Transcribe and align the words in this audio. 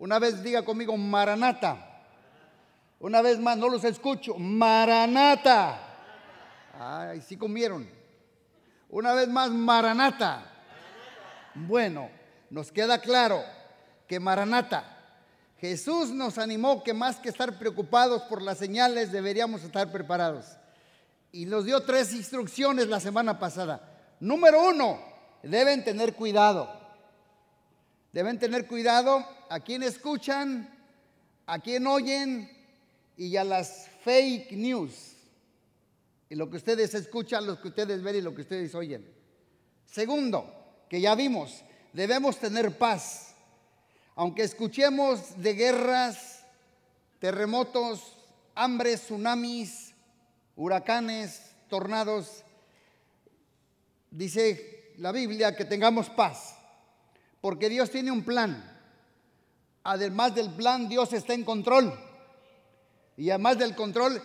Una 0.00 0.18
vez 0.18 0.42
diga 0.42 0.64
conmigo, 0.64 0.96
Maranata. 0.96 1.76
Una 3.00 3.20
vez 3.20 3.38
más, 3.38 3.58
no 3.58 3.68
los 3.68 3.84
escucho. 3.84 4.34
Maranata. 4.34 5.78
Ay, 6.78 7.20
sí 7.20 7.36
comieron. 7.36 7.86
Una 8.88 9.12
vez 9.12 9.28
más, 9.28 9.50
Maranata. 9.50 10.42
Bueno, 11.54 12.08
nos 12.48 12.72
queda 12.72 12.98
claro 12.98 13.44
que 14.06 14.18
Maranata, 14.18 14.84
Jesús 15.58 16.08
nos 16.08 16.38
animó 16.38 16.82
que 16.82 16.94
más 16.94 17.16
que 17.16 17.28
estar 17.28 17.58
preocupados 17.58 18.22
por 18.22 18.40
las 18.40 18.56
señales, 18.56 19.12
deberíamos 19.12 19.62
estar 19.64 19.92
preparados. 19.92 20.46
Y 21.30 21.44
nos 21.44 21.66
dio 21.66 21.82
tres 21.82 22.14
instrucciones 22.14 22.88
la 22.88 23.00
semana 23.00 23.38
pasada. 23.38 23.86
Número 24.18 24.66
uno, 24.70 24.98
deben 25.42 25.84
tener 25.84 26.14
cuidado. 26.14 26.70
Deben 28.12 28.38
tener 28.38 28.66
cuidado 28.66 29.26
a 29.50 29.58
quien 29.58 29.82
escuchan, 29.82 30.72
a 31.44 31.58
quien 31.58 31.84
oyen 31.88 32.48
y 33.16 33.36
a 33.36 33.42
las 33.42 33.88
fake 34.04 34.52
news. 34.52 35.16
Y 36.28 36.36
lo 36.36 36.48
que 36.48 36.56
ustedes 36.56 36.94
escuchan, 36.94 37.44
lo 37.46 37.60
que 37.60 37.68
ustedes 37.68 38.00
ven 38.00 38.14
y 38.14 38.20
lo 38.20 38.32
que 38.32 38.42
ustedes 38.42 38.72
oyen. 38.76 39.12
Segundo, 39.86 40.84
que 40.88 41.00
ya 41.00 41.16
vimos, 41.16 41.64
debemos 41.92 42.38
tener 42.38 42.78
paz. 42.78 43.34
Aunque 44.14 44.44
escuchemos 44.44 45.42
de 45.42 45.54
guerras, 45.54 46.46
terremotos, 47.18 48.16
hambres, 48.54 49.02
tsunamis, 49.02 49.94
huracanes, 50.54 51.42
tornados, 51.68 52.44
dice 54.12 54.92
la 54.98 55.10
Biblia 55.10 55.56
que 55.56 55.64
tengamos 55.64 56.08
paz, 56.08 56.56
porque 57.40 57.68
Dios 57.68 57.90
tiene 57.90 58.12
un 58.12 58.22
plan. 58.22 58.69
Además 59.82 60.34
del 60.34 60.50
plan, 60.50 60.88
Dios 60.88 61.12
está 61.12 61.34
en 61.34 61.44
control. 61.44 61.92
Y 63.16 63.30
además 63.30 63.58
del 63.58 63.74
control, 63.74 64.22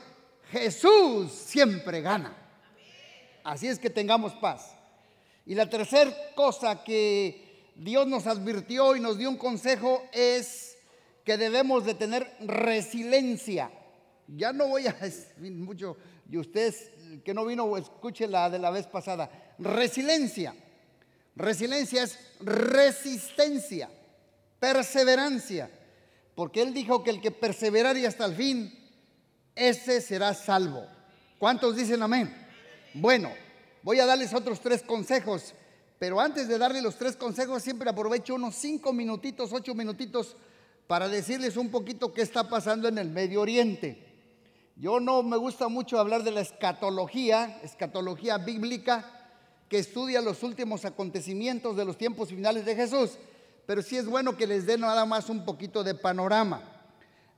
Jesús 0.52 1.31
siempre 1.31 2.02
gana. 2.02 2.36
Así 3.44 3.67
es 3.67 3.80
que 3.80 3.89
tengamos 3.89 4.34
paz. 4.34 4.73
Y 5.45 5.53
la 5.56 5.70
tercera 5.70 6.12
cosa 6.36 6.84
que 6.84 7.72
Dios 7.75 8.08
nos 8.08 8.25
advirtió 8.25 8.95
y 8.95 9.00
nos 9.00 9.17
dio 9.17 9.30
un 9.30 9.38
consejo 9.38 10.03
es 10.12 10.78
que 11.23 11.38
debemos 11.38 11.86
de 11.86 11.94
tener 11.94 12.31
resiliencia. 12.40 13.72
Ya 14.28 14.53
no 14.53 14.67
voy 14.67 14.88
a 14.88 14.95
mucho, 15.38 15.97
y 16.30 16.38
usted 16.38 16.73
que 17.23 17.34
no 17.34 17.45
vino, 17.45 17.78
escuche 17.78 18.28
la 18.28 18.50
de 18.50 18.59
la 18.59 18.72
vez 18.72 18.88
pasada. 18.88 19.30
Resiliencia. 19.59 20.56
Resiliencia 21.36 22.03
es 22.03 22.17
resistencia, 22.40 23.90
perseverancia. 24.59 25.70
Porque 26.36 26.61
Él 26.61 26.73
dijo 26.73 27.03
que 27.03 27.11
el 27.11 27.22
que 27.22 27.31
perseverare 27.31 28.06
hasta 28.06 28.25
el 28.25 28.36
fin, 28.36 28.73
ese 29.56 30.02
será 30.02 30.34
salvo. 30.34 30.86
¿Cuántos 31.39 31.75
dicen 31.75 32.02
amén? 32.02 32.36
Bueno, 32.94 33.31
Voy 33.86 34.00
a 34.00 34.08
darles 34.08 34.34
otros 34.34 34.62
tres 34.62 34.81
consejos, 34.81 35.53
pero 36.00 36.20
antes 36.20 36.47
de 36.47 36.58
darles 36.58 36.81
los 36.81 36.95
tres 36.95 37.16
consejos, 37.16 37.62
siempre 37.62 37.88
aprovecho 37.88 38.34
unos 38.34 38.56
cinco 38.56 38.92
minutitos, 38.92 39.53
ocho 39.53 39.75
minutitos 39.75 40.36
para 40.88 41.08
decirles 41.08 41.56
un 41.56 41.69
poquito 41.69 42.12
qué 42.12 42.23
está 42.23 42.50
pasando 42.50 42.88
en 42.88 42.97
el 42.97 43.12
Medio 43.12 43.42
Oriente. 43.42 44.03
Yo 44.75 45.00
no 45.00 45.22
me 45.22 45.38
gusta 45.38 45.67
mucho 45.67 46.00
hablar 46.00 46.23
de 46.23 46.31
la 46.31 46.42
escatología, 46.42 47.59
escatología 47.62 48.40
bíblica, 48.40 49.06
que 49.69 49.78
estudia 49.78 50.19
los 50.19 50.42
últimos 50.42 50.84
acontecimientos 50.84 51.78
de 51.78 51.86
los 51.86 51.95
tiempos 51.95 52.30
finales 52.30 52.66
de 52.66 52.75
Jesús, 52.75 53.19
pero 53.66 53.81
sí 53.81 53.97
es 53.97 54.05
bueno 54.05 54.38
que 54.38 54.47
les 54.47 54.66
dé 54.66 54.77
nada 54.77 55.05
más 55.05 55.30
un 55.30 55.44
poquito 55.45 55.83
de 55.83 55.95
panorama. 55.95 56.61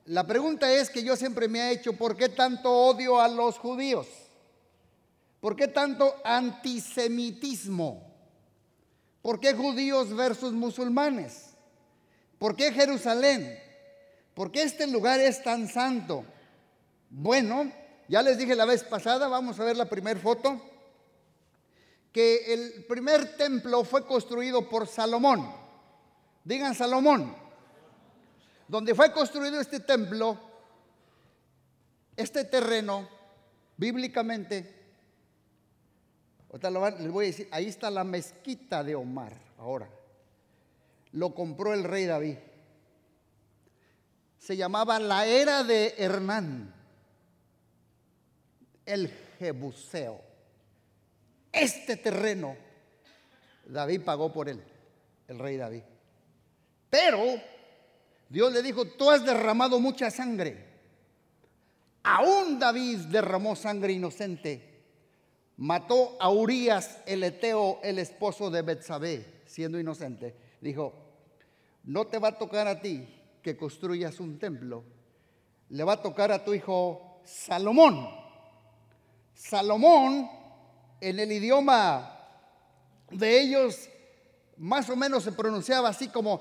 La 0.06 0.25
pregunta 0.25 0.72
es 0.72 0.89
que 0.89 1.03
yo 1.03 1.16
siempre 1.16 1.47
me 1.47 1.59
he 1.59 1.72
hecho, 1.72 1.94
¿por 1.94 2.16
qué 2.16 2.30
tanto 2.30 2.72
odio 2.72 3.19
a 3.19 3.28
los 3.28 3.58
judíos? 3.58 4.08
¿Por 5.39 5.56
qué 5.56 5.67
tanto 5.67 6.16
antisemitismo? 6.24 8.07
¿Por 9.22 9.40
qué 9.40 9.53
judíos 9.53 10.16
versus 10.16 10.53
musulmanes? 10.53 11.50
¿Por 12.40 12.56
qué 12.56 12.72
Jerusalén? 12.72 13.59
¿Por 14.34 14.52
qué 14.52 14.63
este 14.63 14.88
lugar 14.88 15.19
es 15.19 15.44
tan 15.44 15.68
santo? 15.68 16.23
Bueno, 17.09 17.72
ya 18.07 18.22
les 18.22 18.38
dije 18.38 18.56
la 18.56 18.66
vez 18.66 18.84
pasada, 18.84 19.28
vamos 19.28 19.59
a 19.59 19.63
ver 19.63 19.75
la 19.75 19.90
primera 19.90 20.19
foto, 20.19 20.62
que 22.12 22.53
el 22.53 22.85
primer 22.85 23.35
templo 23.35 23.84
fue 23.84 24.06
construido 24.06 24.69
por 24.69 24.88
Salomón. 24.88 25.66
Digan 26.47 26.74
Salomón. 26.74 27.35
Donde 28.69 28.96
fue 28.96 29.12
construido 29.12 29.59
este 29.59 29.81
templo, 29.81 30.40
este 32.16 32.46
terreno, 32.46 33.08
bíblicamente, 33.75 34.75
les 36.62 37.12
voy 37.12 37.25
a 37.25 37.28
decir, 37.28 37.50
ahí 37.52 37.68
está 37.68 37.91
la 37.91 38.06
mezquita 38.06 38.81
de 38.81 38.96
Omar 38.96 39.34
ahora. 39.58 39.90
Lo 41.12 41.35
compró 41.35 41.74
el 41.74 41.84
rey 41.84 42.06
David. 42.06 42.38
Se 44.38 44.56
llamaba 44.56 45.00
la 45.00 45.25
era 45.25 45.66
de 45.66 45.96
Hernán, 45.97 46.74
el 48.85 49.09
Jebuseo. 49.38 50.22
Este 51.52 51.97
terreno, 51.97 52.56
David 53.66 54.02
pagó 54.03 54.31
por 54.31 54.47
él, 54.47 54.64
el 55.28 55.40
rey 55.40 55.58
David. 55.58 55.84
Pero 56.90 57.42
Dios 58.30 58.52
le 58.53 58.62
dijo, 58.62 58.86
tú 58.86 59.09
has 59.09 59.25
derramado 59.25 59.80
mucha 59.80 60.09
sangre. 60.09 60.66
Aún 62.03 62.58
David 62.59 63.00
derramó 63.09 63.56
sangre 63.56 63.94
inocente 63.94 64.78
mató 65.58 66.16
a 66.20 66.30
Urias 66.30 67.00
el 67.06 67.24
Eteo, 67.24 67.80
el 67.84 68.00
esposo 68.00 68.50
de 68.50 68.62
Betsabé, 68.62 69.42
siendo 69.46 69.80
inocente, 69.80 70.36
dijo, 70.62 70.94
no 71.84 72.08
te 72.08 72.20
va 72.20 72.30
a 72.30 72.38
tocar 72.38 72.68
a 72.68 72.80
ti 72.80 73.08
que 73.42 73.58
construyas 73.58 74.20
un 74.20 74.40
templo, 74.40 74.84
le 75.70 75.84
va 75.84 75.94
a 75.94 76.02
tocar 76.02 76.31
a 76.31 76.44
tu 76.44 76.53
hijo 76.53 77.22
Salomón. 77.24 78.08
Salomón, 79.34 80.30
en 81.02 81.20
el 81.20 81.31
idioma 81.31 82.18
de 83.12 83.42
ellos, 83.42 83.90
más 84.58 84.90
o 84.90 84.96
menos 84.96 85.24
se 85.24 85.31
pronunciaba 85.31 85.90
así 85.90 86.08
como 86.08 86.40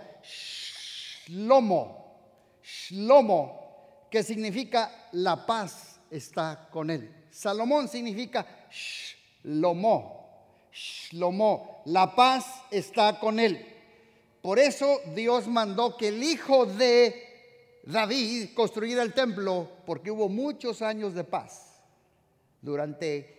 Shlomo, 1.26 2.60
Shlomo, 2.62 4.08
que 4.10 4.22
significa 4.22 5.08
la 5.12 5.44
paz 5.44 6.00
está 6.10 6.68
con 6.70 6.90
él. 6.90 7.26
Salomón 7.30 7.88
significa 7.88 8.46
Shlomo, 8.70 10.26
Shlomo, 10.72 11.82
la 11.86 12.14
paz 12.14 12.62
está 12.70 13.18
con 13.18 13.38
él. 13.38 13.74
Por 14.42 14.58
eso 14.58 15.00
Dios 15.14 15.46
mandó 15.48 15.96
que 15.96 16.08
el 16.08 16.22
hijo 16.22 16.66
de 16.66 17.82
David 17.84 18.50
construyera 18.54 19.02
el 19.02 19.12
templo, 19.12 19.68
porque 19.84 20.10
hubo 20.10 20.28
muchos 20.28 20.82
años 20.82 21.14
de 21.14 21.24
paz 21.24 21.80
durante 22.60 23.34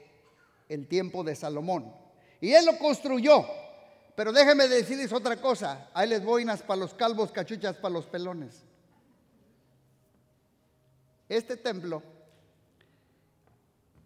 el 0.69 0.87
tiempo 0.87 1.23
de 1.23 1.35
Salomón. 1.35 1.93
Y 2.41 2.53
él 2.53 2.65
lo 2.65 2.77
construyó. 2.77 3.45
Pero 4.17 4.33
déjenme 4.33 4.67
decirles 4.67 5.13
otra 5.13 5.39
cosa. 5.39 5.91
Ahí 5.93 6.09
les 6.09 6.25
boinas 6.25 6.63
para 6.63 6.79
los 6.79 6.95
calvos, 6.95 7.31
cachuchas 7.31 7.77
para 7.77 7.93
los 7.93 8.07
pelones. 8.07 8.63
Este 11.29 11.55
templo 11.55 12.01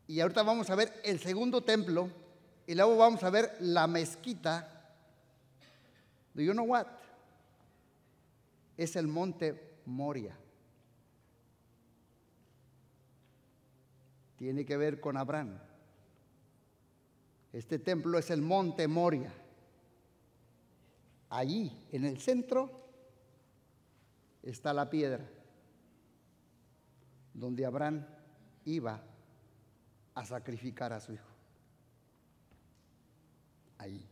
y 0.08 0.20
ahorita 0.20 0.44
vamos 0.44 0.70
a 0.70 0.76
ver 0.76 1.00
el 1.06 1.18
segundo 1.22 1.64
templo 1.64 2.10
y 2.68 2.76
luego 2.76 2.98
vamos 2.98 3.24
a 3.24 3.30
ver 3.30 3.56
la 3.62 3.88
mezquita. 3.88 4.92
Do 6.34 6.42
you 6.42 6.52
know 6.52 6.66
what? 6.66 6.88
Es 8.76 8.98
el 8.98 9.08
monte 9.08 9.78
Moria. 9.86 10.36
Tiene 14.36 14.66
que 14.66 14.76
ver 14.76 15.00
con 15.00 15.16
Abraham. 15.16 15.58
Este 17.54 17.80
templo 17.80 18.18
es 18.18 18.30
el 18.30 18.42
monte 18.42 18.90
Moria. 18.90 19.32
Allí, 21.32 21.72
en 21.94 22.04
el 22.04 22.20
centro, 22.20 22.70
está 24.44 24.74
la 24.74 24.90
piedra 24.90 25.26
donde 27.34 27.66
Abraham 27.66 28.06
iba 28.66 29.02
a 30.14 30.26
sacrificar 30.26 30.92
a 30.92 31.00
su 31.00 31.14
hijo. 31.14 31.30
Ahí. 33.78 34.06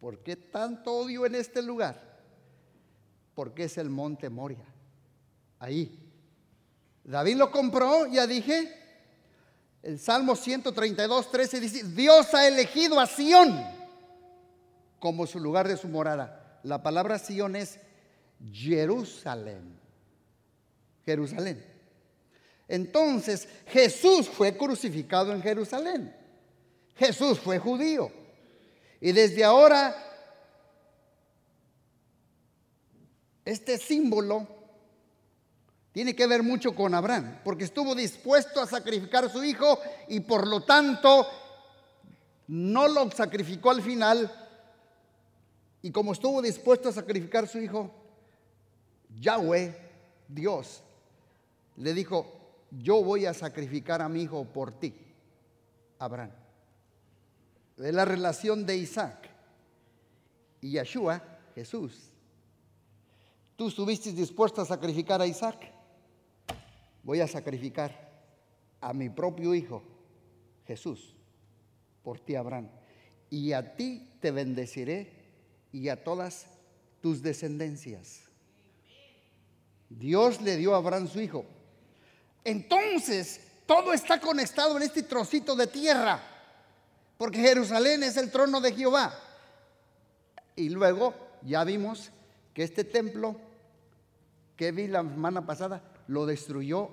¿Por 0.00 0.22
qué 0.22 0.36
tanto 0.36 0.90
odio 0.90 1.26
en 1.26 1.34
este 1.34 1.60
lugar? 1.60 2.00
Porque 3.34 3.64
es 3.64 3.76
el 3.76 3.90
monte 3.90 4.30
Moria. 4.30 4.64
Ahí. 5.58 6.02
David 7.04 7.36
lo 7.36 7.50
compró, 7.50 8.06
ya 8.06 8.26
dije. 8.26 8.72
El 9.82 9.98
Salmo 9.98 10.34
132, 10.34 11.30
13 11.30 11.60
dice, 11.60 11.84
Dios 11.84 12.32
ha 12.32 12.48
elegido 12.48 12.98
a 12.98 13.06
Sión 13.06 13.75
como 14.98 15.26
su 15.26 15.40
lugar 15.40 15.68
de 15.68 15.76
su 15.76 15.88
morada. 15.88 16.60
La 16.62 16.82
palabra 16.82 17.18
Sión 17.18 17.56
es 17.56 17.78
Jerusalén. 18.52 19.78
Jerusalén. 21.04 21.64
Entonces 22.68 23.48
Jesús 23.66 24.28
fue 24.28 24.56
crucificado 24.56 25.32
en 25.32 25.42
Jerusalén. 25.42 26.14
Jesús 26.96 27.38
fue 27.38 27.58
judío. 27.58 28.10
Y 29.00 29.12
desde 29.12 29.44
ahora, 29.44 29.94
este 33.44 33.78
símbolo 33.78 34.48
tiene 35.92 36.16
que 36.16 36.26
ver 36.26 36.42
mucho 36.42 36.74
con 36.74 36.94
Abraham, 36.94 37.40
porque 37.44 37.64
estuvo 37.64 37.94
dispuesto 37.94 38.60
a 38.60 38.66
sacrificar 38.66 39.24
a 39.24 39.28
su 39.28 39.42
hijo 39.44 39.78
y 40.08 40.20
por 40.20 40.46
lo 40.46 40.62
tanto 40.62 41.26
no 42.48 42.88
lo 42.88 43.10
sacrificó 43.10 43.70
al 43.70 43.82
final. 43.82 44.45
Y 45.86 45.92
como 45.92 46.14
estuvo 46.14 46.42
dispuesto 46.42 46.88
a 46.88 46.92
sacrificar 46.92 47.44
a 47.44 47.46
su 47.46 47.60
hijo, 47.60 47.92
Yahweh, 49.20 49.72
Dios, 50.26 50.82
le 51.76 51.94
dijo, 51.94 52.26
yo 52.72 53.04
voy 53.04 53.24
a 53.24 53.32
sacrificar 53.32 54.02
a 54.02 54.08
mi 54.08 54.22
hijo 54.22 54.44
por 54.46 54.72
ti, 54.80 54.92
Abraham. 56.00 56.32
Es 57.78 57.94
la 57.94 58.04
relación 58.04 58.66
de 58.66 58.76
Isaac 58.78 59.30
y 60.60 60.72
Yeshua, 60.72 61.22
Jesús. 61.54 62.10
¿Tú 63.54 63.68
estuviste 63.68 64.10
dispuesto 64.10 64.62
a 64.62 64.66
sacrificar 64.66 65.22
a 65.22 65.26
Isaac? 65.28 65.72
voy 67.04 67.20
a 67.20 67.28
sacrificar 67.28 68.10
a 68.80 68.92
mi 68.92 69.08
propio 69.08 69.54
hijo, 69.54 69.84
Jesús, 70.66 71.14
por 72.02 72.18
ti, 72.18 72.34
Abraham. 72.34 72.70
Y 73.30 73.52
a 73.52 73.76
ti 73.76 74.08
te 74.18 74.32
bendeciré 74.32 75.15
y 75.76 75.90
a 75.90 76.02
todas 76.02 76.46
tus 77.02 77.20
descendencias. 77.20 78.22
Dios 79.90 80.40
le 80.40 80.56
dio 80.56 80.74
a 80.74 80.78
Abraham 80.78 81.06
su 81.06 81.20
hijo. 81.20 81.44
Entonces, 82.44 83.42
todo 83.66 83.92
está 83.92 84.18
conectado 84.18 84.78
en 84.78 84.84
este 84.84 85.02
trocito 85.02 85.54
de 85.54 85.66
tierra, 85.66 86.18
porque 87.18 87.40
Jerusalén 87.40 88.02
es 88.04 88.16
el 88.16 88.30
trono 88.30 88.62
de 88.62 88.72
Jehová. 88.72 89.14
Y 90.54 90.70
luego 90.70 91.14
ya 91.42 91.62
vimos 91.64 92.10
que 92.54 92.62
este 92.62 92.82
templo 92.82 93.38
que 94.56 94.72
vi 94.72 94.88
la 94.88 95.02
semana 95.02 95.44
pasada 95.44 95.82
lo 96.08 96.24
destruyó 96.24 96.88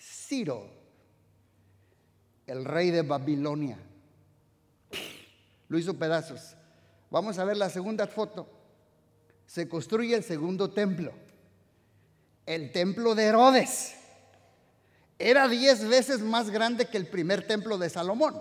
Ciro, 0.00 0.70
el 2.46 2.64
rey 2.64 2.90
de 2.90 3.02
Babilonia. 3.02 3.78
Lo 5.68 5.78
hizo 5.78 5.98
pedazos. 5.98 6.55
Vamos 7.10 7.38
a 7.38 7.44
ver 7.44 7.56
la 7.56 7.70
segunda 7.70 8.06
foto. 8.06 8.48
Se 9.46 9.68
construye 9.68 10.14
el 10.14 10.24
segundo 10.24 10.70
templo. 10.70 11.12
El 12.44 12.72
templo 12.72 13.14
de 13.14 13.24
Herodes. 13.24 13.94
Era 15.18 15.48
diez 15.48 15.86
veces 15.86 16.20
más 16.20 16.50
grande 16.50 16.86
que 16.86 16.96
el 16.96 17.06
primer 17.06 17.46
templo 17.46 17.78
de 17.78 17.88
Salomón. 17.88 18.40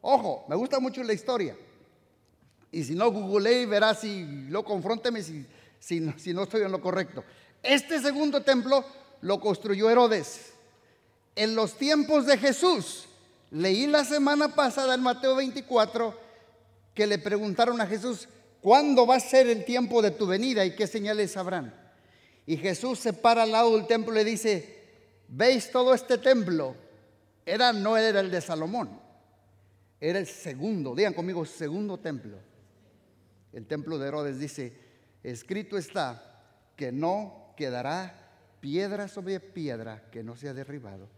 Ojo, 0.00 0.44
me 0.48 0.56
gusta 0.56 0.78
mucho 0.80 1.02
la 1.02 1.12
historia. 1.12 1.56
Y 2.70 2.84
si 2.84 2.94
no, 2.94 3.10
googleé 3.10 3.62
y 3.62 3.66
verás 3.66 4.00
si 4.00 4.24
lo 4.48 4.64
confronteme 4.64 5.22
si, 5.22 5.46
si, 5.78 6.12
si 6.18 6.32
no 6.32 6.44
estoy 6.44 6.62
en 6.62 6.72
lo 6.72 6.80
correcto. 6.80 7.24
Este 7.62 8.00
segundo 8.00 8.42
templo 8.42 8.84
lo 9.20 9.40
construyó 9.40 9.90
Herodes. 9.90 10.52
En 11.34 11.54
los 11.54 11.74
tiempos 11.74 12.26
de 12.26 12.38
Jesús, 12.38 13.06
leí 13.50 13.86
la 13.86 14.04
semana 14.04 14.54
pasada 14.54 14.94
en 14.94 15.02
Mateo 15.02 15.36
24 15.36 16.18
que 16.94 17.06
le 17.06 17.18
preguntaron 17.18 17.80
a 17.80 17.86
Jesús, 17.86 18.28
¿cuándo 18.60 19.06
va 19.06 19.16
a 19.16 19.20
ser 19.20 19.46
el 19.46 19.64
tiempo 19.64 20.02
de 20.02 20.10
tu 20.10 20.26
venida 20.26 20.64
y 20.64 20.74
qué 20.74 20.86
señales 20.86 21.36
habrán? 21.36 21.74
Y 22.46 22.56
Jesús 22.56 22.98
se 22.98 23.12
para 23.12 23.44
al 23.44 23.52
lado 23.52 23.76
del 23.76 23.86
templo 23.86 24.12
y 24.12 24.16
le 24.16 24.24
dice, 24.24 24.82
¿veis 25.28 25.70
todo 25.70 25.94
este 25.94 26.18
templo? 26.18 26.76
Era, 27.46 27.72
no 27.72 27.96
era 27.96 28.20
el 28.20 28.30
de 28.30 28.40
Salomón, 28.40 29.00
era 30.00 30.18
el 30.18 30.26
segundo, 30.26 30.94
digan 30.94 31.14
conmigo, 31.14 31.44
segundo 31.44 31.98
templo. 31.98 32.38
El 33.52 33.66
templo 33.66 33.98
de 33.98 34.08
Herodes 34.08 34.38
dice, 34.38 34.76
escrito 35.22 35.76
está 35.76 36.40
que 36.76 36.90
no 36.92 37.54
quedará 37.56 38.18
piedra 38.60 39.08
sobre 39.08 39.40
piedra 39.40 40.08
que 40.10 40.22
no 40.22 40.36
sea 40.36 40.54
derribado. 40.54 41.08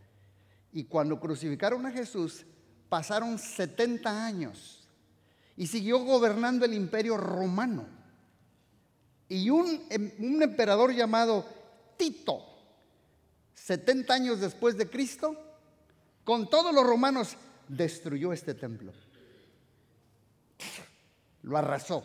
Y 0.72 0.84
cuando 0.84 1.20
crucificaron 1.20 1.86
a 1.86 1.92
Jesús, 1.92 2.44
pasaron 2.88 3.38
70 3.38 4.26
años 4.26 4.83
y 5.56 5.66
siguió 5.66 5.98
gobernando 6.00 6.64
el 6.64 6.74
imperio 6.74 7.16
romano. 7.16 7.86
Y 9.28 9.50
un, 9.50 9.86
em, 9.90 10.12
un 10.18 10.42
emperador 10.42 10.92
llamado 10.92 11.46
Tito, 11.96 12.44
70 13.54 14.12
años 14.12 14.40
después 14.40 14.76
de 14.76 14.88
Cristo, 14.88 15.36
con 16.24 16.48
todos 16.50 16.74
los 16.74 16.84
romanos, 16.84 17.36
destruyó 17.68 18.32
este 18.32 18.54
templo. 18.54 18.92
Lo 21.42 21.56
arrasó. 21.56 22.04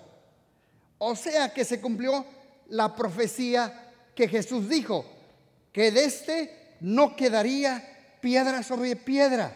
O 0.98 1.16
sea 1.16 1.54
que 1.54 1.63
se 1.66 1.80
cumplió 1.80 2.25
la 2.68 2.96
profecía 2.96 3.94
que 4.16 4.28
Jesús 4.28 4.68
dijo, 4.69 5.06
que 5.72 5.92
de 5.92 6.06
este 6.06 6.78
no 6.81 7.16
quedaría 7.16 8.18
piedra 8.22 8.63
sobre 8.63 8.96
piedra, 8.96 9.56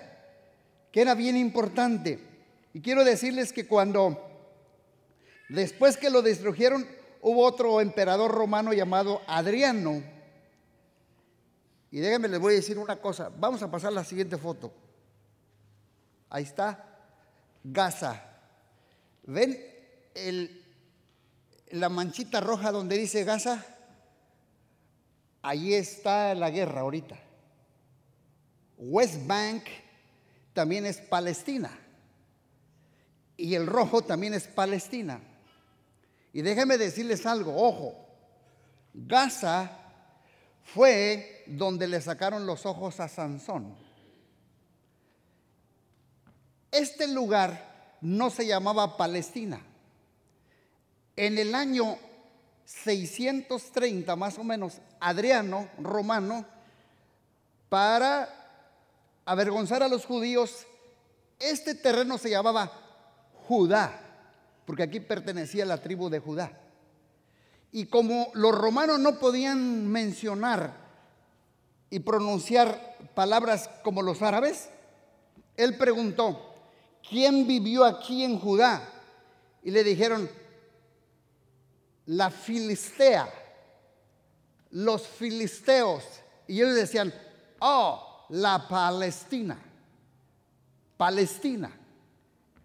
que 0.92 1.01
era 1.01 1.16
bien 1.16 1.36
importante. 1.36 2.32
Y 2.73 2.81
quiero 2.81 3.03
decirles 3.03 3.53
que 3.53 3.67
cuando, 3.67 4.19
después 5.49 5.95
que 5.95 6.09
lo 6.09 6.23
destruyeron, 6.23 6.87
hubo 7.21 7.45
otro 7.45 7.79
emperador 7.79 8.31
romano 8.31 8.73
llamado 8.73 9.21
Adriano. 9.27 10.03
Y 11.91 11.99
déjenme, 11.99 12.27
les 12.27 12.39
voy 12.39 12.53
a 12.53 12.55
decir 12.55 12.79
una 12.79 12.95
cosa. 12.95 13.29
Vamos 13.37 13.61
a 13.61 13.69
pasar 13.69 13.93
la 13.93 14.03
siguiente 14.03 14.37
foto. 14.37 14.73
Ahí 16.29 16.43
está. 16.43 16.83
Gaza. 17.63 18.21
¿Ven 19.23 19.55
la 21.69 21.89
manchita 21.89 22.41
roja 22.41 22.71
donde 22.71 22.97
dice 22.97 23.23
Gaza? 23.23 23.63
Allí 25.43 25.75
está 25.75 26.33
la 26.33 26.49
guerra 26.49 26.81
ahorita. 26.81 27.19
West 28.77 29.27
Bank 29.27 29.63
también 30.53 30.87
es 30.87 30.97
Palestina. 30.97 31.82
Y 33.38 33.56
el 33.56 33.68
rojo 33.68 34.01
también 34.03 34.33
es 34.33 34.47
Palestina. 34.47 35.19
Y 36.31 36.41
déjenme 36.41 36.77
decirles 36.77 37.25
algo, 37.25 37.56
ojo, 37.56 37.95
Gaza 38.94 39.71
fue 40.63 41.44
donde 41.47 41.87
le 41.87 42.02
sacaron 42.02 42.45
los 42.45 42.66
ojos 42.66 42.99
a 42.99 43.07
Sansón. 43.07 43.75
Este 46.71 47.07
lugar 47.07 47.97
no 48.02 48.30
se 48.30 48.47
llamaba 48.47 48.97
Palestina. 48.97 49.61
En 51.16 51.37
el 51.37 51.54
año 51.54 51.97
630 52.66 54.16
más 54.16 54.40
o 54.40 54.44
menos, 54.44 54.80
Adriano, 54.99 55.69
romano, 55.78 56.45
para 57.69 58.30
avergonzar 59.25 59.83
a 59.83 59.87
los 59.87 60.06
judíos, 60.06 60.66
este 61.40 61.75
terreno 61.75 62.18
se 62.18 62.30
llamaba 62.30 62.71
Judá, 63.47 64.00
porque 64.66 64.83
aquí 64.83 65.00
pertenecía 65.00 65.66
la 65.66 65.81
tribu 65.81 66.09
de 66.09 66.19
Judá. 66.19 66.52
Y 67.71 67.85
como 67.85 68.30
los 68.33 68.54
romanos 68.54 69.00
no 69.00 69.19
podían 69.19 69.88
mencionar 69.88 70.78
y 71.90 72.00
pronunciar 72.00 72.97
palabras 73.16 73.69
como 73.83 74.02
los 74.02 74.21
árabes, 74.21 74.69
él 75.57 75.78
preguntó, 75.78 76.54
¿quién 77.07 77.47
vivió 77.47 77.85
aquí 77.85 78.23
en 78.23 78.40
Judá? 78.40 78.90
Y 79.64 79.71
le 79.71 79.83
dijeron, 79.83 80.30
la 82.06 82.30
Filistea, 82.30 83.28
los 84.71 85.07
filisteos. 85.07 86.04
Y 86.47 86.62
ellos 86.62 86.76
decían, 86.76 87.14
oh, 87.59 88.26
la 88.30 88.68
Palestina. 88.68 89.57
Palestina. 90.97 91.71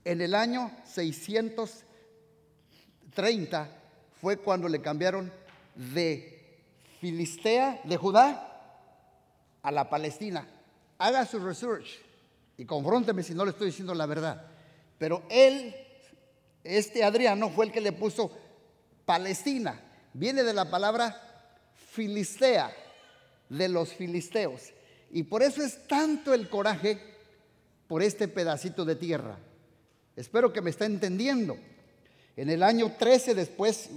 En 0.09 0.21
el 0.23 0.35
año 0.35 0.73
630 0.87 3.69
fue 4.23 4.39
cuando 4.39 4.67
le 4.67 4.81
cambiaron 4.81 5.31
de 5.75 6.57
Filistea, 6.99 7.83
de 7.85 7.99
Judá, 7.99 8.59
a 9.63 9.71
la 9.71 9.91
Palestina. 9.91 10.49
Haga 10.97 11.27
su 11.27 11.39
research 11.41 11.99
y 12.57 12.65
confrónteme 12.65 13.23
si 13.23 13.35
no 13.35 13.45
le 13.45 13.51
estoy 13.51 13.67
diciendo 13.67 13.95
la 13.95 14.07
verdad. 14.07 14.47
Pero 14.97 15.25
él, 15.29 15.77
este 16.65 17.05
Adriano, 17.05 17.51
fue 17.51 17.67
el 17.67 17.73
que 17.73 17.83
le 17.83 17.93
puso 17.93 18.31
Palestina. 19.05 19.79
Viene 20.15 20.43
de 20.43 20.55
la 20.55 20.71
palabra 20.71 21.21
filistea, 21.91 22.73
de 23.51 23.69
los 23.69 23.93
filisteos. 23.93 24.73
Y 25.11 25.25
por 25.25 25.43
eso 25.43 25.63
es 25.63 25.87
tanto 25.87 26.33
el 26.33 26.49
coraje 26.49 26.99
por 27.87 28.03
este 28.03 28.27
pedacito 28.27 28.87
de 28.87 28.97
tierra. 28.97 29.39
Espero 30.19 30.53
que 30.53 30.61
me 30.61 30.71
está 30.71 30.85
entendiendo. 30.85 31.57
En 32.37 32.51
el 32.51 32.65
año 32.65 32.97
13 32.99 33.37
después, 33.37 33.89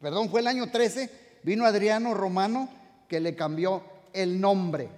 perdón, 0.00 0.30
fue 0.30 0.38
el 0.38 0.46
año 0.46 0.70
13, 0.70 1.10
vino 1.42 1.64
Adriano 1.64 2.14
Romano 2.14 2.68
que 3.08 3.18
le 3.18 3.34
cambió 3.34 3.82
el 4.12 4.40
nombre. 4.40 4.88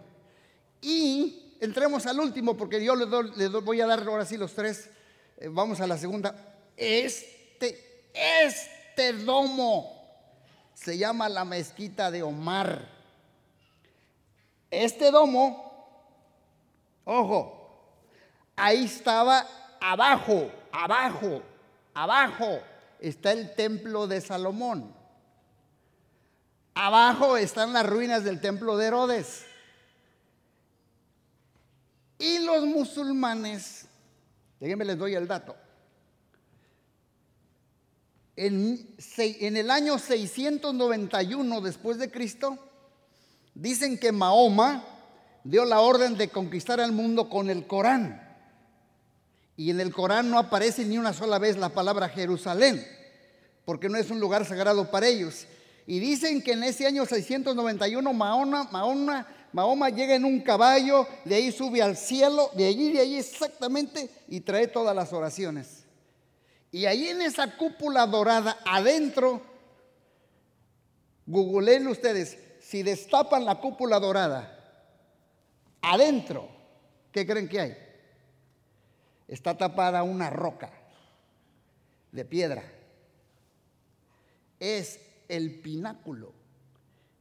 Y 0.82 1.56
entremos 1.62 2.04
al 2.04 2.20
último, 2.20 2.58
porque 2.58 2.84
yo 2.84 2.94
le, 2.94 3.48
voy 3.60 3.80
a 3.80 3.86
dar 3.86 4.06
ahora 4.06 4.26
sí 4.26 4.36
los 4.36 4.52
tres. 4.54 4.90
Eh, 5.38 5.48
vamos 5.50 5.80
a 5.80 5.86
la 5.86 5.96
segunda. 5.96 6.34
Este, 6.76 8.10
este 8.12 9.14
domo 9.14 9.90
se 10.74 10.98
llama 10.98 11.30
la 11.30 11.46
mezquita 11.46 12.10
de 12.10 12.22
Omar. 12.22 12.86
Este 14.70 15.10
domo, 15.10 16.12
ojo, 17.06 17.96
ahí 18.56 18.84
estaba 18.84 19.46
abajo, 19.80 20.50
abajo, 20.72 21.42
abajo 21.94 22.60
está 23.00 23.32
el 23.32 23.54
templo 23.54 24.06
de 24.06 24.20
Salomón. 24.20 24.94
Abajo 26.74 27.36
están 27.36 27.72
las 27.72 27.86
ruinas 27.86 28.24
del 28.24 28.40
templo 28.40 28.76
de 28.76 28.86
Herodes. 28.86 29.44
Y 32.18 32.38
los 32.40 32.64
musulmanes, 32.64 33.86
déjenme 34.60 34.84
les 34.84 34.98
doy 34.98 35.14
el 35.14 35.26
dato. 35.26 35.56
En, 38.36 38.94
en, 39.16 39.56
el 39.56 39.70
año 39.70 39.98
691 39.98 41.60
después 41.60 41.98
de 41.98 42.10
Cristo, 42.10 42.56
dicen 43.54 43.98
que 43.98 44.12
Mahoma 44.12 44.84
dio 45.42 45.64
la 45.64 45.80
orden 45.80 46.16
de 46.16 46.28
conquistar 46.28 46.80
al 46.80 46.92
mundo 46.92 47.28
con 47.28 47.50
el 47.50 47.66
Corán. 47.66 48.27
Y 49.58 49.70
en 49.72 49.80
el 49.80 49.92
Corán 49.92 50.30
no 50.30 50.38
aparece 50.38 50.84
ni 50.84 50.98
una 50.98 51.12
sola 51.12 51.40
vez 51.40 51.56
la 51.56 51.70
palabra 51.70 52.08
Jerusalén, 52.08 52.86
porque 53.64 53.88
no 53.88 53.98
es 53.98 54.08
un 54.08 54.20
lugar 54.20 54.46
sagrado 54.46 54.88
para 54.88 55.08
ellos. 55.08 55.48
Y 55.84 55.98
dicen 55.98 56.40
que 56.42 56.52
en 56.52 56.62
ese 56.62 56.86
año 56.86 57.04
691 57.04 58.12
Mahoma, 58.12 58.68
Mahoma, 58.70 59.26
Mahoma 59.52 59.90
llega 59.90 60.14
en 60.14 60.24
un 60.24 60.42
caballo, 60.42 61.08
de 61.24 61.34
ahí 61.34 61.50
sube 61.50 61.82
al 61.82 61.96
cielo, 61.96 62.52
de 62.54 62.68
allí, 62.68 62.92
de 62.92 63.00
allí 63.00 63.16
exactamente, 63.16 64.08
y 64.28 64.42
trae 64.42 64.68
todas 64.68 64.94
las 64.94 65.12
oraciones. 65.12 65.82
Y 66.70 66.84
ahí 66.84 67.08
en 67.08 67.20
esa 67.20 67.56
cúpula 67.56 68.06
dorada, 68.06 68.60
adentro, 68.64 69.42
googleen 71.26 71.88
ustedes, 71.88 72.38
si 72.60 72.84
destapan 72.84 73.44
la 73.44 73.56
cúpula 73.56 73.98
dorada, 73.98 74.56
adentro, 75.82 76.48
¿qué 77.10 77.26
creen 77.26 77.48
que 77.48 77.60
hay? 77.60 77.87
Está 79.28 79.56
tapada 79.56 80.02
una 80.02 80.30
roca 80.30 80.72
de 82.10 82.24
piedra. 82.24 82.64
Es 84.58 85.00
el 85.28 85.60
pináculo 85.60 86.32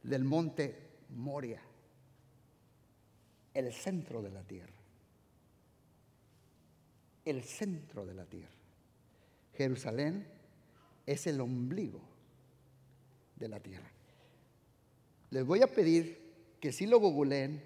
del 0.02 0.24
monte 0.24 0.88
Moria, 1.10 1.60
el 3.54 3.72
centro 3.72 4.22
de 4.22 4.30
la 4.30 4.42
tierra. 4.42 4.72
El 7.24 7.42
centro 7.42 8.06
de 8.06 8.14
la 8.14 8.24
tierra. 8.24 8.56
Jerusalén 9.54 10.26
es 11.04 11.26
el 11.26 11.40
ombligo 11.40 12.00
de 13.36 13.48
la 13.48 13.60
tierra. 13.60 13.90
Les 15.30 15.44
voy 15.44 15.60
a 15.62 15.66
pedir 15.66 16.56
que 16.60 16.72
si 16.72 16.86
lo 16.86 16.98
googleen 16.98 17.62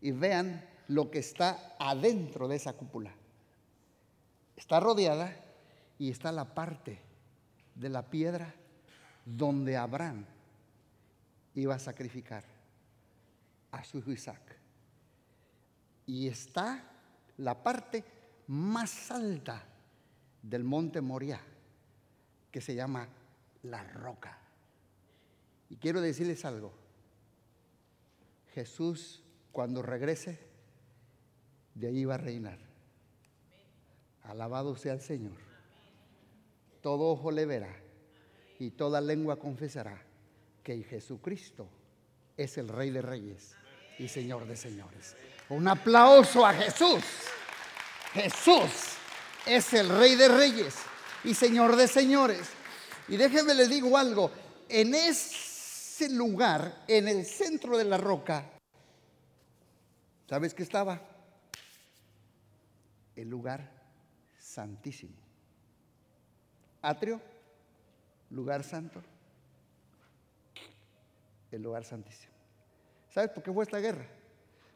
y 0.00 0.10
vean 0.10 0.64
lo 0.88 1.10
que 1.10 1.20
está 1.20 1.76
adentro 1.78 2.48
de 2.48 2.56
esa 2.56 2.72
cúpula. 2.72 3.14
Está 4.58 4.80
rodeada 4.80 5.32
y 6.00 6.10
está 6.10 6.32
la 6.32 6.52
parte 6.52 7.00
de 7.76 7.88
la 7.88 8.10
piedra 8.10 8.52
donde 9.24 9.76
Abraham 9.76 10.26
iba 11.54 11.76
a 11.76 11.78
sacrificar 11.78 12.42
a 13.70 13.84
su 13.84 13.98
hijo 13.98 14.10
Isaac. 14.10 14.58
Y 16.06 16.26
está 16.26 16.90
la 17.36 17.62
parte 17.62 18.04
más 18.48 19.12
alta 19.12 19.62
del 20.42 20.64
monte 20.64 21.00
Moria, 21.00 21.40
que 22.50 22.60
se 22.60 22.74
llama 22.74 23.06
la 23.62 23.84
roca. 23.84 24.38
Y 25.70 25.76
quiero 25.76 26.00
decirles 26.00 26.44
algo. 26.44 26.72
Jesús, 28.54 29.22
cuando 29.52 29.82
regrese, 29.82 30.40
de 31.76 31.86
ahí 31.86 32.04
va 32.04 32.16
a 32.16 32.18
reinar. 32.18 32.67
Alabado 34.28 34.76
sea 34.76 34.92
el 34.92 35.00
Señor. 35.00 35.36
Todo 36.82 37.10
ojo 37.10 37.30
le 37.30 37.46
verá 37.46 37.74
y 38.58 38.70
toda 38.70 39.00
lengua 39.00 39.38
confesará 39.38 40.02
que 40.62 40.82
Jesucristo 40.82 41.66
es 42.36 42.58
el 42.58 42.68
Rey 42.68 42.90
de 42.90 43.00
Reyes 43.00 43.54
y 43.98 44.06
Señor 44.06 44.46
de 44.46 44.54
Señores. 44.54 45.16
Un 45.48 45.66
aplauso 45.66 46.44
a 46.44 46.52
Jesús. 46.52 47.02
Jesús 48.12 48.96
es 49.46 49.72
el 49.72 49.88
Rey 49.88 50.14
de 50.14 50.28
Reyes 50.28 50.74
y 51.24 51.32
Señor 51.32 51.74
de 51.74 51.88
Señores. 51.88 52.50
Y 53.08 53.16
déjenme 53.16 53.54
le 53.54 53.66
digo 53.66 53.96
algo, 53.96 54.30
en 54.68 54.94
ese 54.94 56.10
lugar, 56.10 56.84
en 56.86 57.08
el 57.08 57.24
centro 57.24 57.78
de 57.78 57.84
la 57.84 57.96
roca, 57.96 58.44
¿sabes 60.28 60.52
qué 60.52 60.62
estaba? 60.62 61.00
El 63.16 63.30
lugar 63.30 63.77
santísimo. 64.48 65.14
Atrio, 66.80 67.20
lugar 68.30 68.64
santo, 68.64 69.02
el 71.50 71.62
lugar 71.62 71.84
santísimo. 71.84 72.32
¿Sabes 73.10 73.30
por 73.30 73.42
qué 73.42 73.52
fue 73.52 73.64
esta 73.64 73.78
guerra? 73.78 74.06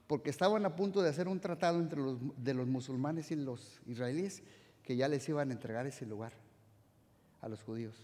Porque 0.06 0.30
estaban 0.30 0.66
a 0.66 0.76
punto 0.76 1.00
de 1.00 1.08
hacer 1.08 1.26
un 1.26 1.40
tratado 1.40 1.78
entre 1.78 2.00
los, 2.00 2.18
de 2.36 2.54
los 2.54 2.66
musulmanes 2.66 3.30
y 3.30 3.36
los 3.36 3.80
israelíes 3.86 4.42
que 4.82 4.96
ya 4.96 5.08
les 5.08 5.26
iban 5.28 5.50
a 5.50 5.52
entregar 5.52 5.86
ese 5.86 6.04
lugar 6.04 6.32
a 7.40 7.48
los 7.48 7.62
judíos. 7.62 7.96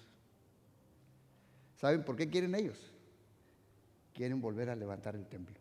¿Saben 1.77 2.05
por 2.05 2.17
qué 2.17 2.31
quieren 2.31 2.55
ellos? 2.55 2.93
Quieren 4.15 4.41
volver 4.41 4.71
a 4.71 4.77
levantar 4.77 5.17
el 5.17 5.27
templo. 5.27 5.57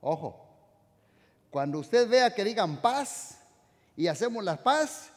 Ojo, 0.00 0.48
cuando 1.50 1.78
usted 1.80 2.08
vea 2.08 2.34
que 2.34 2.44
digan 2.44 2.80
paz, 2.80 3.45
y 3.96 4.06
hacemos 4.08 4.44
la 4.44 4.62
paz 4.62 5.10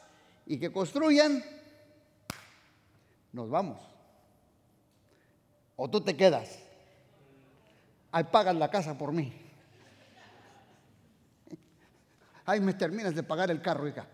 y 0.46 0.58
que 0.60 0.72
construyan, 0.72 1.44
nos 3.32 3.50
vamos. 3.50 3.80
O 5.76 5.90
tú 5.90 6.02
te 6.02 6.16
quedas. 6.16 6.60
Ahí 8.12 8.24
pagan 8.24 8.58
la 8.58 8.70
casa 8.70 8.98
por 8.98 9.12
mí. 9.12 9.34
Ahí 12.46 12.60
me 12.60 12.74
terminas 12.74 13.14
de 13.14 13.22
pagar 13.22 13.52
el 13.52 13.62
carro, 13.62 13.88
hija. 13.88 14.08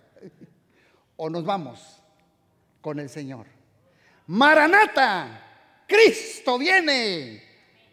O 1.15 1.29
nos 1.29 1.45
vamos 1.45 2.01
con 2.81 2.99
el 2.99 3.09
Señor. 3.09 3.45
Maranata, 4.27 5.83
Cristo 5.87 6.57
viene. 6.57 7.41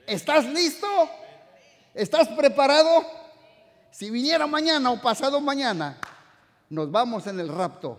¿Estás 0.07 0.47
listo? 0.47 0.89
¿Estás 1.95 2.29
preparado? 2.29 3.07
Si 3.91 4.11
viniera 4.11 4.47
mañana 4.47 4.91
o 4.91 5.01
pasado 5.01 5.41
mañana, 5.41 5.99
nos 6.73 6.91
vamos 6.91 7.27
en 7.27 7.39
el 7.39 7.49
rapto 7.49 7.99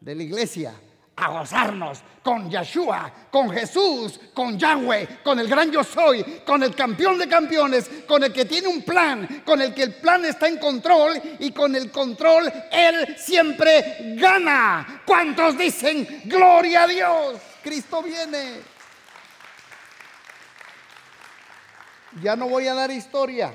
de 0.00 0.16
la 0.16 0.22
iglesia 0.24 0.74
a 1.14 1.28
gozarnos 1.28 2.02
con 2.24 2.50
Yeshua, 2.50 3.12
con 3.30 3.50
Jesús, 3.50 4.18
con 4.34 4.58
Yahweh, 4.58 5.20
con 5.22 5.38
el 5.38 5.46
gran 5.46 5.70
yo 5.70 5.84
soy, 5.84 6.42
con 6.44 6.60
el 6.64 6.74
campeón 6.74 7.18
de 7.18 7.28
campeones, 7.28 7.88
con 8.08 8.24
el 8.24 8.32
que 8.32 8.46
tiene 8.46 8.66
un 8.66 8.82
plan, 8.82 9.42
con 9.44 9.62
el 9.62 9.72
que 9.72 9.84
el 9.84 9.94
plan 9.94 10.24
está 10.24 10.48
en 10.48 10.58
control 10.58 11.22
y 11.38 11.52
con 11.52 11.76
el 11.76 11.92
control 11.92 12.52
Él 12.72 13.16
siempre 13.16 14.16
gana. 14.16 15.02
¿Cuántos 15.06 15.56
dicen, 15.56 16.22
gloria 16.24 16.84
a 16.84 16.86
Dios? 16.88 17.38
Cristo 17.62 18.02
viene. 18.02 18.54
Ya 22.20 22.34
no 22.34 22.48
voy 22.48 22.66
a 22.66 22.74
dar 22.74 22.90
historia 22.90 23.54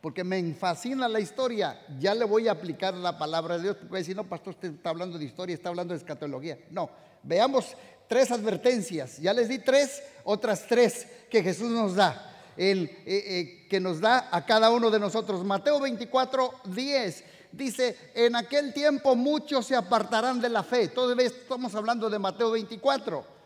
porque 0.00 0.24
me 0.24 0.54
fascina 0.54 1.08
la 1.08 1.20
historia, 1.20 1.80
ya 1.98 2.14
le 2.14 2.24
voy 2.24 2.48
a 2.48 2.52
aplicar 2.52 2.94
la 2.94 3.18
palabra 3.18 3.56
de 3.56 3.64
Dios. 3.64 3.76
Porque 3.76 3.98
decir, 3.98 4.16
no, 4.16 4.24
pastor, 4.24 4.54
usted 4.54 4.72
está 4.72 4.90
hablando 4.90 5.18
de 5.18 5.24
historia, 5.26 5.54
está 5.54 5.68
hablando 5.68 5.92
de 5.92 5.98
escatología. 5.98 6.58
No, 6.70 6.90
veamos 7.22 7.76
tres 8.08 8.30
advertencias. 8.30 9.18
Ya 9.18 9.34
les 9.34 9.48
di 9.48 9.58
tres, 9.58 10.02
otras 10.24 10.66
tres 10.66 11.06
que 11.28 11.42
Jesús 11.42 11.70
nos 11.70 11.96
da, 11.96 12.34
el, 12.56 12.84
eh, 12.84 13.04
eh, 13.06 13.66
que 13.68 13.78
nos 13.78 14.00
da 14.00 14.28
a 14.32 14.46
cada 14.46 14.70
uno 14.70 14.90
de 14.90 14.98
nosotros. 14.98 15.44
Mateo 15.44 15.80
24, 15.80 16.50
10 16.64 17.24
dice, 17.52 17.96
en 18.14 18.36
aquel 18.36 18.72
tiempo 18.72 19.14
muchos 19.14 19.66
se 19.66 19.76
apartarán 19.76 20.40
de 20.40 20.48
la 20.48 20.62
fe. 20.62 20.88
Todavía 20.88 21.26
estamos 21.26 21.74
hablando 21.74 22.08
de 22.08 22.18
Mateo 22.18 22.52
24 22.52 23.39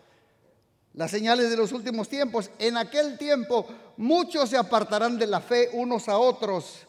las 0.94 1.10
señales 1.10 1.50
de 1.50 1.56
los 1.56 1.72
últimos 1.72 2.08
tiempos. 2.08 2.50
En 2.58 2.76
aquel 2.76 3.18
tiempo 3.18 3.66
muchos 3.96 4.50
se 4.50 4.56
apartarán 4.56 5.18
de 5.18 5.26
la 5.26 5.40
fe 5.40 5.70
unos 5.72 6.08
a 6.08 6.16
otros. 6.18 6.86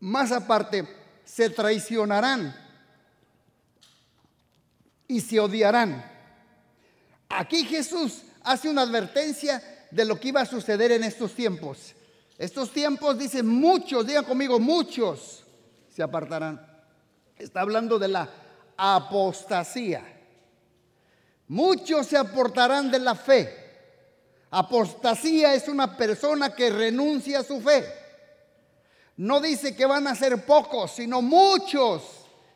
Más 0.00 0.32
aparte, 0.32 0.86
se 1.24 1.50
traicionarán 1.50 2.54
y 5.08 5.20
se 5.20 5.40
odiarán. 5.40 6.04
Aquí 7.28 7.64
Jesús 7.64 8.22
hace 8.42 8.68
una 8.68 8.82
advertencia 8.82 9.62
de 9.90 10.04
lo 10.04 10.18
que 10.18 10.28
iba 10.28 10.40
a 10.40 10.46
suceder 10.46 10.92
en 10.92 11.04
estos 11.04 11.34
tiempos. 11.34 11.94
Estos 12.38 12.70
tiempos, 12.70 13.18
dice, 13.18 13.42
muchos, 13.42 14.06
digan 14.06 14.24
conmigo, 14.24 14.60
muchos 14.60 15.44
se 15.92 16.02
apartarán. 16.02 16.64
Está 17.36 17.62
hablando 17.62 17.98
de 17.98 18.08
la 18.08 18.30
apostasía. 18.76 20.17
Muchos 21.48 22.06
se 22.06 22.16
apartarán 22.16 22.90
de 22.90 22.98
la 22.98 23.14
fe. 23.14 23.54
Apostasía 24.50 25.54
es 25.54 25.68
una 25.68 25.96
persona 25.96 26.54
que 26.54 26.70
renuncia 26.70 27.40
a 27.40 27.44
su 27.44 27.60
fe. 27.60 27.84
No 29.16 29.40
dice 29.40 29.74
que 29.74 29.86
van 29.86 30.06
a 30.06 30.14
ser 30.14 30.44
pocos, 30.44 30.92
sino 30.92 31.22
muchos 31.22 32.02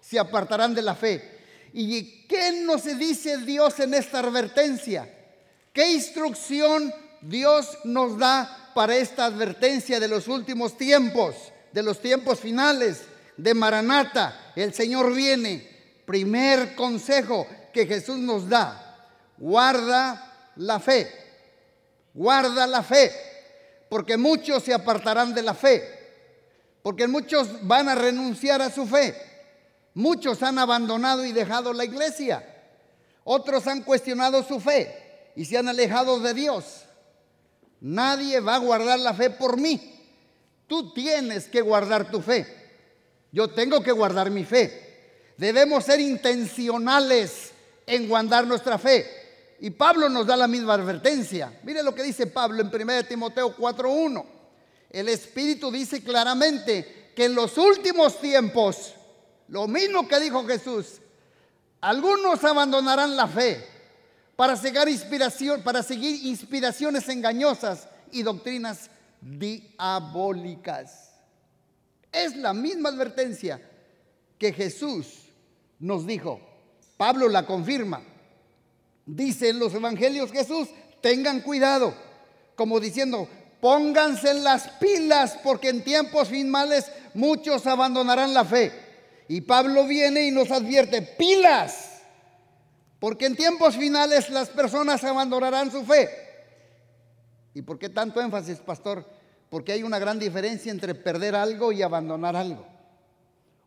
se 0.01 0.19
apartarán 0.19 0.75
de 0.75 0.83
la 0.83 0.95
fe. 0.95 1.41
¿Y 1.73 2.27
qué 2.27 2.63
nos 2.65 2.85
dice 2.85 3.39
Dios 3.39 3.81
en 3.81 3.95
esta 3.95 4.21
advertencia? 4.21 5.09
¿Qué 5.73 5.91
instrucción 5.93 6.93
Dios 7.23 7.79
nos 7.85 8.19
da 8.19 8.73
para 8.75 8.97
esta 8.97 9.25
advertencia 9.25 9.99
de 9.99 10.09
los 10.09 10.29
últimos 10.29 10.77
tiempos, 10.77 11.35
de 11.73 11.83
los 11.83 12.01
tiempos 12.01 12.41
finales, 12.41 13.03
de 13.39 13.55
Maranata? 13.55 14.53
El 14.55 14.75
Señor 14.75 15.15
viene. 15.15 15.71
Primer 16.05 16.75
consejo 16.75 17.47
que 17.73 17.87
Jesús 17.87 18.19
nos 18.19 18.49
da, 18.49 19.09
guarda 19.39 20.51
la 20.57 20.79
fe, 20.79 21.11
guarda 22.15 22.67
la 22.67 22.83
fe, 22.83 23.11
porque 23.89 24.17
muchos 24.17 24.63
se 24.63 24.75
apartarán 24.75 25.35
de 25.35 25.43
la 25.43 25.55
fe, 25.55 25.83
porque 26.83 27.07
muchos 27.07 27.67
van 27.67 27.89
a 27.89 27.95
renunciar 27.95 28.63
a 28.63 28.71
su 28.71 28.87
fe, 28.87 29.15
muchos 29.95 30.43
han 30.43 30.59
abandonado 30.59 31.25
y 31.25 31.33
dejado 31.33 31.73
la 31.73 31.85
iglesia, 31.85 32.47
otros 33.25 33.67
han 33.67 33.83
cuestionado 33.83 34.43
su 34.43 34.61
fe, 34.61 35.31
y 35.35 35.45
se 35.45 35.57
han 35.57 35.69
alejado 35.69 36.21
de 36.21 36.35
Dios. 36.35 36.85
Nadie 37.81 38.41
va 38.41 38.57
a 38.57 38.59
guardar 38.59 38.99
la 39.01 39.15
fe 39.15 39.31
por 39.31 39.59
mí. 39.59 39.99
Tú 40.67 40.93
tienes 40.93 41.49
que 41.49 41.61
guardar 41.61 42.11
tu 42.11 42.21
fe. 42.21 42.47
Yo 43.33 43.49
tengo 43.49 43.83
que 43.83 43.93
guardar 43.93 44.31
mi 44.31 44.45
fe. 44.45 45.33
Debemos 45.37 45.85
ser 45.85 46.01
intencionales 46.01 47.52
en 47.95 48.09
guardar 48.09 48.47
nuestra 48.47 48.79
fe. 48.79 49.57
Y 49.61 49.71
Pablo 49.71 50.09
nos 50.09 50.27
da 50.27 50.37
la 50.37 50.49
misma 50.49 50.75
advertencia. 50.75 51.61
Mire 51.63 51.83
lo 51.83 51.95
que 51.95 52.03
dice 52.03 52.27
Pablo 52.27 52.63
en 52.63 52.69
1 52.69 53.05
Timoteo 53.05 53.55
4.1. 53.57 54.25
El 54.91 55.09
Espíritu 55.09 55.71
dice 55.71 56.03
claramente 56.03 57.13
que 57.15 57.27
en 57.27 57.35
los 57.35 57.59
últimos 57.59 58.19
tiempos, 58.21 58.95
lo 59.49 59.69
mismo 59.69 60.09
que 60.09 60.21
dijo 60.21 60.47
Jesús, 60.47 61.01
algunos 61.81 62.43
abandonarán 62.45 63.15
la 63.15 63.27
fe 63.27 63.65
para 64.37 64.57
seguir, 64.57 64.89
inspiración, 64.89 65.63
para 65.63 65.83
seguir 65.83 66.25
inspiraciones 66.27 67.09
engañosas 67.09 67.89
y 68.11 68.23
doctrinas 68.23 68.91
diabólicas. 69.21 71.11
Es 72.11 72.37
la 72.37 72.55
misma 72.55 72.89
advertencia 72.89 73.61
que 74.39 74.53
Jesús 74.53 75.29
nos 75.79 76.07
dijo. 76.07 76.52
Pablo 77.03 77.29
la 77.29 77.45
confirma. 77.45 78.01
Dice 79.05 79.49
en 79.49 79.59
los 79.59 79.75
evangelios 79.75 80.31
Jesús, 80.31 80.69
tengan 81.01 81.41
cuidado, 81.41 81.93
como 82.55 82.79
diciendo, 82.79 83.29
pónganse 83.61 84.35
las 84.35 84.69
pilas 84.79 85.37
porque 85.43 85.71
en 85.71 85.83
tiempos 85.83 86.29
finales 86.29 86.93
muchos 87.15 87.67
abandonarán 87.67 88.33
la 88.33 88.45
fe. 88.45 88.71
Y 89.27 89.41
Pablo 89.41 89.85
viene 89.85 90.23
y 90.29 90.31
nos 90.31 90.53
advierte, 90.53 91.03
pilas 91.03 91.89
porque 93.01 93.27
en 93.27 93.35
tiempos 93.35 93.77
finales 93.77 94.31
las 94.31 94.51
personas 94.51 95.03
abandonarán 95.03 95.73
su 95.73 95.85
fe. 95.85 96.09
¿Y 97.53 97.63
por 97.63 97.81
qué 97.81 97.89
tanto 97.89 98.21
énfasis, 98.21 98.59
pastor? 98.59 99.05
Porque 99.51 99.73
hay 99.73 99.83
una 99.83 99.99
gran 99.99 100.21
diferencia 100.21 100.71
entre 100.71 100.95
perder 100.95 101.35
algo 101.35 101.73
y 101.73 101.83
abandonar 101.83 102.37
algo. 102.37 102.65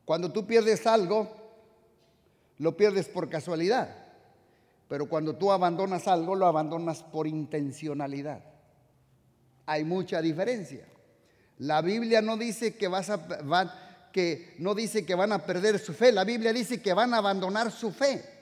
Cuando 0.06 0.32
tú 0.32 0.48
pierdes 0.48 0.88
algo, 0.88 1.45
lo 2.58 2.78
pierdes 2.78 3.08
por 3.08 3.30
casualidad. 3.30 3.96
Pero 4.88 5.08
cuando 5.10 5.36
tú 5.36 5.52
abandonas 5.52 6.08
algo, 6.08 6.36
lo 6.36 6.46
abandonas 6.46 7.04
por 7.04 7.28
intencionalidad. 7.28 8.44
Hay 9.66 9.84
mucha 9.84 10.22
diferencia. 10.22 10.86
La 11.60 11.82
Biblia 11.82 12.22
no 12.22 12.38
dice 12.38 12.76
que 12.76 12.88
vas 12.88 13.10
a 13.10 13.82
no 14.60 14.74
dice 14.74 15.06
que 15.06 15.14
van 15.14 15.34
a 15.34 15.46
perder 15.46 15.78
su 15.78 15.94
fe, 15.94 16.14
la 16.14 16.24
Biblia 16.24 16.54
dice 16.54 16.82
que 16.82 16.94
van 16.94 17.14
a 17.14 17.18
abandonar 17.18 17.70
su 17.70 17.92
fe 17.92 18.36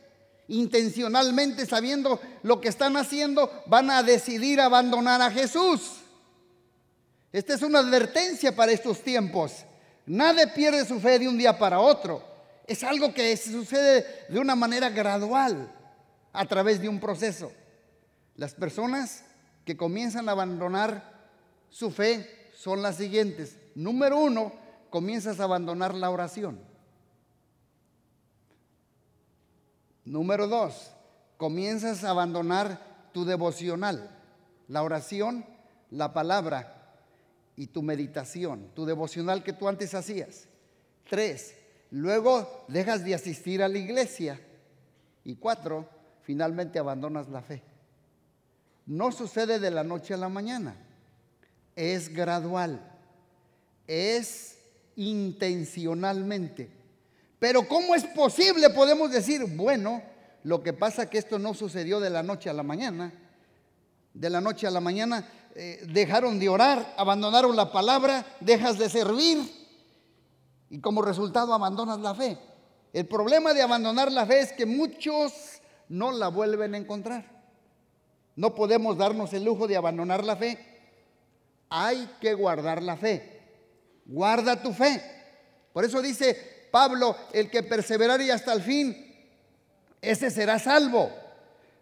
intencionalmente 0.48 1.66
sabiendo 1.66 2.20
lo 2.44 2.60
que 2.60 2.70
están 2.70 2.98
haciendo, 2.98 3.64
van 3.66 3.90
a 3.90 4.04
decidir 4.04 4.60
abandonar 4.60 5.22
a 5.22 5.32
Jesús. 5.32 6.00
Esta 7.32 7.54
es 7.54 7.62
una 7.62 7.80
advertencia 7.80 8.56
para 8.56 8.72
estos 8.72 9.02
tiempos. 9.02 9.66
Nadie 10.06 10.48
pierde 10.48 10.86
su 10.86 11.00
fe 11.00 11.18
de 11.20 11.28
un 11.28 11.38
día 11.38 11.58
para 11.58 11.80
otro. 11.80 12.33
Es 12.66 12.84
algo 12.84 13.14
que 13.14 13.36
sucede 13.36 14.06
de 14.30 14.40
una 14.40 14.56
manera 14.56 14.90
gradual 14.90 15.72
a 16.32 16.46
través 16.46 16.82
de 16.82 16.90
un 16.90 17.00
proceso. 17.00 17.52
Las 18.36 18.54
personas 18.54 19.24
que 19.66 19.78
comienzan 19.78 20.28
a 20.28 20.32
abandonar 20.32 21.14
su 21.70 21.92
fe 21.92 22.50
son 22.56 22.82
las 22.82 22.98
siguientes. 22.98 23.58
Número 23.76 24.18
uno, 24.18 24.54
comienzas 24.90 25.40
a 25.40 25.44
abandonar 25.44 25.94
la 25.94 26.10
oración. 26.10 26.60
Número 30.06 30.48
dos, 30.48 30.92
comienzas 31.38 32.04
a 32.04 32.10
abandonar 32.10 33.10
tu 33.14 33.26
devocional, 33.26 34.10
la 34.68 34.84
oración, 34.84 35.46
la 35.90 36.14
palabra 36.14 36.96
y 37.56 37.68
tu 37.68 37.82
meditación, 37.82 38.70
tu 38.74 38.86
devocional 38.86 39.44
que 39.44 39.54
tú 39.54 39.68
antes 39.68 39.94
hacías. 39.94 40.48
Tres, 41.10 41.56
luego 41.94 42.66
dejas 42.68 43.06
de 43.06 43.14
asistir 43.14 43.62
a 43.62 43.68
la 43.68 43.78
iglesia. 43.78 44.40
Y 45.24 45.36
cuatro, 45.36 45.88
finalmente 46.24 46.80
abandonas 46.80 47.30
la 47.30 47.42
fe. 47.42 47.62
No 48.86 49.12
sucede 49.12 49.60
de 49.60 49.72
la 49.72 49.84
noche 49.84 50.14
a 50.14 50.18
la 50.18 50.28
mañana, 50.28 50.76
es 51.76 52.10
gradual, 52.10 52.82
es 53.88 54.58
intencionalmente. 54.96 56.70
Pero 57.40 57.68
¿cómo 57.68 57.96
es 57.96 58.04
posible? 58.06 58.70
Podemos 58.72 59.12
decir, 59.12 59.46
bueno, 59.56 60.02
lo 60.44 60.64
que 60.64 60.74
pasa 60.74 61.10
que 61.10 61.20
esto 61.20 61.40
no 61.40 61.54
sucedió 61.54 62.00
de 62.00 62.10
la 62.10 62.24
noche 62.24 62.50
a 62.50 62.54
la 62.54 62.64
mañana. 62.64 63.14
De 64.14 64.30
la 64.30 64.42
noche 64.42 64.68
a 64.68 64.72
la 64.72 64.82
mañana 64.82 65.28
eh, 65.56 65.86
dejaron 65.90 66.40
de 66.40 66.50
orar, 66.50 66.94
abandonaron 66.98 67.56
la 67.56 67.72
palabra, 67.72 68.26
dejas 68.42 68.78
de 68.78 68.90
servir 68.90 69.63
y 70.74 70.80
como 70.80 71.04
resultado 71.04 71.54
abandonas 71.54 72.00
la 72.00 72.16
fe. 72.16 72.36
El 72.94 73.06
problema 73.06 73.54
de 73.54 73.62
abandonar 73.62 74.12
la 74.12 74.26
fe 74.26 74.40
es 74.40 74.54
que 74.54 74.66
muchos 74.66 75.32
no 75.88 76.12
la 76.12 76.30
vuelven 76.30 76.74
a 76.74 76.80
encontrar. 76.80 77.30
No 78.36 78.56
podemos 78.56 78.98
darnos 78.98 79.32
el 79.34 79.44
lujo 79.44 79.68
de 79.68 79.78
abandonar 79.78 80.24
la 80.24 80.36
fe. 80.36 80.58
Hay 81.70 82.10
que 82.20 82.34
guardar 82.34 82.82
la 82.82 82.98
fe. 82.98 83.40
Guarda 84.08 84.64
tu 84.64 84.74
fe. 84.74 85.00
Por 85.74 85.86
eso 85.86 86.02
dice, 86.02 86.68
Pablo, 86.72 87.16
el 87.34 87.52
que 87.52 87.62
perseverare 87.62 88.32
hasta 88.32 88.52
el 88.52 88.64
fin, 88.64 88.98
ese 90.02 90.32
será 90.32 90.58
salvo. 90.58 91.12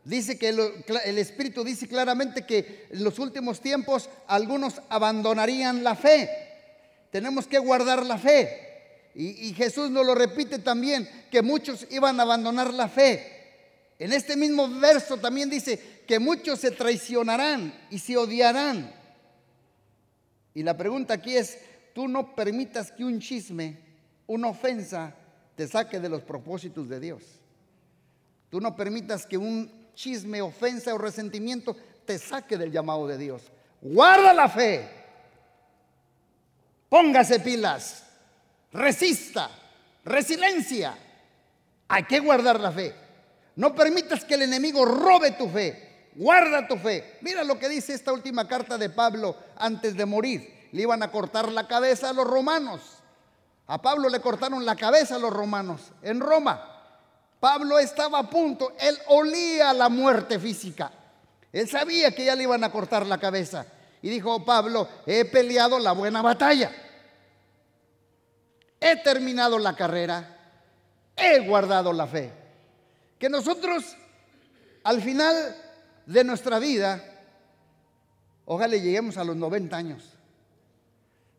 Dice 0.04 0.38
que 0.38 0.49
el 0.49 1.17
Espíritu 1.17 1.63
dice 1.63 1.88
claramente 1.88 2.45
que 2.45 2.88
en 2.91 3.06
los 3.06 3.19
últimos 3.19 3.62
tiempos 3.62 4.10
algunos 4.27 4.82
abandonarían 4.89 5.82
la 5.82 5.95
fe. 5.95 6.30
Tenemos 7.10 7.47
que 7.47 7.58
guardar 7.58 8.06
la 8.06 8.17
fe. 8.17 8.70
Y, 9.13 9.54
Jesús 9.54 9.89
nos 9.89 10.06
lo 10.06 10.15
repite 10.15 10.60
también, 10.60 11.10
que 11.30 11.41
muchos 11.41 11.86
iban 11.89 12.19
a 12.19 12.24
abandonar 12.24 12.74
la 12.74 12.88
fe. 12.88 13.39
En 14.00 14.13
este 14.13 14.38
mismo 14.38 14.69
verso 14.80 15.17
también 15.17 15.50
dice 15.50 16.04
que 16.08 16.17
muchos 16.17 16.60
se 16.60 16.71
traicionarán 16.71 17.74
y 17.89 18.00
se 18.00 18.17
odiarán. 18.17 18.93
Y 20.54 20.63
la 20.63 20.78
pregunta 20.78 21.15
aquí 21.15 21.36
es, 21.36 21.58
tú 21.93 22.08
no 22.08 22.36
permitas 22.36 22.91
que 22.91 23.04
un 23.04 23.19
chisme 23.19 23.91
una 24.32 24.47
ofensa 24.47 25.13
te 25.56 25.67
saque 25.67 26.00
de 26.00 26.08
los 26.08 26.21
propósitos 26.21 26.88
de 26.88 27.02
Dios. 27.02 27.21
Tú 28.50 28.62
no 28.62 28.76
permitas 28.78 29.26
que 29.26 29.38
un 29.38 29.69
chisme, 29.93 30.41
ofensa 30.41 30.93
o 30.93 30.97
resentimiento 30.97 31.76
te 32.06 32.17
saque 32.17 32.58
del 32.58 32.71
llamado 32.71 33.08
de 33.08 33.17
Dios. 33.17 33.43
Guarda 33.82 34.34
la 34.34 34.47
fe. 34.47 34.88
Póngase 36.88 37.41
pilas. 37.41 38.06
Resista. 38.73 39.49
Resiliencia. 40.03 40.97
Hay 41.88 42.03
que 42.03 42.19
guardar 42.19 42.60
la 42.60 42.71
fe. 42.71 42.95
No 43.55 43.75
permitas 43.75 44.23
que 44.23 44.36
el 44.36 44.43
enemigo 44.43 44.86
robe 44.86 45.31
tu 45.31 45.49
fe. 45.49 46.10
Guarda 46.15 46.67
tu 46.67 46.77
fe. 46.77 47.17
Mira 47.21 47.43
lo 47.43 47.60
que 47.60 47.69
dice 47.69 47.93
esta 47.93 48.12
última 48.12 48.47
carta 48.47 48.77
de 48.77 48.89
Pablo 48.89 49.36
antes 49.57 49.95
de 49.95 50.05
morir. 50.05 50.69
Le 50.71 50.84
iban 50.84 51.03
a 51.03 51.12
cortar 51.12 51.51
la 51.51 51.67
cabeza 51.67 52.10
a 52.10 52.13
los 52.13 52.25
romanos. 52.25 52.81
A 53.67 53.81
Pablo 53.81 54.10
le 54.10 54.19
cortaron 54.19 54.65
la 54.65 54.75
cabeza 54.75 55.15
a 55.15 55.19
los 55.19 55.31
romanos 55.31 55.81
en 56.01 56.19
Roma. 56.19 56.67
Pablo 57.39 57.79
estaba 57.79 58.19
a 58.19 58.29
punto, 58.29 58.73
él 58.79 58.97
olía 59.07 59.73
la 59.73 59.89
muerte 59.89 60.39
física. 60.39 60.91
Él 61.51 61.67
sabía 61.67 62.13
que 62.13 62.25
ya 62.25 62.36
le 62.36 62.43
iban 62.43 62.63
a 62.63 62.71
cortar 62.71 63.05
la 63.05 63.17
cabeza. 63.17 63.65
Y 64.01 64.10
dijo 64.10 64.43
Pablo, 64.45 64.88
he 65.05 65.25
peleado 65.25 65.79
la 65.79 65.91
buena 65.91 66.21
batalla. 66.21 66.71
He 68.82 68.98
terminado 68.98 69.60
la 69.60 69.76
carrera. 69.76 70.38
He 71.15 71.48
guardado 71.48 71.94
la 71.94 72.08
fe. 72.08 72.34
Que 73.20 73.30
nosotros 73.30 73.96
al 74.84 75.02
final 75.02 75.56
de 76.06 76.24
nuestra 76.24 76.60
vida, 76.60 77.04
ojalá 78.46 78.76
lleguemos 78.76 79.17
a 79.17 79.24
los 79.24 79.36
90 79.36 79.78
años. 79.78 80.17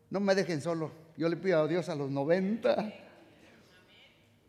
No 0.09 0.19
me 0.19 0.35
dejen 0.35 0.61
solo. 0.61 0.91
Yo 1.17 1.27
le 1.27 1.35
pido 1.35 1.61
a 1.61 1.67
Dios 1.67 1.89
a 1.89 1.95
los 1.95 2.09
90. 2.09 2.93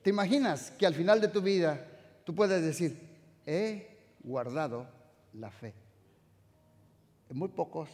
¿Te 0.03 0.11
imaginas 0.11 0.71
que 0.73 0.87
al 0.87 0.95
final 0.95 1.21
de 1.21 1.29
tu 1.29 1.43
vida 1.43 1.87
tú 2.25 2.35
puedes 2.35 2.63
decir, 2.63 2.99
he 3.47 3.89
guardado 4.23 4.87
la 5.33 5.51
fe? 5.51 5.75
Muy 7.31 7.49
pocos 7.49 7.91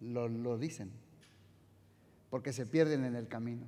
lo, 0.00 0.28
lo 0.28 0.56
dicen, 0.56 0.90
porque 2.30 2.52
se 2.52 2.64
pierden 2.64 3.04
en 3.04 3.14
el 3.14 3.28
camino. 3.28 3.66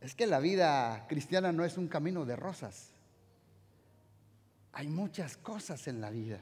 Es 0.00 0.14
que 0.14 0.26
la 0.26 0.38
vida 0.38 1.06
cristiana 1.08 1.52
no 1.52 1.64
es 1.64 1.76
un 1.76 1.88
camino 1.88 2.24
de 2.24 2.36
rosas. 2.36 2.90
Hay 4.72 4.88
muchas 4.88 5.36
cosas 5.36 5.88
en 5.88 6.00
la 6.00 6.10
vida 6.10 6.38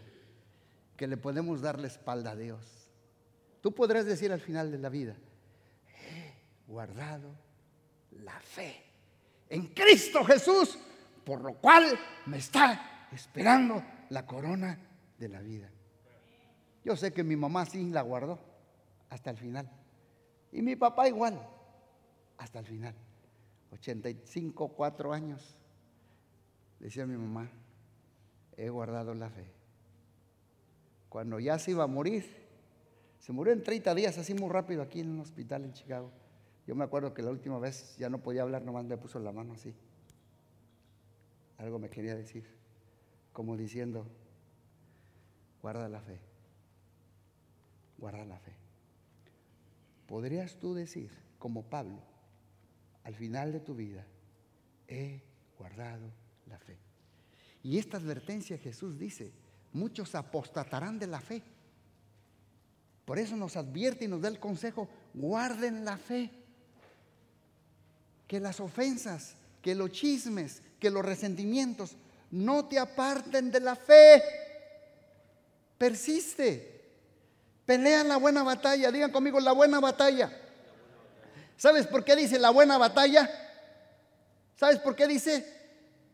que 0.97 1.07
le 1.07 1.17
podemos 1.17 1.61
dar 1.63 1.79
la 1.79 1.87
espalda 1.87 2.33
a 2.33 2.37
Dios. 2.37 2.91
Tú 3.63 3.73
podrás 3.73 4.05
decir 4.05 4.33
al 4.33 4.41
final 4.41 4.71
de 4.71 4.79
la 4.79 4.89
vida, 4.89 5.17
he 5.89 6.35
guardado 6.71 7.35
la 8.23 8.39
fe 8.41 8.83
en 9.49 9.69
Cristo 9.69 10.25
Jesús, 10.25 10.79
por 11.25 11.41
lo 11.41 11.55
cual 11.55 11.99
me 12.27 12.39
está 12.39 13.09
esperando 13.13 13.83
la 14.11 14.27
corona 14.27 14.79
de 15.19 15.29
la 15.29 15.41
vida. 15.41 15.71
Yo 16.85 16.97
sé 16.97 17.13
que 17.13 17.25
mi 17.25 17.37
mamá 17.37 17.67
sí 17.67 17.91
la 17.91 18.03
guardó 18.03 18.39
hasta 19.11 19.31
el 19.31 19.37
final. 19.37 19.69
Y 20.53 20.63
mi 20.63 20.77
papá 20.77 21.09
igual, 21.09 21.41
hasta 22.39 22.61
el 22.61 22.67
final. 22.67 22.95
85, 23.77 24.69
4 24.69 25.13
años. 25.13 25.57
Decía 26.81 27.07
mi 27.07 27.17
mamá, 27.17 27.51
he 28.57 28.69
guardado 28.69 29.15
la 29.15 29.31
fe. 29.31 29.51
Cuando 31.09 31.39
ya 31.39 31.59
se 31.59 31.71
iba 31.73 31.85
a 31.85 31.87
morir, 31.87 32.25
se 33.19 33.33
murió 33.33 33.53
en 33.53 33.63
30 33.63 33.95
días, 33.95 34.19
así 34.19 34.35
muy 34.35 34.51
rápido, 34.51 34.83
aquí 34.83 35.01
en 35.01 35.11
un 35.11 35.21
hospital 35.21 35.65
en 35.65 35.73
Chicago. 35.73 36.11
Yo 36.67 36.75
me 36.75 36.85
acuerdo 36.85 37.15
que 37.15 37.23
la 37.23 37.31
última 37.31 37.59
vez 37.59 37.97
ya 37.97 38.11
no 38.11 38.23
podía 38.23 38.43
hablar, 38.43 38.63
nomás 38.63 38.85
me 38.85 38.97
puso 38.97 39.19
la 39.21 39.33
mano 39.33 39.55
así. 39.55 39.75
Algo 41.59 41.79
me 41.79 41.89
quería 41.89 42.15
decir, 42.15 42.45
como 43.33 43.57
diciendo, 43.57 44.07
guarda 45.63 45.89
la 45.89 46.01
fe, 46.01 46.21
guarda 47.99 48.25
la 48.25 48.39
fe. 48.39 48.53
¿Podrías 50.07 50.57
tú 50.59 50.75
decir, 50.75 51.11
como 51.39 51.63
Pablo, 51.65 52.03
al 53.07 53.15
final 53.15 53.53
de 53.53 53.61
tu 53.61 53.73
vida, 53.73 54.05
he 54.89 55.23
guardado 55.57 56.11
la 56.49 56.59
fe? 56.59 56.77
Y 57.63 57.79
esta 57.79 57.99
advertencia 57.99 58.59
Jesús 58.59 58.99
dice, 58.99 59.33
muchos 59.73 60.17
apostatarán 60.17 60.99
de 60.99 61.07
la 61.07 61.21
fe. 61.21 61.41
Por 63.05 63.21
eso 63.21 63.37
nos 63.37 63.57
advierte 63.57 64.07
y 64.07 64.09
nos 64.09 64.21
da 64.21 64.29
el 64.29 64.41
consejo, 64.41 64.89
guarden 65.15 65.85
la 65.85 65.97
fe. 65.97 66.33
Que 68.27 68.41
las 68.41 68.59
ofensas, 68.59 69.37
que 69.63 69.77
los 69.77 69.93
chismes, 69.93 70.61
que 70.81 70.91
los 70.91 71.05
resentimientos 71.05 71.95
no 72.33 72.67
te 72.67 72.77
aparten 72.77 73.53
de 73.53 73.61
la 73.61 73.77
fe. 73.77 74.21
Persiste. 75.79 76.75
Pelea 77.65 78.03
la 78.03 78.17
buena 78.17 78.43
batalla. 78.43 78.91
Digan 78.91 79.13
conmigo 79.13 79.39
la 79.39 79.53
buena 79.53 79.79
batalla. 79.79 80.43
¿Sabes 81.57 81.87
por 81.87 82.05
qué 82.05 82.17
dice 82.17 82.39
la 82.39 82.51
buena 82.51 82.79
batalla? 82.79 83.31
¿Sabes 84.57 84.79
por 84.79 84.95
qué 84.95 85.07
dice? 85.07 85.55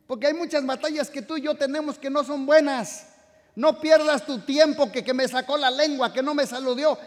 Porque 0.07 0.27
hay 0.27 0.35
muchas 0.35 0.65
batallas 0.65 1.11
que 1.11 1.23
tú 1.23 1.37
y 1.37 1.43
yo 1.43 1.55
tenemos 1.57 1.99
que 1.99 2.11
no 2.11 2.25
son 2.25 2.47
buenas. 2.47 3.09
No 3.55 3.81
pierdas 3.81 4.25
tu 4.25 4.41
tiempo 4.41 4.91
que, 4.91 5.05
que 5.05 5.15
me 5.15 5.29
sacó 5.29 5.57
la 5.57 5.71
lengua, 5.71 6.13
que 6.13 6.23
no 6.23 6.35
me 6.35 6.47
saludó. 6.47 6.99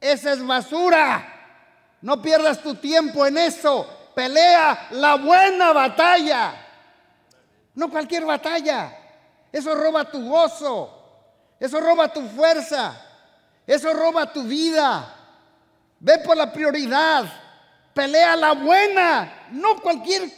Esa 0.00 0.32
es 0.32 0.46
basura. 0.46 1.36
No 2.02 2.20
pierdas 2.22 2.62
tu 2.62 2.74
tiempo 2.74 3.26
en 3.26 3.38
eso. 3.38 3.86
Pelea 4.14 4.88
la 4.92 5.16
buena 5.16 5.72
batalla. 5.72 6.54
No 7.74 7.90
cualquier 7.90 8.24
batalla. 8.24 8.96
Eso 9.52 9.74
roba 9.74 10.10
tu 10.10 10.28
gozo. 10.28 10.96
Eso 11.58 11.80
roba 11.80 12.12
tu 12.12 12.22
fuerza. 12.28 13.00
Eso 13.66 13.92
roba 13.92 14.32
tu 14.32 14.42
vida. 14.44 15.14
Ve 15.98 16.18
por 16.18 16.36
la 16.36 16.52
prioridad. 16.52 17.24
Pelea 18.00 18.34
la 18.34 18.52
buena. 18.52 19.48
No 19.52 19.78
cualquier 19.78 20.30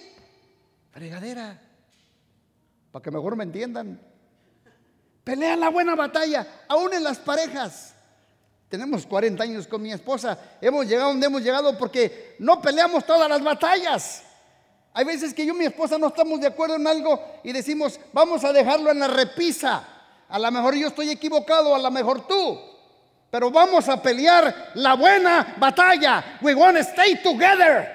fregadera 0.91 1.63
para 2.91 3.01
que 3.05 3.11
mejor 3.13 3.37
me 3.37 3.45
entiendan. 3.45 4.01
Pelean 5.23 5.61
la 5.61 5.69
buena 5.69 5.95
batalla, 5.95 6.65
aún 6.67 6.93
en 6.93 7.05
las 7.05 7.19
parejas. 7.19 7.95
Tenemos 8.69 9.07
40 9.07 9.41
años 9.45 9.69
con 9.69 9.81
mi 9.81 9.93
esposa, 9.93 10.37
hemos 10.61 10.89
llegado 10.89 11.11
donde 11.11 11.25
hemos 11.25 11.41
llegado 11.41 11.79
porque 11.79 12.35
no 12.41 12.61
peleamos 12.61 13.07
todas 13.07 13.29
las 13.29 13.41
batallas. 13.45 14.25
Hay 14.93 15.05
veces 15.05 15.33
que 15.33 15.47
yo 15.47 15.55
y 15.55 15.59
mi 15.59 15.67
esposa 15.67 15.99
no 15.99 16.09
estamos 16.09 16.41
de 16.41 16.49
acuerdo 16.49 16.75
en 16.75 16.87
algo 16.89 17.23
y 17.45 17.53
decimos, 17.53 18.01
vamos 18.13 18.43
a 18.43 18.53
dejarlo 18.53 18.91
en 18.91 18.99
la 18.99 19.07
repisa. 19.07 19.87
A 20.29 20.37
lo 20.37 20.51
mejor 20.51 20.75
yo 20.75 20.89
estoy 20.89 21.11
equivocado, 21.11 21.77
a 21.77 21.79
lo 21.79 21.93
mejor 21.93 22.27
tú. 22.27 22.72
Pero 23.33 23.51
vamos 23.51 23.89
a 23.89 23.97
pelear 23.97 24.73
la 24.75 24.93
buena 24.93 25.55
batalla. 25.57 26.37
We 26.43 26.55
want 26.55 26.77
to 26.77 26.83
stay 26.83 27.17
together. 27.23 27.89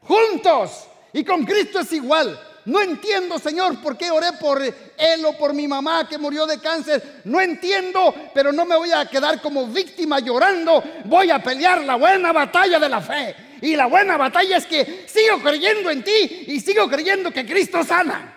Juntos. 0.00 0.88
Y 1.12 1.22
con 1.22 1.44
Cristo 1.44 1.80
es 1.80 1.92
igual. 1.92 2.40
No 2.64 2.80
entiendo, 2.80 3.38
Señor, 3.38 3.78
por 3.82 3.98
qué 3.98 4.10
oré 4.10 4.32
por 4.40 4.62
él 4.62 5.24
o 5.26 5.36
por 5.36 5.52
mi 5.52 5.68
mamá 5.68 6.08
que 6.08 6.16
murió 6.16 6.46
de 6.46 6.58
cáncer. 6.60 7.20
No 7.24 7.42
entiendo, 7.42 8.14
pero 8.32 8.52
no 8.52 8.64
me 8.64 8.74
voy 8.74 8.90
a 8.90 9.04
quedar 9.04 9.42
como 9.42 9.66
víctima 9.66 10.18
llorando. 10.20 10.82
Voy 11.04 11.30
a 11.30 11.42
pelear 11.42 11.84
la 11.84 11.96
buena 11.96 12.32
batalla 12.32 12.78
de 12.78 12.88
la 12.88 13.02
fe. 13.02 13.36
Y 13.60 13.76
la 13.76 13.84
buena 13.84 14.16
batalla 14.16 14.56
es 14.56 14.64
que 14.64 15.04
sigo 15.06 15.42
creyendo 15.42 15.90
en 15.90 16.02
ti 16.02 16.46
y 16.46 16.58
sigo 16.58 16.88
creyendo 16.88 17.30
que 17.30 17.44
Cristo 17.44 17.84
sana. 17.84 18.34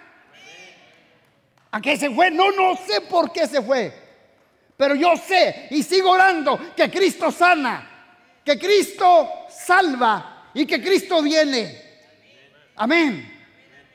¿A 1.71 1.79
qué 1.79 1.95
se 1.95 2.09
fue? 2.09 2.29
No, 2.31 2.51
no 2.51 2.75
sé 2.85 2.99
por 2.99 3.31
qué 3.31 3.47
se 3.47 3.61
fue. 3.61 4.06
Pero 4.77 4.93
yo 4.93 5.17
sé 5.17 5.67
y 5.71 5.81
sigo 5.81 6.11
orando 6.11 6.59
que 6.75 6.89
Cristo 6.89 7.31
sana, 7.31 8.39
que 8.45 8.57
Cristo 8.59 9.27
salva 9.49 10.51
y 10.53 10.65
que 10.65 10.81
Cristo 10.81 11.21
viene. 11.23 11.81
Amén. 12.75 13.33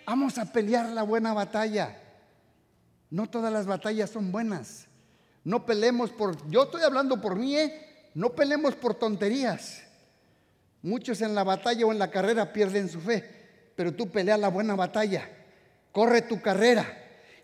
Vamos 0.05 0.37
a 0.38 0.53
pelear 0.53 0.87
la 0.90 1.05
buena 1.05 1.33
batalla. 1.33 1.97
No 3.11 3.29
todas 3.29 3.53
las 3.53 3.66
batallas 3.66 4.11
son 4.11 4.33
buenas. 4.33 4.88
No 5.45 5.64
peleemos 5.64 6.11
por, 6.11 6.51
yo 6.51 6.64
estoy 6.64 6.83
hablando 6.83 7.21
por 7.21 7.37
mí, 7.37 7.57
¿eh? 7.57 8.11
no 8.14 8.31
peleemos 8.31 8.75
por 8.75 8.95
tonterías. 8.95 9.83
Muchos 10.83 11.21
en 11.21 11.35
la 11.35 11.45
batalla 11.45 11.87
o 11.87 11.92
en 11.92 11.99
la 11.99 12.11
carrera 12.11 12.53
pierden 12.53 12.88
su 12.88 13.01
fe, 13.01 13.71
pero 13.77 13.95
tú 13.95 14.11
pelea 14.11 14.37
la 14.37 14.49
buena 14.49 14.75
batalla, 14.75 15.29
corre 15.92 16.23
tu 16.23 16.40
carrera 16.40 16.87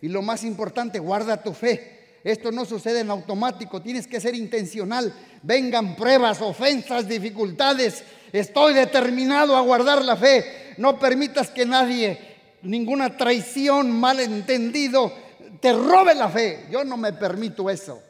y 0.00 0.08
lo 0.08 0.22
más 0.22 0.42
importante, 0.42 0.98
guarda 0.98 1.42
tu 1.42 1.52
fe. 1.52 1.97
Esto 2.28 2.52
no 2.52 2.66
sucede 2.66 3.00
en 3.00 3.10
automático, 3.10 3.80
tienes 3.80 4.06
que 4.06 4.20
ser 4.20 4.34
intencional. 4.34 5.14
Vengan 5.42 5.96
pruebas, 5.96 6.42
ofensas, 6.42 7.08
dificultades. 7.08 8.04
Estoy 8.30 8.74
determinado 8.74 9.56
a 9.56 9.62
guardar 9.62 10.04
la 10.04 10.14
fe. 10.14 10.74
No 10.76 10.98
permitas 10.98 11.48
que 11.48 11.64
nadie 11.64 12.18
ninguna 12.60 13.16
traición, 13.16 13.98
malentendido, 13.98 15.10
te 15.58 15.72
robe 15.72 16.14
la 16.14 16.28
fe. 16.28 16.66
Yo 16.70 16.84
no 16.84 16.98
me 16.98 17.14
permito 17.14 17.70
eso. 17.70 18.02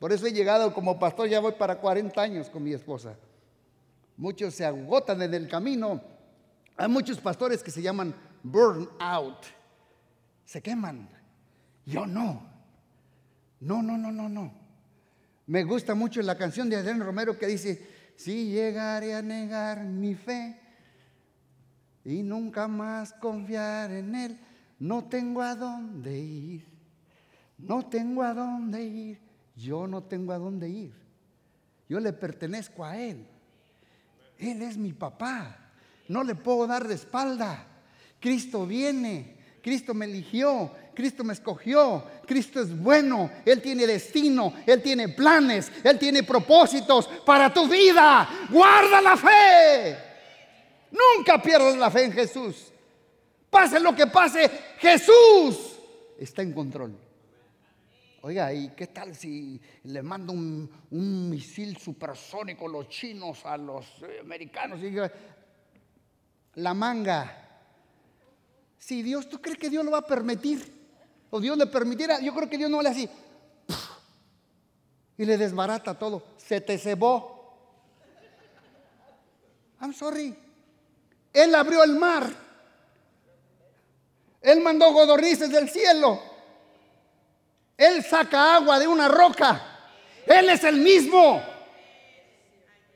Por 0.00 0.12
eso 0.12 0.26
he 0.26 0.32
llegado 0.32 0.74
como 0.74 0.98
pastor, 0.98 1.28
ya 1.28 1.38
voy 1.38 1.52
para 1.52 1.78
40 1.78 2.20
años 2.20 2.50
con 2.50 2.64
mi 2.64 2.72
esposa. 2.72 3.14
Muchos 4.16 4.54
se 4.54 4.64
agotan 4.64 5.22
en 5.22 5.34
el 5.34 5.46
camino. 5.46 6.02
Hay 6.76 6.88
muchos 6.88 7.20
pastores 7.20 7.62
que 7.62 7.70
se 7.70 7.80
llaman 7.80 8.12
burn 8.42 8.88
out. 8.98 9.44
Se 10.44 10.60
queman. 10.60 11.08
Yo 11.86 12.06
no. 12.06 12.51
No, 13.62 13.82
no, 13.82 13.96
no, 13.96 14.12
no, 14.12 14.28
no. 14.28 14.52
Me 15.46 15.64
gusta 15.64 15.94
mucho 15.94 16.20
la 16.22 16.36
canción 16.36 16.68
de 16.68 16.76
Adrián 16.76 17.00
Romero 17.00 17.38
que 17.38 17.46
dice, 17.46 18.12
si 18.16 18.50
llegaré 18.50 19.14
a 19.14 19.22
negar 19.22 19.84
mi 19.84 20.14
fe, 20.14 20.58
y 22.04 22.22
nunca 22.22 22.68
más 22.68 23.12
confiar 23.12 23.92
en 23.92 24.14
Él. 24.14 24.38
No 24.78 25.04
tengo 25.04 25.42
a 25.42 25.54
dónde 25.54 26.18
ir, 26.18 26.66
no 27.58 27.86
tengo 27.86 28.22
a 28.22 28.34
dónde 28.34 28.82
ir, 28.82 29.20
yo 29.54 29.86
no 29.86 30.02
tengo 30.02 30.32
a 30.32 30.38
dónde 30.38 30.68
ir. 30.68 30.92
Yo 31.88 32.00
le 32.00 32.12
pertenezco 32.12 32.84
a 32.84 32.98
Él. 32.98 33.26
Él 34.38 34.62
es 34.62 34.76
mi 34.76 34.92
papá, 34.92 35.56
no 36.08 36.24
le 36.24 36.34
puedo 36.34 36.66
dar 36.66 36.88
de 36.88 36.94
espalda. 36.94 37.66
Cristo 38.18 38.66
viene, 38.66 39.36
Cristo 39.62 39.94
me 39.94 40.06
eligió, 40.06 40.72
Cristo 40.94 41.24
me 41.24 41.32
escogió, 41.32 42.04
Cristo 42.26 42.60
es 42.60 42.76
bueno, 42.76 43.30
Él 43.44 43.60
tiene 43.60 43.86
destino, 43.86 44.52
Él 44.66 44.82
tiene 44.82 45.08
planes, 45.08 45.70
Él 45.82 45.98
tiene 45.98 46.22
propósitos 46.22 47.06
para 47.24 47.52
tu 47.52 47.68
vida. 47.68 48.28
Guarda 48.50 49.00
la 49.00 49.16
fe. 49.16 49.98
Nunca 50.90 51.40
pierdas 51.40 51.76
la 51.76 51.90
fe 51.90 52.04
en 52.04 52.12
Jesús. 52.12 52.72
Pase 53.48 53.80
lo 53.80 53.94
que 53.94 54.06
pase, 54.06 54.50
Jesús 54.78 55.78
está 56.18 56.42
en 56.42 56.52
control. 56.52 56.96
Oiga, 58.22 58.52
¿y 58.52 58.68
qué 58.68 58.86
tal 58.86 59.16
si 59.16 59.60
le 59.84 60.00
mando 60.00 60.32
un, 60.32 61.28
misil 61.28 61.76
supersónico 61.76 62.68
los 62.68 62.88
chinos 62.88 63.44
a 63.44 63.56
los 63.56 63.84
eh, 64.02 64.20
americanos? 64.20 64.78
la 66.54 66.74
manga. 66.74 67.38
Si 68.78 69.02
Dios, 69.02 69.28
¿tú 69.28 69.40
crees 69.40 69.58
que 69.58 69.70
Dios 69.70 69.84
lo 69.84 69.90
va 69.90 69.98
a 69.98 70.06
permitir? 70.06 70.81
O 71.34 71.40
Dios 71.40 71.56
le 71.56 71.64
permitiera, 71.66 72.20
yo 72.20 72.34
creo 72.34 72.48
que 72.48 72.58
Dios 72.58 72.68
no 72.68 72.82
le 72.82 72.90
así. 72.90 73.08
Y 75.16 75.24
le 75.24 75.38
desbarata 75.38 75.98
todo. 75.98 76.22
Se 76.36 76.60
te 76.60 76.76
cebó. 76.76 77.56
I'm 79.80 79.94
sorry. 79.94 80.36
Él 81.32 81.54
abrió 81.54 81.82
el 81.84 81.94
mar. 81.94 82.30
Él 84.42 84.60
mandó 84.60 84.92
godornices 84.92 85.50
del 85.50 85.70
cielo. 85.70 86.20
Él 87.78 88.04
saca 88.04 88.56
agua 88.56 88.78
de 88.78 88.86
una 88.86 89.08
roca. 89.08 89.88
Él 90.26 90.50
es 90.50 90.62
el 90.64 90.76
mismo. 90.76 91.42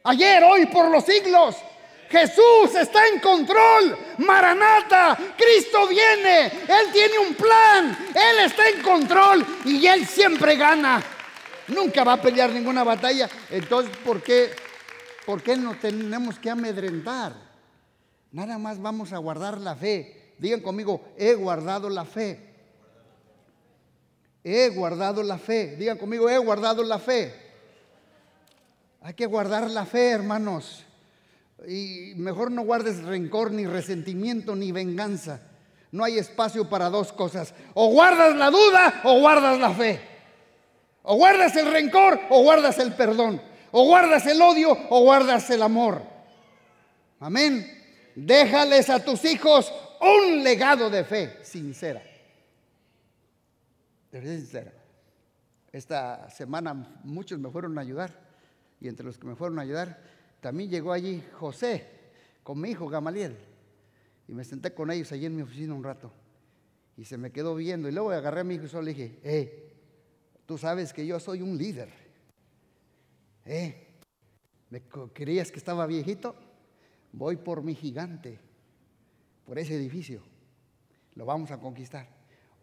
Ayer, 0.04 0.44
hoy, 0.44 0.66
por 0.66 0.90
los 0.90 1.04
siglos. 1.04 1.56
Jesús 2.08 2.74
está 2.78 3.06
en 3.08 3.20
control. 3.20 3.96
Maranata, 4.18 5.16
Cristo 5.36 5.88
viene. 5.88 6.46
Él 6.46 6.92
tiene 6.92 7.18
un 7.18 7.34
plan. 7.34 7.96
Él 8.14 8.44
está 8.44 8.68
en 8.68 8.82
control 8.82 9.44
y 9.64 9.86
Él 9.86 10.06
siempre 10.06 10.56
gana. 10.56 11.02
Nunca 11.68 12.04
va 12.04 12.14
a 12.14 12.22
pelear 12.22 12.50
ninguna 12.50 12.84
batalla. 12.84 13.28
Entonces, 13.50 13.96
¿por 13.98 14.22
qué, 14.22 14.50
¿por 15.24 15.42
qué 15.42 15.56
no 15.56 15.76
tenemos 15.76 16.38
que 16.38 16.50
amedrentar? 16.50 17.34
Nada 18.30 18.58
más 18.58 18.80
vamos 18.80 19.12
a 19.12 19.18
guardar 19.18 19.58
la 19.58 19.74
fe. 19.74 20.34
Digan 20.38 20.60
conmigo, 20.60 21.12
he 21.16 21.34
guardado 21.34 21.90
la 21.90 22.04
fe. 22.04 22.54
He 24.44 24.68
guardado 24.68 25.24
la 25.24 25.38
fe. 25.38 25.74
Digan 25.76 25.98
conmigo, 25.98 26.30
he 26.30 26.38
guardado 26.38 26.84
la 26.84 27.00
fe. 27.00 27.34
Hay 29.00 29.14
que 29.14 29.26
guardar 29.26 29.68
la 29.70 29.84
fe, 29.84 30.10
hermanos. 30.10 30.85
Y 31.66 32.12
mejor 32.16 32.50
no 32.50 32.62
guardes 32.62 33.02
rencor, 33.02 33.50
ni 33.50 33.66
resentimiento, 33.66 34.54
ni 34.54 34.72
venganza. 34.72 35.40
No 35.92 36.04
hay 36.04 36.18
espacio 36.18 36.68
para 36.68 36.90
dos 36.90 37.12
cosas. 37.12 37.54
O 37.74 37.90
guardas 37.90 38.36
la 38.36 38.50
duda 38.50 39.00
o 39.04 39.20
guardas 39.20 39.58
la 39.58 39.70
fe. 39.72 40.00
O 41.02 41.16
guardas 41.16 41.56
el 41.56 41.70
rencor 41.70 42.20
o 42.30 42.42
guardas 42.42 42.78
el 42.78 42.94
perdón. 42.94 43.40
O 43.70 43.84
guardas 43.86 44.26
el 44.26 44.40
odio 44.42 44.76
o 44.90 45.00
guardas 45.02 45.48
el 45.50 45.62
amor. 45.62 46.02
Amén. 47.20 47.66
Déjales 48.14 48.90
a 48.90 49.04
tus 49.04 49.24
hijos 49.24 49.72
un 50.00 50.42
legado 50.42 50.90
de 50.90 51.04
fe 51.04 51.38
sincera 51.42 52.02
sincera. 54.20 54.72
Esta 55.72 56.30
semana 56.30 56.74
muchos 57.04 57.38
me 57.38 57.50
fueron 57.50 57.76
a 57.78 57.80
ayudar 57.80 58.18
y 58.80 58.88
entre 58.88 59.06
los 59.06 59.18
que 59.18 59.26
me 59.26 59.36
fueron 59.36 59.58
a 59.58 59.62
ayudar 59.62 59.98
también 60.40 60.70
llegó 60.70 60.92
allí 60.92 61.22
José 61.34 61.86
con 62.42 62.60
mi 62.60 62.70
hijo 62.70 62.88
Gamaliel 62.88 63.36
y 64.28 64.32
me 64.32 64.44
senté 64.44 64.74
con 64.74 64.90
ellos 64.90 65.10
allí 65.12 65.26
en 65.26 65.36
mi 65.36 65.42
oficina 65.42 65.74
un 65.74 65.84
rato 65.84 66.12
y 66.96 67.04
se 67.04 67.18
me 67.18 67.30
quedó 67.30 67.54
viendo 67.54 67.88
y 67.88 67.92
luego 67.92 68.10
agarré 68.10 68.40
a 68.40 68.44
mi 68.44 68.54
hijo 68.54 68.64
y 68.64 68.68
solo 68.68 68.82
le 68.82 68.94
dije, 68.94 69.18
eh, 69.22 69.76
tú 70.46 70.56
sabes 70.56 70.92
que 70.92 71.06
yo 71.06 71.20
soy 71.20 71.42
un 71.42 71.58
líder. 71.58 71.90
Eh, 73.44 73.86
¿me 74.70 74.82
creías 75.12 75.50
que 75.50 75.58
estaba 75.58 75.86
viejito? 75.86 76.34
Voy 77.12 77.36
por 77.36 77.62
mi 77.62 77.74
gigante, 77.74 78.38
por 79.44 79.58
ese 79.58 79.76
edificio. 79.76 80.22
Lo 81.14 81.24
vamos 81.24 81.50
a 81.50 81.58
conquistar 81.58 82.16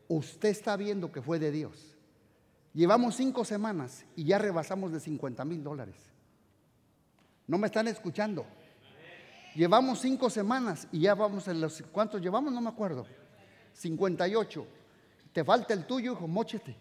usted 0.08 0.50
está 0.50 0.78
viendo 0.78 1.12
que 1.12 1.22
fue 1.22 1.40
de 1.40 1.52
Dios. 1.52 1.96
Llevamos 2.74 3.16
cinco 3.16 3.46
semanas 3.46 4.06
y 4.16 4.26
ya 4.26 4.38
rebasamos 4.38 4.92
de 4.92 5.00
50 5.00 5.46
mil 5.46 5.64
dólares. 5.64 5.96
¿No 7.48 7.58
me 7.58 7.68
están 7.68 7.88
escuchando? 7.88 8.46
Llevamos 9.56 10.00
cinco 10.00 10.30
semanas 10.30 10.88
y 10.92 11.02
ya 11.02 11.14
vamos 11.14 11.48
en 11.48 11.62
los... 11.62 11.84
¿Cuántos 11.92 12.22
llevamos? 12.22 12.52
No 12.52 12.62
me 12.62 12.70
acuerdo. 12.70 13.06
58. 13.74 14.66
Te 15.32 15.44
falta 15.44 15.74
el 15.74 15.86
tuyo, 15.86 16.14
hijo, 16.14 16.28
mochete. 16.28 16.76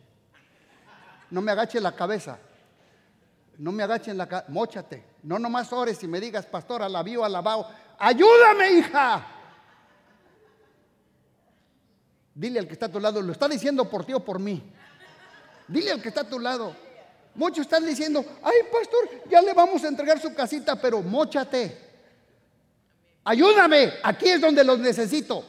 No 1.31 1.41
me 1.41 1.53
agache 1.53 1.81
la 1.81 1.93
cabeza. 1.93 2.39
No 3.59 3.73
me 3.73 3.83
agache 3.83 4.15
la 4.15 4.27
cabeza. 4.27 4.51
Móchate. 4.51 5.05
No 5.23 5.39
nomás 5.39 5.73
ores 5.73 6.03
y 6.03 6.09
me 6.09 6.21
digas, 6.21 6.47
pastor, 6.47 6.83
alabío, 6.83 7.25
alabado. 7.25 7.69
Ayúdame, 7.99 8.73
hija. 8.73 9.27
Dile 12.35 12.59
al 12.59 12.67
que 12.67 12.73
está 12.73 12.87
a 12.87 12.91
tu 12.91 12.99
lado, 12.99 13.21
lo 13.21 13.33
está 13.33 13.49
diciendo 13.49 13.89
por 13.89 14.05
ti 14.05 14.15
o 14.15 14.21
por 14.21 14.39
mí. 14.39 14.63
Dile 15.69 15.93
al 15.93 16.03
que 16.03 16.09
está 16.09 16.23
a 16.23 16.29
tu 16.29 16.39
lado. 16.39 16.75
Muchos 17.35 17.61
están 17.61 17.87
diciendo, 17.87 18.25
ay 18.43 18.57
pastor, 18.71 19.29
ya 19.31 19.41
le 19.41 19.55
vamos 19.55 19.83
a 19.85 19.89
entregar 19.89 20.21
su 20.21 20.35
casita, 20.35 20.81
pero 20.81 21.03
mochate. 21.03 21.77
Ayúdame, 23.25 23.95
aquí 24.03 24.29
es 24.29 24.41
donde 24.41 24.65
los 24.65 24.79
necesito. 24.79 25.45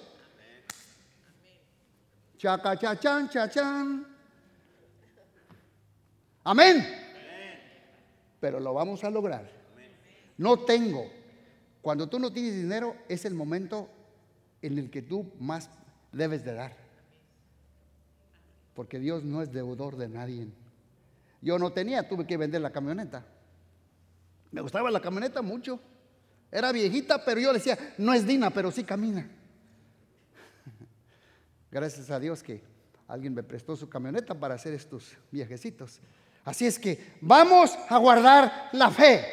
Chaca, 2.37 2.77
chachan, 2.77 3.29
chachan. 3.29 4.07
Amén. 6.43 6.85
Pero 8.39 8.59
lo 8.59 8.73
vamos 8.73 9.03
a 9.03 9.09
lograr. 9.09 9.49
No 10.37 10.59
tengo. 10.59 11.09
Cuando 11.81 12.07
tú 12.07 12.19
no 12.19 12.31
tienes 12.31 12.55
dinero, 12.55 12.95
es 13.09 13.25
el 13.25 13.33
momento 13.33 13.89
en 14.61 14.77
el 14.77 14.89
que 14.89 15.01
tú 15.01 15.31
más 15.39 15.69
debes 16.11 16.45
de 16.45 16.53
dar. 16.53 16.75
Porque 18.73 18.99
Dios 18.99 19.23
no 19.23 19.41
es 19.41 19.51
deudor 19.51 19.97
de 19.97 20.09
nadie. 20.09 20.47
Yo 21.43 21.59
no 21.59 21.71
tenía, 21.71 22.07
tuve 22.07 22.25
que 22.25 22.37
vender 22.37 22.61
la 22.61 22.71
camioneta. 22.71 23.23
Me 24.51 24.61
gustaba 24.61 24.89
la 24.89 24.99
camioneta 24.99 25.43
mucho. 25.43 25.79
Era 26.51 26.71
viejita, 26.71 27.23
pero 27.23 27.39
yo 27.39 27.53
decía, 27.53 27.77
no 27.99 28.13
es 28.13 28.25
Dina, 28.25 28.49
pero 28.49 28.71
sí 28.71 28.83
camina. 28.83 29.29
Gracias 31.71 32.09
a 32.09 32.19
Dios 32.19 32.41
que 32.41 32.63
alguien 33.07 33.33
me 33.33 33.43
prestó 33.43 33.75
su 33.75 33.89
camioneta 33.89 34.33
para 34.33 34.55
hacer 34.55 34.73
estos 34.73 35.17
viajecitos. 35.31 35.99
Así 36.45 36.65
es 36.65 36.79
que 36.79 37.13
vamos 37.21 37.77
a 37.89 37.97
guardar 37.97 38.69
la 38.71 38.89
fe. 38.89 39.23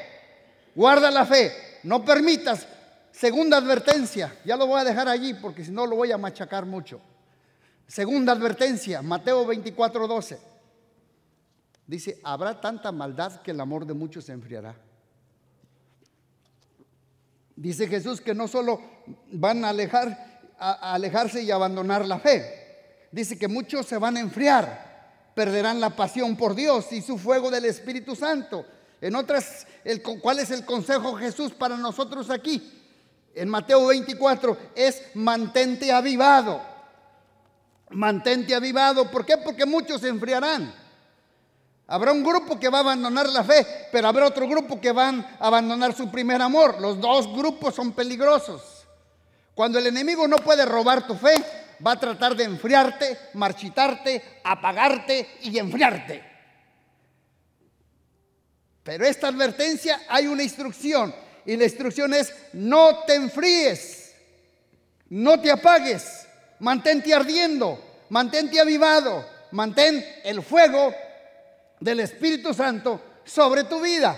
Guarda 0.75 1.11
la 1.11 1.25
fe. 1.25 1.53
No 1.85 2.05
permitas 2.05 2.66
Segunda 3.12 3.59
advertencia, 3.59 4.35
ya 4.44 4.57
lo 4.57 4.66
voy 4.66 4.81
a 4.81 4.85
dejar 4.85 5.09
allí 5.09 5.35
porque 5.35 5.64
si 5.64 5.70
no 5.70 5.87
lo 5.87 5.96
voy 5.96 6.12
a 6.12 6.18
machacar 6.18 6.64
mucho. 6.64 7.01
Segunda 7.87 8.33
advertencia, 8.33 9.03
Mateo 9.03 9.44
24, 9.44 10.07
12. 10.07 10.50
Dice, 11.90 12.20
habrá 12.22 12.61
tanta 12.61 12.92
maldad 12.92 13.40
que 13.42 13.50
el 13.50 13.61
amor 13.61 13.85
de 13.85 13.94
muchos 13.94 14.24
se 14.24 14.33
enfriará. 14.33 14.76
Dice 17.57 17.88
Jesús 17.88 18.20
que 18.20 18.33
no 18.33 18.46
solo 18.46 18.81
van 19.33 19.64
a, 19.64 19.70
alejar, 19.70 20.55
a 20.57 20.94
alejarse 20.94 21.42
y 21.42 21.50
abandonar 21.50 22.07
la 22.07 22.20
fe, 22.20 23.09
dice 23.11 23.37
que 23.37 23.48
muchos 23.48 23.87
se 23.87 23.98
van 23.98 24.16
a 24.16 24.20
enfriar, 24.20 25.33
perderán 25.35 25.81
la 25.81 25.90
pasión 25.96 26.37
por 26.37 26.55
Dios 26.55 26.92
y 26.92 27.03
su 27.03 27.18
fuego 27.18 27.50
del 27.50 27.64
Espíritu 27.64 28.14
Santo. 28.14 28.64
En 29.00 29.16
otras, 29.16 29.66
el, 29.83 30.00
¿cuál 30.00 30.38
es 30.38 30.53
el 30.53 30.64
consejo 30.64 31.16
Jesús 31.16 31.50
para 31.53 31.76
nosotros 31.76 32.31
aquí? 32.31 32.81
en 33.35 33.48
Mateo 33.48 33.87
24 33.87 34.57
es 34.76 35.03
mantente 35.14 35.90
avivado. 35.90 36.62
Mantente 37.90 38.55
avivado. 38.55 39.11
¿Por 39.11 39.26
qué? 39.26 39.37
Porque 39.38 39.66
muchos 39.66 40.00
se 40.00 40.09
enfriarán. 40.09 40.72
Habrá 41.90 42.12
un 42.12 42.22
grupo 42.22 42.57
que 42.57 42.68
va 42.68 42.79
a 42.79 42.83
abandonar 42.83 43.29
la 43.31 43.42
fe, 43.42 43.66
pero 43.90 44.07
habrá 44.07 44.24
otro 44.24 44.46
grupo 44.46 44.81
que 44.81 44.92
van 44.92 45.26
a 45.40 45.48
abandonar 45.48 45.92
su 45.92 46.09
primer 46.09 46.40
amor. 46.40 46.81
Los 46.81 47.00
dos 47.00 47.26
grupos 47.35 47.74
son 47.74 47.90
peligrosos. 47.90 48.87
Cuando 49.57 49.81
el 49.81 49.88
enemigo 49.88 50.29
no 50.29 50.37
puede 50.37 50.64
robar 50.64 51.05
tu 51.05 51.16
fe, 51.16 51.44
va 51.85 51.92
a 51.92 51.98
tratar 51.98 52.37
de 52.37 52.44
enfriarte, 52.44 53.18
marchitarte, 53.35 54.22
apagarte 54.44 55.38
y 55.42 55.59
enfriarte. 55.59 56.22
Pero 58.85 59.05
esta 59.05 59.26
advertencia 59.26 60.03
hay 60.09 60.29
una 60.29 60.44
instrucción 60.44 61.12
y 61.44 61.57
la 61.57 61.64
instrucción 61.64 62.14
es, 62.14 62.33
no 62.53 63.00
te 63.00 63.16
enfríes, 63.16 64.14
no 65.09 65.40
te 65.40 65.50
apagues, 65.50 66.29
mantente 66.61 67.12
ardiendo, 67.12 67.83
mantente 68.11 68.61
avivado, 68.61 69.26
mantén 69.50 70.07
el 70.22 70.40
fuego 70.40 70.94
del 71.81 72.01
Espíritu 72.01 72.55
Santo 72.55 73.01
sobre 73.25 73.64
tu 73.64 73.81
vida. 73.81 74.16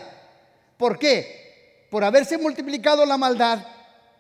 ¿Por 0.77 0.99
qué? 0.99 1.87
Por 1.91 2.05
haberse 2.05 2.37
multiplicado 2.37 3.07
la 3.07 3.17
maldad, 3.17 3.65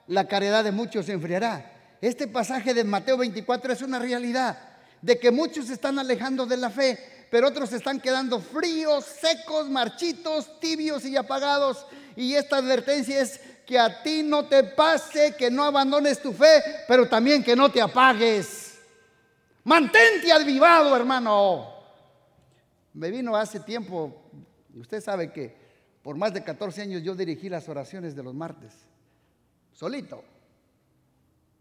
la 0.06 0.26
caridad 0.26 0.64
de 0.64 0.72
muchos 0.72 1.06
se 1.06 1.12
enfriará. 1.12 1.70
este 2.00 2.26
pasaje 2.26 2.74
de 2.74 2.84
Mateo 2.84 3.16
24 3.16 3.72
es 3.72 3.82
una 3.82 3.98
realidad 3.98 4.58
de 5.00 5.18
que 5.18 5.30
muchos 5.30 5.66
se 5.66 5.74
están 5.74 5.98
alejando 5.98 6.46
de 6.46 6.56
la 6.56 6.70
fe, 6.70 7.26
pero 7.30 7.48
otros 7.48 7.70
se 7.70 7.76
están 7.76 8.00
quedando 8.00 8.40
fríos, 8.40 9.04
secos, 9.04 9.68
marchitos, 9.68 10.60
tibios 10.60 11.04
y 11.04 11.16
apagados. 11.16 11.86
Y 12.14 12.34
esta 12.34 12.58
advertencia 12.58 13.20
es 13.20 13.40
que 13.66 13.78
a 13.78 14.02
ti 14.02 14.22
no 14.22 14.46
te 14.46 14.62
pase, 14.64 15.34
que 15.36 15.50
no 15.50 15.64
abandones 15.64 16.20
tu 16.20 16.32
fe, 16.32 16.62
pero 16.86 17.08
también 17.08 17.42
que 17.42 17.56
no 17.56 17.70
te 17.70 17.80
apagues. 17.80 18.78
Mantente 19.64 20.30
avivado, 20.32 20.94
hermano. 20.94 21.71
Me 22.94 23.10
vino 23.10 23.34
hace 23.36 23.60
tiempo, 23.60 24.30
usted 24.74 25.00
sabe 25.00 25.32
que 25.32 25.56
por 26.02 26.16
más 26.16 26.34
de 26.34 26.42
14 26.42 26.82
años 26.82 27.02
yo 27.02 27.14
dirigí 27.14 27.48
las 27.48 27.68
oraciones 27.68 28.14
de 28.14 28.22
los 28.22 28.34
martes, 28.34 28.72
solito. 29.72 30.22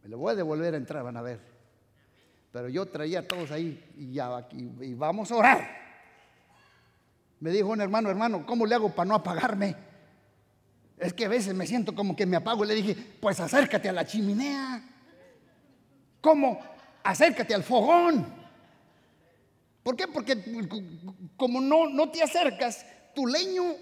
Me 0.04 0.10
lo 0.10 0.18
voy 0.18 0.34
a 0.34 0.36
devolver 0.36 0.74
a 0.74 0.78
entrar, 0.78 1.04
van 1.04 1.18
a 1.18 1.22
ver. 1.22 1.40
Pero 2.52 2.68
yo 2.68 2.86
traía 2.88 3.20
a 3.20 3.28
todos 3.28 3.52
ahí 3.52 3.94
y 3.98 4.14
ya 4.14 4.36
aquí, 4.36 4.58
y 4.82 4.94
vamos 4.94 5.32
a 5.32 5.36
orar. 5.36 5.82
Me 7.40 7.50
dijo 7.52 7.70
un 7.70 7.82
hermano, 7.82 8.10
hermano, 8.10 8.46
¿cómo 8.46 8.66
le 8.66 8.76
hago 8.76 8.90
para 8.90 9.08
no 9.08 9.16
apagarme? 9.16 9.76
Es 10.98 11.14
que 11.14 11.26
a 11.26 11.30
veces 11.30 11.56
me 11.56 11.66
siento 11.66 11.96
como 11.96 12.16
que 12.16 12.28
me 12.28 12.38
apago. 12.38 12.64
Y 12.64 12.68
le 12.68 12.76
dije, 12.76 12.96
pues 13.20 13.40
acércate 13.40 13.90
a 13.90 13.94
la 13.94 14.06
chimenea. 14.06 14.84
¿Cómo? 16.22 16.60
Acércate 17.04 17.56
al 17.56 17.64
fogón. 17.64 18.41
¿Por 19.84 19.96
qué? 19.96 20.08
Porque 20.08 20.38
como 21.36 21.60
no, 21.60 21.88
no 21.90 22.10
te 22.10 22.22
acercas, 22.22 22.86
tu 23.16 23.26
leño 23.26 23.76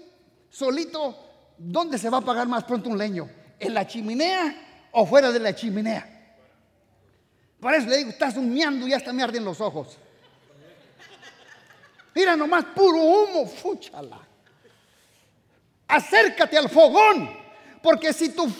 solito, 0.48 1.16
¿dónde 1.58 1.98
se 1.98 2.08
va 2.08 2.18
a 2.18 2.20
apagar 2.20 2.48
más 2.48 2.64
pronto 2.64 2.88
un 2.88 2.98
leño? 2.98 3.28
¿En 3.58 3.74
la 3.74 3.86
chimenea 3.86 4.88
o 4.92 5.04
fuera 5.04 5.30
de 5.30 5.40
la 5.40 5.54
chimenea? 5.54 6.36
Por 7.60 7.74
eso 7.74 7.88
le 7.88 7.98
digo, 7.98 8.10
estás 8.10 8.36
humeando 8.36 8.88
y 8.88 8.94
hasta 8.94 9.12
me 9.12 9.22
arden 9.22 9.44
los 9.44 9.60
ojos. 9.60 9.98
Mira 12.14 12.34
nomás, 12.34 12.64
puro 12.74 12.96
humo, 12.96 13.46
fúchala 13.46 14.30
acércate 15.90 16.56
al 16.56 16.68
fogón, 16.68 17.28
porque 17.82 18.12
si 18.12 18.30
tu 18.30 18.50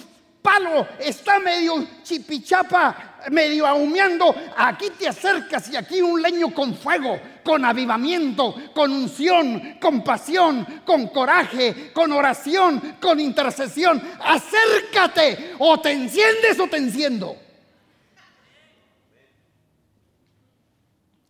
palo 0.43 0.87
está 0.99 1.39
medio 1.39 1.87
chipichapa, 2.03 3.19
medio 3.31 3.67
ahumeando, 3.67 4.35
aquí 4.57 4.91
te 4.99 5.09
acercas 5.09 5.69
y 5.71 5.77
aquí 5.77 6.01
un 6.01 6.21
leño 6.21 6.53
con 6.53 6.75
fuego, 6.75 7.21
con 7.43 7.65
avivamiento, 7.65 8.55
con 8.75 8.93
unción, 8.93 9.79
con 9.81 10.03
pasión, 10.03 10.83
con 10.85 11.09
coraje, 11.09 11.93
con 11.93 12.13
oración, 12.13 12.97
con 13.01 13.21
intercesión. 13.21 14.03
Acércate, 14.21 15.55
o 15.59 15.81
te 15.81 15.93
enciendes 15.93 16.59
o 16.59 16.67
te 16.67 16.77
enciendo. 16.77 17.37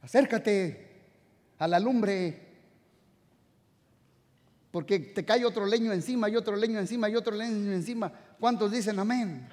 Acércate 0.03 0.89
a 1.59 1.69
la 1.69 1.79
lumbre 1.79 2.50
porque 4.71 5.01
te 5.01 5.25
cae 5.25 5.45
otro 5.45 5.67
leño 5.67 5.93
encima 5.93 6.29
y 6.29 6.37
otro 6.37 6.55
leño 6.55 6.79
encima 6.79 7.09
y 7.09 7.17
otro 7.17 7.35
leño 7.35 7.73
encima. 7.73 8.13
¿Cuántos 8.39 8.71
dicen 8.71 8.99
amén? 8.99 9.49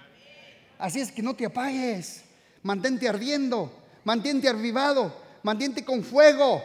Así 0.77 0.99
es 0.99 1.11
que 1.11 1.23
no 1.23 1.35
te 1.35 1.45
apagues. 1.45 2.23
Mantente 2.61 3.07
ardiendo, 3.07 3.71
mantente 4.03 4.47
avivado, 4.47 5.13
mantente 5.41 5.83
con 5.83 6.03
fuego. 6.03 6.63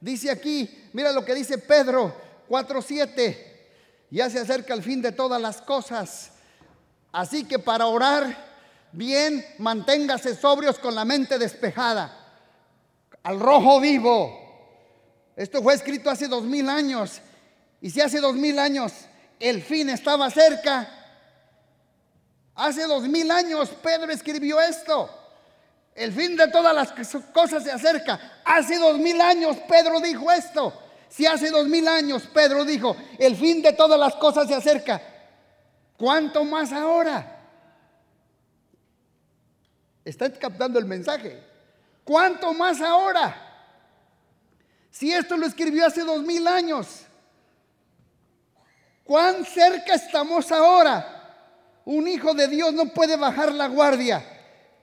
Dice 0.00 0.30
aquí, 0.30 0.88
mira 0.92 1.12
lo 1.12 1.24
que 1.24 1.34
dice 1.34 1.56
Pedro 1.56 2.14
4:7. 2.48 3.46
Ya 4.10 4.28
se 4.28 4.40
acerca 4.40 4.74
el 4.74 4.82
fin 4.82 5.00
de 5.00 5.12
todas 5.12 5.40
las 5.40 5.62
cosas. 5.62 6.32
Así 7.12 7.44
que 7.44 7.58
para 7.58 7.86
orar 7.86 8.36
bien, 8.92 9.44
manténgase 9.58 10.34
sobrios 10.34 10.78
con 10.78 10.94
la 10.94 11.04
mente 11.04 11.38
despejada. 11.38 12.16
Al 13.22 13.40
rojo 13.40 13.80
vivo. 13.80 14.38
Esto 15.36 15.62
fue 15.62 15.74
escrito 15.74 16.10
hace 16.10 16.28
dos 16.28 16.44
mil 16.44 16.68
años 16.68 17.22
y 17.80 17.90
si 17.90 18.00
hace 18.00 18.20
dos 18.20 18.34
mil 18.34 18.58
años 18.58 18.92
el 19.38 19.62
fin 19.62 19.88
estaba 19.88 20.30
cerca, 20.30 20.88
hace 22.54 22.84
dos 22.84 23.04
mil 23.04 23.30
años 23.30 23.70
Pedro 23.82 24.10
escribió 24.10 24.60
esto. 24.60 25.16
El 25.94 26.12
fin 26.12 26.36
de 26.36 26.48
todas 26.48 26.74
las 26.74 26.92
cosas 27.32 27.64
se 27.64 27.72
acerca. 27.72 28.40
Hace 28.44 28.78
dos 28.78 28.98
mil 28.98 29.20
años 29.20 29.56
Pedro 29.68 30.00
dijo 30.00 30.30
esto. 30.30 30.72
Si 31.08 31.26
hace 31.26 31.50
dos 31.50 31.66
mil 31.66 31.88
años 31.88 32.28
Pedro 32.32 32.64
dijo, 32.64 32.96
el 33.18 33.36
fin 33.36 33.62
de 33.62 33.72
todas 33.72 33.98
las 33.98 34.14
cosas 34.14 34.46
se 34.46 34.54
acerca, 34.54 35.02
¿cuánto 35.96 36.44
más 36.44 36.72
ahora? 36.72 37.38
¿Está 40.04 40.32
captando 40.32 40.78
el 40.78 40.84
mensaje? 40.84 41.42
¿Cuánto 42.04 42.54
más 42.54 42.80
ahora? 42.80 43.46
Si 44.90 45.12
esto 45.12 45.36
lo 45.36 45.46
escribió 45.46 45.86
hace 45.86 46.02
dos 46.02 46.22
mil 46.22 46.46
años, 46.46 47.06
¿Cuán 49.10 49.44
cerca 49.44 49.94
estamos 49.94 50.52
ahora? 50.52 51.04
Un 51.84 52.06
hijo 52.06 52.32
de 52.32 52.46
Dios 52.46 52.72
no 52.72 52.86
puede 52.90 53.16
bajar 53.16 53.52
la 53.52 53.66
guardia. 53.66 54.24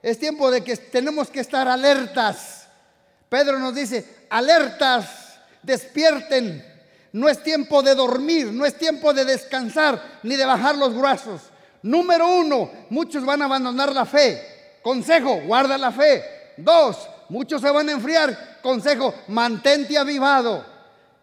Es 0.02 0.18
tiempo 0.18 0.50
de 0.50 0.62
que 0.62 0.76
tenemos 0.76 1.30
que 1.30 1.40
estar 1.40 1.66
alertas. 1.66 2.68
Pedro 3.30 3.58
nos 3.58 3.74
dice, 3.74 4.26
alertas, 4.28 5.38
despierten. 5.62 6.62
No 7.10 7.26
es 7.26 7.42
tiempo 7.42 7.82
de 7.82 7.94
dormir, 7.94 8.52
no 8.52 8.66
es 8.66 8.76
tiempo 8.76 9.14
de 9.14 9.24
descansar 9.24 10.18
ni 10.22 10.36
de 10.36 10.44
bajar 10.44 10.76
los 10.76 10.94
brazos. 10.94 11.40
Número 11.80 12.28
uno, 12.28 12.70
muchos 12.90 13.24
van 13.24 13.40
a 13.40 13.46
abandonar 13.46 13.94
la 13.94 14.04
fe. 14.04 14.78
Consejo, 14.82 15.40
guarda 15.46 15.78
la 15.78 15.90
fe. 15.90 16.52
Dos, 16.58 16.98
muchos 17.30 17.62
se 17.62 17.70
van 17.70 17.88
a 17.88 17.92
enfriar. 17.92 18.58
Consejo, 18.60 19.14
mantente 19.28 19.96
avivado. 19.96 20.77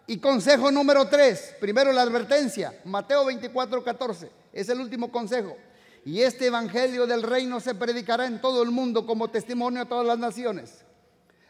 Y 0.07 0.17
consejo 0.17 0.71
número 0.71 1.07
tres, 1.07 1.55
primero 1.59 1.91
la 1.91 2.03
advertencia, 2.03 2.79
Mateo 2.85 3.25
24, 3.25 3.83
14, 3.83 4.29
es 4.53 4.69
el 4.69 4.79
último 4.79 5.11
consejo. 5.11 5.57
Y 6.05 6.21
este 6.21 6.45
evangelio 6.45 7.07
del 7.07 7.23
reino 7.23 7.59
se 7.59 7.73
predicará 7.73 8.27
en 8.27 8.39
todo 8.39 8.61
el 8.61 8.69
mundo 8.69 9.07
como 9.07 9.29
testimonio 9.29 9.81
a 9.81 9.85
todas 9.85 10.05
las 10.05 10.19
naciones. 10.19 10.85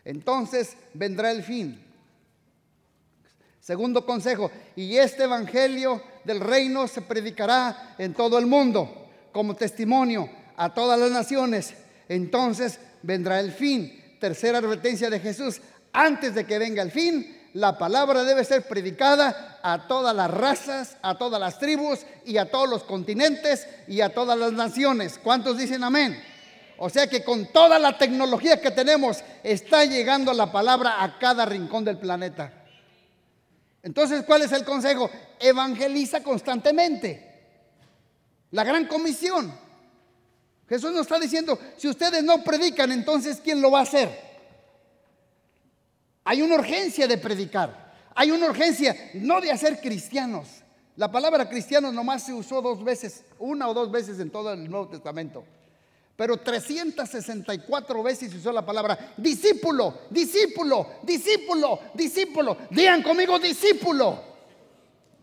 Entonces 0.06 0.78
vendrá 0.94 1.32
el 1.32 1.44
fin. 1.44 1.84
Segundo 3.60 4.06
consejo, 4.06 4.52
y 4.76 4.96
este 4.96 5.24
evangelio 5.24 6.02
del 6.24 6.40
reino 6.40 6.88
se 6.88 7.02
predicará 7.02 7.96
en 7.98 8.14
todo 8.14 8.38
el 8.38 8.46
mundo 8.46 9.10
como 9.34 9.56
testimonio 9.56 10.30
a 10.56 10.74
todas 10.74 10.98
las 10.98 11.12
naciones. 11.12 11.74
Entonces 12.08 12.80
vendrá 13.02 13.40
el 13.40 13.52
fin. 13.52 14.18
Tercera 14.20 14.60
advertencia 14.60 15.10
de 15.10 15.20
Jesús, 15.20 15.60
antes 15.92 16.36
de 16.36 16.46
que 16.46 16.60
venga 16.60 16.82
el 16.82 16.92
fin, 16.92 17.35
la 17.56 17.78
palabra 17.78 18.26
debe 18.26 18.44
ser 18.44 18.68
predicada 18.68 19.60
a 19.64 19.88
todas 19.88 20.14
las 20.14 20.30
razas, 20.30 20.98
a 21.02 21.18
todas 21.18 21.40
las 21.40 21.58
tribus 21.58 22.00
y 22.26 22.36
a 22.36 22.52
todos 22.52 22.70
los 22.70 22.84
continentes 22.84 23.66
y 23.88 24.02
a 24.02 24.14
todas 24.14 24.38
las 24.38 24.52
naciones. 24.52 25.18
¿Cuántos 25.24 25.58
dicen 25.58 25.82
amén? 25.82 26.22
O 26.78 26.90
sea 26.90 27.08
que 27.08 27.24
con 27.24 27.54
toda 27.54 27.80
la 27.80 27.98
tecnología 27.98 28.60
que 28.60 28.72
tenemos 28.72 29.24
está 29.42 29.86
llegando 29.86 30.34
la 30.34 30.52
palabra 30.52 31.02
a 31.02 31.18
cada 31.18 31.46
rincón 31.46 31.86
del 31.86 31.98
planeta. 31.98 32.52
Entonces, 33.84 34.26
¿cuál 34.26 34.42
es 34.42 34.52
el 34.52 34.66
consejo? 34.66 35.10
Evangeliza 35.40 36.22
constantemente. 36.22 37.54
La 38.52 38.66
gran 38.66 38.86
comisión. 38.86 39.58
Jesús 40.68 40.92
nos 40.92 41.04
está 41.04 41.20
diciendo, 41.20 41.58
si 41.78 41.88
ustedes 41.88 42.22
no 42.22 42.44
predican, 42.44 42.92
entonces 42.92 43.40
¿quién 43.42 43.62
lo 43.62 43.72
va 43.72 43.80
a 43.80 43.84
hacer? 43.84 44.25
Hay 46.26 46.42
una 46.42 46.56
urgencia 46.56 47.08
de 47.08 47.18
predicar. 47.18 47.94
Hay 48.16 48.32
una 48.32 48.48
urgencia 48.48 49.12
no 49.14 49.40
de 49.40 49.52
hacer 49.52 49.80
cristianos. 49.80 50.48
La 50.96 51.12
palabra 51.12 51.48
cristiano 51.48 51.92
nomás 51.92 52.26
se 52.26 52.34
usó 52.34 52.62
dos 52.62 52.84
veces, 52.84 53.24
una 53.38 53.68
o 53.68 53.74
dos 53.74 53.92
veces 53.92 54.20
en 54.20 54.32
todo 54.32 54.52
el 54.54 54.70
Nuevo 54.70 54.88
Testamento. 54.88 55.44
Pero 56.16 56.38
364 56.38 58.02
veces 58.02 58.32
se 58.32 58.38
usó 58.38 58.52
la 58.52 58.66
palabra 58.66 59.14
discípulo, 59.18 60.02
discípulo, 60.10 60.94
discípulo, 61.04 61.80
discípulo. 61.94 62.58
Digan 62.72 63.04
conmigo 63.04 63.38
discípulo. 63.38 64.24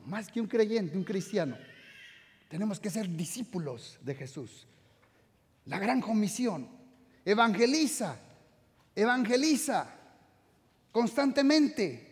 Más 0.07 0.31
que 0.31 0.41
un 0.41 0.47
creyente, 0.47 0.97
un 0.97 1.05
cristiano. 1.05 1.57
Tenemos 2.49 2.79
que 2.79 2.91
ser 2.91 3.09
discípulos 3.09 3.99
de 4.03 4.15
Jesús. 4.15 4.67
La 5.65 5.79
gran 5.79 6.01
comisión. 6.01 6.69
Evangeliza, 7.25 8.17
evangeliza 8.95 10.02
constantemente. 10.93 12.09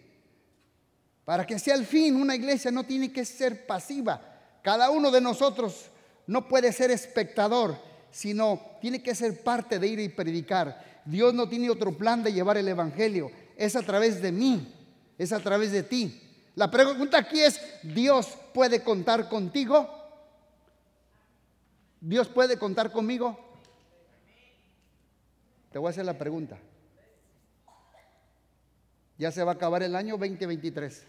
Para 1.24 1.46
que 1.46 1.58
sea 1.58 1.74
el 1.74 1.86
fin, 1.86 2.16
una 2.16 2.34
iglesia 2.34 2.70
no 2.70 2.84
tiene 2.84 3.12
que 3.12 3.24
ser 3.24 3.66
pasiva. 3.66 4.20
Cada 4.62 4.90
uno 4.90 5.10
de 5.10 5.20
nosotros 5.20 5.86
no 6.26 6.48
puede 6.48 6.72
ser 6.72 6.90
espectador, 6.90 7.76
sino 8.10 8.60
tiene 8.80 9.02
que 9.02 9.14
ser 9.14 9.42
parte 9.42 9.78
de 9.78 9.86
ir 9.86 10.00
y 10.00 10.08
predicar. 10.08 11.02
Dios 11.04 11.32
no 11.34 11.48
tiene 11.48 11.70
otro 11.70 11.96
plan 11.96 12.22
de 12.22 12.32
llevar 12.32 12.56
el 12.56 12.66
Evangelio. 12.66 13.30
Es 13.56 13.76
a 13.76 13.82
través 13.82 14.20
de 14.20 14.32
mí, 14.32 14.74
es 15.18 15.32
a 15.32 15.40
través 15.40 15.70
de 15.70 15.82
ti. 15.82 16.20
La 16.56 16.70
pregunta 16.70 17.18
aquí 17.18 17.40
es, 17.40 17.60
¿Dios 17.82 18.36
puede 18.52 18.82
contar 18.82 19.28
contigo? 19.28 19.88
¿Dios 22.00 22.28
puede 22.28 22.58
contar 22.58 22.90
conmigo? 22.90 23.38
Te 25.70 25.78
voy 25.78 25.88
a 25.88 25.90
hacer 25.90 26.04
la 26.04 26.18
pregunta. 26.18 26.58
Ya 29.20 29.30
se 29.30 29.44
va 29.44 29.52
a 29.52 29.54
acabar 29.56 29.82
el 29.82 29.94
año 29.94 30.16
2023. 30.16 31.06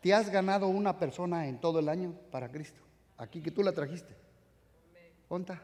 ¿Te 0.00 0.14
has 0.14 0.30
ganado 0.30 0.68
una 0.68 0.98
persona 0.98 1.46
en 1.48 1.60
todo 1.60 1.80
el 1.80 1.90
año 1.90 2.14
para 2.30 2.50
Cristo? 2.50 2.80
Aquí 3.18 3.42
que 3.42 3.50
tú 3.50 3.62
la 3.62 3.72
trajiste. 3.72 4.16
¿Onta? 5.28 5.62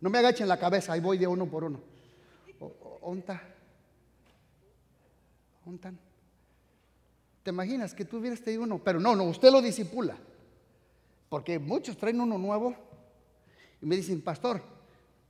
No 0.00 0.10
me 0.10 0.18
agachen 0.18 0.46
la 0.46 0.60
cabeza, 0.60 0.92
ahí 0.92 1.00
voy 1.00 1.18
de 1.18 1.26
uno 1.26 1.46
por 1.46 1.64
uno. 1.64 1.80
¿Onta? 3.00 3.42
¿Ontan? 5.66 5.98
¿Te 7.42 7.50
imaginas 7.50 7.94
que 7.94 8.04
tú 8.04 8.18
hubieras 8.18 8.40
tenido 8.40 8.62
uno? 8.62 8.78
Pero 8.78 9.00
no, 9.00 9.16
no, 9.16 9.24
usted 9.24 9.50
lo 9.50 9.60
disipula. 9.60 10.16
Porque 11.28 11.58
muchos 11.58 11.96
traen 11.96 12.20
uno 12.20 12.38
nuevo 12.38 12.76
y 13.82 13.86
me 13.86 13.96
dicen, 13.96 14.22
pastor, 14.22 14.62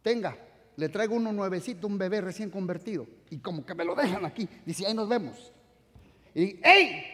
tenga, 0.02 0.36
le 0.76 0.88
traigo 0.88 1.14
uno 1.14 1.32
nuevecito, 1.32 1.86
un 1.86 1.98
bebé 1.98 2.20
recién 2.20 2.50
convertido. 2.50 3.06
Y 3.30 3.38
como 3.38 3.64
que 3.64 3.74
me 3.74 3.84
lo 3.84 3.94
dejan 3.94 4.24
aquí. 4.24 4.48
Dice, 4.64 4.86
ahí 4.86 4.94
nos 4.94 5.08
vemos. 5.08 5.52
Y, 6.34 6.58
¡ey! 6.62 7.04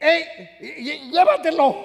¡ey! 0.00 1.10
¡Llévatelo! 1.10 1.84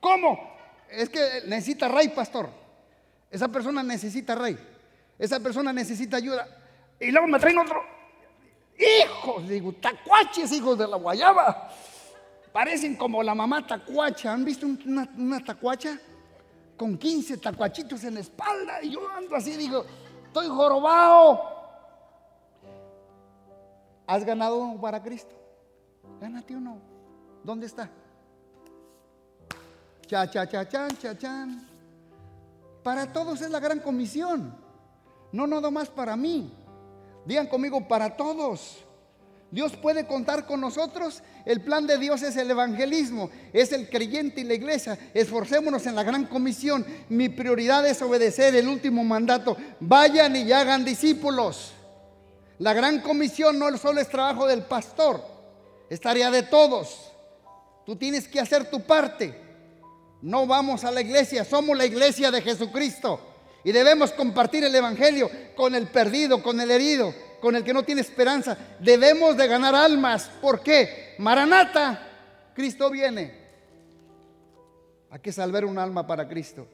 ¿Cómo? 0.00 0.56
Es 0.88 1.08
que 1.08 1.42
necesita 1.46 1.88
rey, 1.88 2.08
pastor. 2.08 2.48
Esa 3.30 3.48
persona 3.48 3.82
necesita 3.82 4.34
rey. 4.34 4.58
Esa 5.18 5.40
persona 5.40 5.72
necesita 5.72 6.16
ayuda. 6.16 6.46
Y 6.98 7.10
luego 7.10 7.26
me 7.26 7.38
traen 7.38 7.58
otro. 7.58 7.82
Hijos, 8.78 9.48
digo, 9.48 9.72
tacuaches, 9.72 10.52
hijos 10.52 10.78
de 10.78 10.86
la 10.86 10.96
guayaba. 10.96 11.70
Parecen 12.52 12.96
como 12.96 13.22
la 13.22 13.34
mamá 13.34 13.66
tacuacha. 13.66 14.32
¿Han 14.32 14.44
visto 14.44 14.66
una, 14.66 15.08
una 15.16 15.44
tacuacha? 15.44 15.98
Con 16.80 16.96
15 16.96 17.36
tacuachitos 17.36 18.02
en 18.04 18.14
la 18.14 18.20
espalda 18.20 18.82
y 18.82 18.88
yo 18.88 19.06
ando 19.10 19.36
así, 19.36 19.54
digo, 19.54 19.84
estoy 20.24 20.48
jorobado. 20.48 21.42
¿Has 24.06 24.24
ganado 24.24 24.80
para 24.80 25.02
Cristo? 25.02 25.34
Gánate 26.18 26.56
uno. 26.56 26.78
¿Dónde 27.44 27.66
está? 27.66 27.90
Cha, 30.06 30.30
cha, 30.30 30.48
cha, 30.48 30.66
chan, 30.66 30.96
cha, 30.96 31.18
chan. 31.18 31.68
Para 32.82 33.12
todos 33.12 33.42
es 33.42 33.50
la 33.50 33.60
gran 33.60 33.80
comisión. 33.80 34.56
No, 35.32 35.46
no, 35.46 35.70
más 35.70 35.90
para 35.90 36.16
mí. 36.16 36.50
Digan 37.26 37.48
conmigo, 37.48 37.86
para 37.86 38.16
todos. 38.16 38.86
Dios 39.50 39.76
puede 39.76 40.06
contar 40.06 40.46
con 40.46 40.60
nosotros. 40.60 41.22
El 41.44 41.60
plan 41.62 41.86
de 41.86 41.98
Dios 41.98 42.22
es 42.22 42.36
el 42.36 42.50
evangelismo, 42.50 43.30
es 43.52 43.72
el 43.72 43.88
creyente 43.88 44.40
y 44.40 44.44
la 44.44 44.54
iglesia. 44.54 44.98
Esforcémonos 45.12 45.86
en 45.86 45.96
la 45.96 46.04
gran 46.04 46.26
comisión. 46.26 46.86
Mi 47.08 47.28
prioridad 47.28 47.86
es 47.86 48.00
obedecer 48.00 48.54
el 48.54 48.68
último 48.68 49.02
mandato. 49.02 49.56
Vayan 49.80 50.36
y 50.36 50.52
hagan 50.52 50.84
discípulos. 50.84 51.72
La 52.58 52.74
gran 52.74 53.00
comisión 53.00 53.58
no 53.58 53.76
solo 53.78 54.00
es 54.00 54.08
trabajo 54.08 54.46
del 54.46 54.62
pastor, 54.62 55.24
es 55.88 55.98
tarea 55.98 56.30
de 56.30 56.42
todos. 56.42 57.10
Tú 57.86 57.96
tienes 57.96 58.28
que 58.28 58.38
hacer 58.38 58.70
tu 58.70 58.82
parte. 58.82 59.34
No 60.20 60.46
vamos 60.46 60.84
a 60.84 60.90
la 60.90 61.00
iglesia, 61.00 61.44
somos 61.44 61.76
la 61.76 61.86
iglesia 61.86 62.30
de 62.30 62.42
Jesucristo. 62.42 63.18
Y 63.64 63.72
debemos 63.72 64.12
compartir 64.12 64.62
el 64.62 64.74
Evangelio 64.74 65.30
con 65.56 65.74
el 65.74 65.88
perdido, 65.88 66.42
con 66.42 66.60
el 66.60 66.70
herido, 66.70 67.14
con 67.40 67.56
el 67.56 67.64
que 67.64 67.72
no 67.72 67.82
tiene 67.82 68.00
esperanza. 68.00 68.56
Debemos 68.78 69.36
de 69.36 69.46
ganar 69.46 69.74
almas. 69.74 70.30
¿Por 70.40 70.60
qué? 70.60 71.14
Maranata, 71.18 72.06
Cristo 72.54 72.90
viene. 72.90 73.40
Hay 75.10 75.18
que 75.20 75.32
salvar 75.32 75.64
un 75.64 75.78
alma 75.78 76.06
para 76.06 76.28
Cristo. 76.28 76.66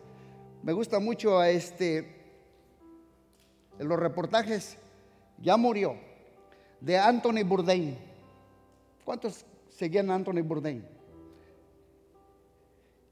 Me 0.62 0.73
gusta 0.73 0.99
mucho 0.99 1.39
a 1.39 1.49
este, 1.49 1.99
en 3.79 3.89
los 3.89 3.99
reportajes, 3.99 4.77
ya 5.39 5.57
murió, 5.57 5.97
de 6.81 6.99
Anthony 6.99 7.45
Bourdain. 7.45 7.97
¿Cuántos 9.05 9.47
seguían 9.71 10.11
a 10.11 10.17
Anthony 10.17 10.43
Bourdain? 10.43 10.85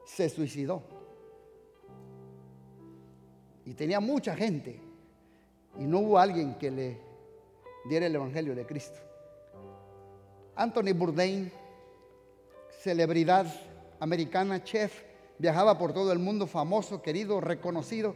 Se 0.05 0.29
suicidó. 0.29 0.83
Y 3.65 3.73
tenía 3.75 4.01
mucha 4.01 4.37
gente. 4.37 4.81
Y 5.79 5.85
no 5.85 6.01
hubo 6.01 6.19
alguien 6.19 6.55
que 6.57 6.71
le 6.71 6.99
diera 7.85 8.07
el 8.07 8.15
Evangelio 8.15 8.55
de 8.55 8.67
Cristo. 8.67 8.99
Anthony 10.57 10.93
Bourdain, 10.95 11.51
celebridad 12.81 13.47
americana, 14.01 14.63
chef, 14.63 15.03
viajaba 15.39 15.79
por 15.79 15.93
todo 15.93 16.13
el 16.13 16.19
mundo, 16.19 16.47
famoso, 16.47 17.03
querido, 17.03 17.41
reconocido, 17.41 18.15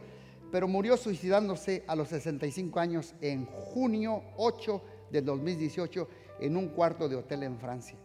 pero 0.51 0.67
murió 0.67 0.97
suicidándose 0.97 1.83
a 1.87 1.95
los 1.95 2.09
65 2.09 2.79
años 2.79 3.13
en 3.21 3.45
junio 3.45 4.23
8 4.37 4.81
del 5.11 5.25
2018 5.25 6.07
en 6.39 6.57
un 6.57 6.69
cuarto 6.69 7.09
de 7.09 7.17
hotel 7.17 7.43
en 7.43 7.59
Francia. 7.59 7.97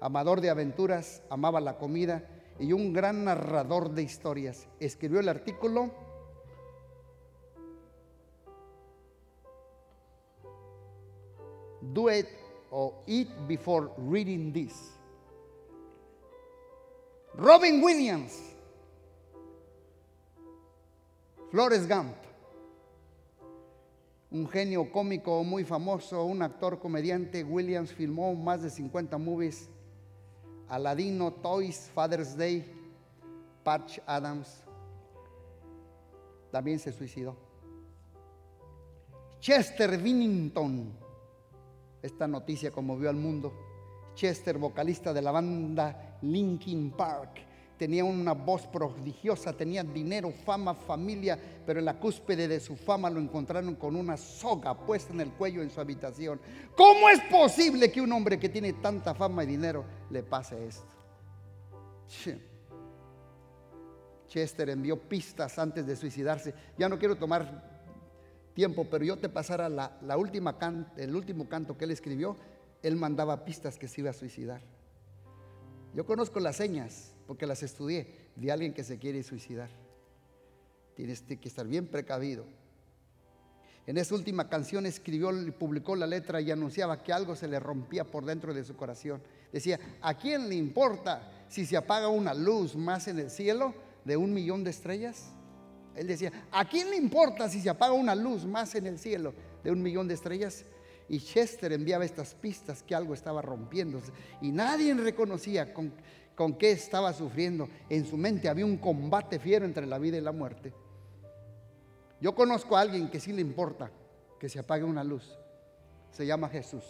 Amador 0.00 0.40
de 0.40 0.50
aventuras, 0.50 1.22
amaba 1.30 1.60
la 1.60 1.76
comida 1.76 2.24
y 2.58 2.72
un 2.72 2.92
gran 2.92 3.24
narrador 3.24 3.90
de 3.90 4.02
historias. 4.02 4.68
Escribió 4.80 5.20
el 5.20 5.28
artículo 5.28 5.90
do 11.92 12.08
it 12.08 12.28
or 12.70 12.94
eat 13.06 13.28
before 13.46 13.90
reading 13.96 14.52
this. 14.52 14.74
Robin 17.34 17.82
Williams, 17.82 18.32
Flores 21.50 21.86
Gump, 21.86 22.16
un 24.30 24.48
genio 24.48 24.90
cómico 24.90 25.44
muy 25.44 25.64
famoso, 25.64 26.24
un 26.24 26.42
actor 26.42 26.78
comediante. 26.78 27.44
Williams 27.44 27.92
filmó 27.92 28.34
más 28.34 28.62
de 28.62 28.70
50 28.70 29.18
movies. 29.18 29.68
Aladino, 30.68 31.32
Toys, 31.32 31.90
Father's 31.94 32.36
Day, 32.36 32.64
Patch 33.62 33.98
Adams. 34.06 34.62
También 36.50 36.78
se 36.78 36.90
suicidó. 36.92 37.36
Chester 39.40 39.96
Bennington 39.98 41.05
esta 42.06 42.26
noticia 42.26 42.70
conmovió 42.70 43.10
al 43.10 43.16
mundo. 43.16 43.52
Chester, 44.14 44.56
vocalista 44.58 45.12
de 45.12 45.20
la 45.20 45.30
banda 45.30 46.18
Linkin 46.22 46.90
Park, 46.92 47.42
tenía 47.76 48.04
una 48.04 48.32
voz 48.32 48.66
prodigiosa, 48.66 49.52
tenía 49.52 49.84
dinero, 49.84 50.32
fama, 50.44 50.74
familia, 50.74 51.38
pero 51.66 51.78
en 51.78 51.84
la 51.84 51.98
cúspide 51.98 52.48
de 52.48 52.58
su 52.58 52.76
fama 52.76 53.10
lo 53.10 53.20
encontraron 53.20 53.74
con 53.74 53.94
una 53.94 54.16
soga 54.16 54.74
puesta 54.74 55.12
en 55.12 55.20
el 55.20 55.32
cuello 55.32 55.62
en 55.62 55.70
su 55.70 55.80
habitación. 55.80 56.40
¿Cómo 56.74 57.08
es 57.10 57.20
posible 57.30 57.92
que 57.92 58.00
un 58.00 58.12
hombre 58.12 58.38
que 58.38 58.48
tiene 58.48 58.72
tanta 58.74 59.14
fama 59.14 59.44
y 59.44 59.48
dinero 59.48 59.84
le 60.10 60.22
pase 60.22 60.66
esto? 60.66 60.94
Chester 64.28 64.70
envió 64.70 64.98
pistas 64.98 65.58
antes 65.58 65.86
de 65.86 65.96
suicidarse. 65.96 66.54
Ya 66.78 66.88
no 66.88 66.98
quiero 66.98 67.16
tomar 67.16 67.75
tiempo, 68.56 68.86
pero 68.90 69.04
yo 69.04 69.18
te 69.18 69.28
pasara 69.28 69.68
la, 69.68 70.16
última 70.16 70.56
el 70.96 71.14
último 71.14 71.46
canto 71.46 71.76
que 71.76 71.84
él 71.84 71.90
escribió, 71.90 72.38
él 72.82 72.96
mandaba 72.96 73.44
pistas 73.44 73.78
que 73.78 73.86
se 73.86 74.00
iba 74.00 74.10
a 74.10 74.14
suicidar. 74.14 74.62
Yo 75.94 76.06
conozco 76.06 76.40
las 76.40 76.56
señas, 76.56 77.14
porque 77.26 77.46
las 77.46 77.62
estudié, 77.62 78.30
de 78.34 78.50
alguien 78.50 78.72
que 78.72 78.82
se 78.82 78.98
quiere 78.98 79.22
suicidar. 79.22 79.68
Tienes 80.94 81.20
que 81.20 81.48
estar 81.48 81.66
bien 81.66 81.86
precavido. 81.86 82.46
En 83.86 83.98
esa 83.98 84.14
última 84.14 84.48
canción 84.48 84.86
escribió 84.86 85.30
y 85.46 85.50
publicó 85.50 85.94
la 85.94 86.06
letra 86.06 86.40
y 86.40 86.50
anunciaba 86.50 87.02
que 87.02 87.12
algo 87.12 87.36
se 87.36 87.48
le 87.48 87.60
rompía 87.60 88.04
por 88.04 88.24
dentro 88.24 88.54
de 88.54 88.64
su 88.64 88.74
corazón. 88.74 89.22
Decía, 89.52 89.78
¿a 90.00 90.14
quién 90.14 90.48
le 90.48 90.54
importa 90.54 91.30
si 91.50 91.66
se 91.66 91.76
apaga 91.76 92.08
una 92.08 92.32
luz 92.32 92.74
más 92.74 93.06
en 93.06 93.18
el 93.18 93.30
cielo 93.30 93.74
de 94.06 94.16
un 94.16 94.32
millón 94.32 94.64
de 94.64 94.70
estrellas? 94.70 95.35
Él 95.96 96.06
decía, 96.06 96.30
¿a 96.52 96.64
quién 96.66 96.90
le 96.90 96.96
importa 96.96 97.48
si 97.48 97.60
se 97.60 97.70
apaga 97.70 97.94
una 97.94 98.14
luz 98.14 98.44
más 98.44 98.74
en 98.74 98.86
el 98.86 98.98
cielo 98.98 99.34
de 99.64 99.70
un 99.70 99.82
millón 99.82 100.06
de 100.06 100.14
estrellas? 100.14 100.64
Y 101.08 101.20
Chester 101.20 101.72
enviaba 101.72 102.04
estas 102.04 102.34
pistas 102.34 102.82
que 102.82 102.94
algo 102.94 103.14
estaba 103.14 103.40
rompiéndose 103.40 104.12
y 104.42 104.50
nadie 104.50 104.92
reconocía 104.94 105.72
con, 105.72 105.92
con 106.34 106.54
qué 106.54 106.72
estaba 106.72 107.12
sufriendo. 107.12 107.68
En 107.88 108.04
su 108.04 108.16
mente 108.16 108.48
había 108.48 108.66
un 108.66 108.76
combate 108.76 109.38
fiero 109.38 109.64
entre 109.64 109.86
la 109.86 109.98
vida 109.98 110.18
y 110.18 110.20
la 110.20 110.32
muerte. 110.32 110.72
Yo 112.20 112.34
conozco 112.34 112.76
a 112.76 112.82
alguien 112.82 113.08
que 113.08 113.20
sí 113.20 113.32
le 113.32 113.40
importa 113.40 113.90
que 114.38 114.48
se 114.48 114.58
apague 114.58 114.84
una 114.84 115.04
luz. 115.04 115.38
Se 116.10 116.26
llama 116.26 116.48
Jesús. 116.48 116.84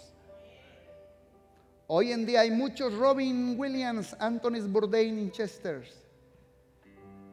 Hoy 1.88 2.10
en 2.10 2.26
día 2.26 2.40
hay 2.40 2.50
muchos 2.50 2.96
Robin 2.96 3.54
Williams, 3.56 4.16
Anthony 4.18 4.60
Bourdain 4.66 5.18
y 5.18 5.30
Chesters 5.30 6.05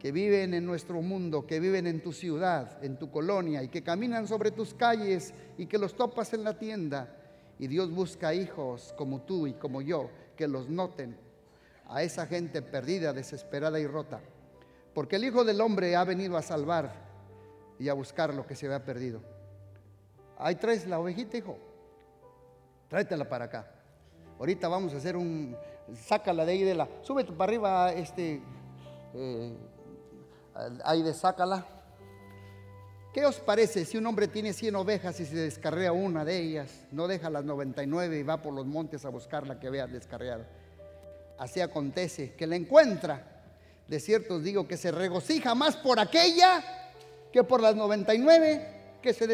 que 0.04 0.12
viven 0.12 0.54
en 0.54 0.66
nuestro 0.66 1.02
mundo, 1.02 1.48
que 1.48 1.62
viven 1.62 1.88
en 1.88 2.02
tu 2.02 2.12
ciudad, 2.12 2.84
en 2.84 2.98
tu 2.98 3.10
colonia 3.10 3.64
y 3.64 3.70
que 3.70 3.84
caminan 3.84 4.28
sobre 4.28 4.52
tus 4.52 4.74
calles 4.74 5.34
y 5.58 5.66
que 5.66 5.78
los 5.78 5.96
topas 5.96 6.34
en 6.34 6.44
la 6.44 6.60
tienda. 6.60 7.16
Y 7.58 7.68
Dios 7.68 7.90
busca 7.90 8.34
hijos 8.34 8.94
como 8.98 9.22
tú 9.22 9.48
y 9.48 9.54
como 9.54 9.82
yo 9.82 10.10
que 10.36 10.46
los 10.46 10.68
noten 10.68 11.16
a 11.88 12.04
esa 12.04 12.28
gente 12.28 12.62
perdida, 12.62 13.14
desesperada 13.14 13.80
y 13.80 13.88
rota. 13.88 14.20
Porque 14.94 15.16
el 15.16 15.24
Hijo 15.24 15.46
del 15.46 15.62
Hombre 15.62 15.96
ha 15.96 16.04
venido 16.04 16.36
a 16.36 16.42
salvar 16.42 16.94
y 17.80 17.88
a 17.88 17.94
buscar 17.94 18.34
lo 18.34 18.46
que 18.46 18.56
se 18.56 18.66
había 18.66 18.84
perdido. 18.84 19.22
Ahí 20.38 20.56
traes 20.56 20.86
la 20.86 21.00
ovejita, 21.00 21.38
hijo. 21.38 21.58
Tráetela 22.90 23.30
para 23.30 23.46
acá. 23.46 23.72
Ahorita 24.38 24.68
vamos 24.68 24.94
a 24.94 24.98
hacer 24.98 25.16
un. 25.16 25.56
Sácala 25.96 26.44
de 26.44 26.52
ahí 26.52 26.64
de 26.64 26.76
la. 26.76 26.90
Súbete 27.04 27.32
para 27.32 27.50
arriba, 27.50 27.94
este. 27.94 28.42
Eh, 29.14 29.56
ahí 30.84 31.02
de 31.02 31.14
sácala. 31.14 31.66
¿Qué 33.14 33.26
os 33.26 33.40
parece 33.40 33.86
si 33.86 33.98
un 33.98 34.08
hombre 34.08 34.28
tiene 34.28 34.54
100 34.54 34.76
ovejas 34.76 35.20
y 35.20 35.26
se 35.26 35.36
descarrea 35.36 35.92
una 35.92 36.26
de 36.26 36.40
ellas, 36.40 36.72
no 36.92 37.08
deja 37.08 37.30
las 37.30 37.44
99 37.44 38.20
y 38.20 38.24
va 38.24 38.42
por 38.42 38.54
los 38.54 38.66
montes 38.66 39.06
a 39.06 39.10
buscar 39.10 39.46
la 39.46 39.60
que 39.60 39.70
vea 39.70 39.86
descarriada? 39.86 40.48
Así 41.38 41.62
acontece 41.62 42.34
que 42.34 42.48
la 42.48 42.56
encuentra. 42.56 43.24
De 43.88 44.00
cierto 44.00 44.36
os 44.36 44.44
digo 44.44 44.68
que 44.68 44.78
se 44.78 44.92
regocija 44.92 45.54
más 45.54 45.76
por 45.76 46.00
aquella 46.00 46.64
que 47.32 47.44
por 47.44 47.62
las 47.62 47.76
99 47.76 48.68
que, 49.02 49.14
se 49.14 49.28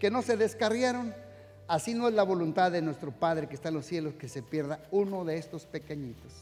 que 0.00 0.10
no 0.10 0.22
se 0.22 0.36
descarriaron. 0.36 1.14
Así 1.68 1.94
no 1.94 2.08
es 2.08 2.14
la 2.14 2.24
voluntad 2.24 2.72
de 2.72 2.82
nuestro 2.82 3.12
Padre 3.12 3.48
que 3.48 3.54
está 3.54 3.68
en 3.68 3.74
los 3.74 3.86
cielos 3.86 4.14
que 4.14 4.28
se 4.28 4.42
pierda 4.42 4.80
uno 4.90 5.24
de 5.24 5.36
estos 5.36 5.66
pequeñitos. 5.66 6.32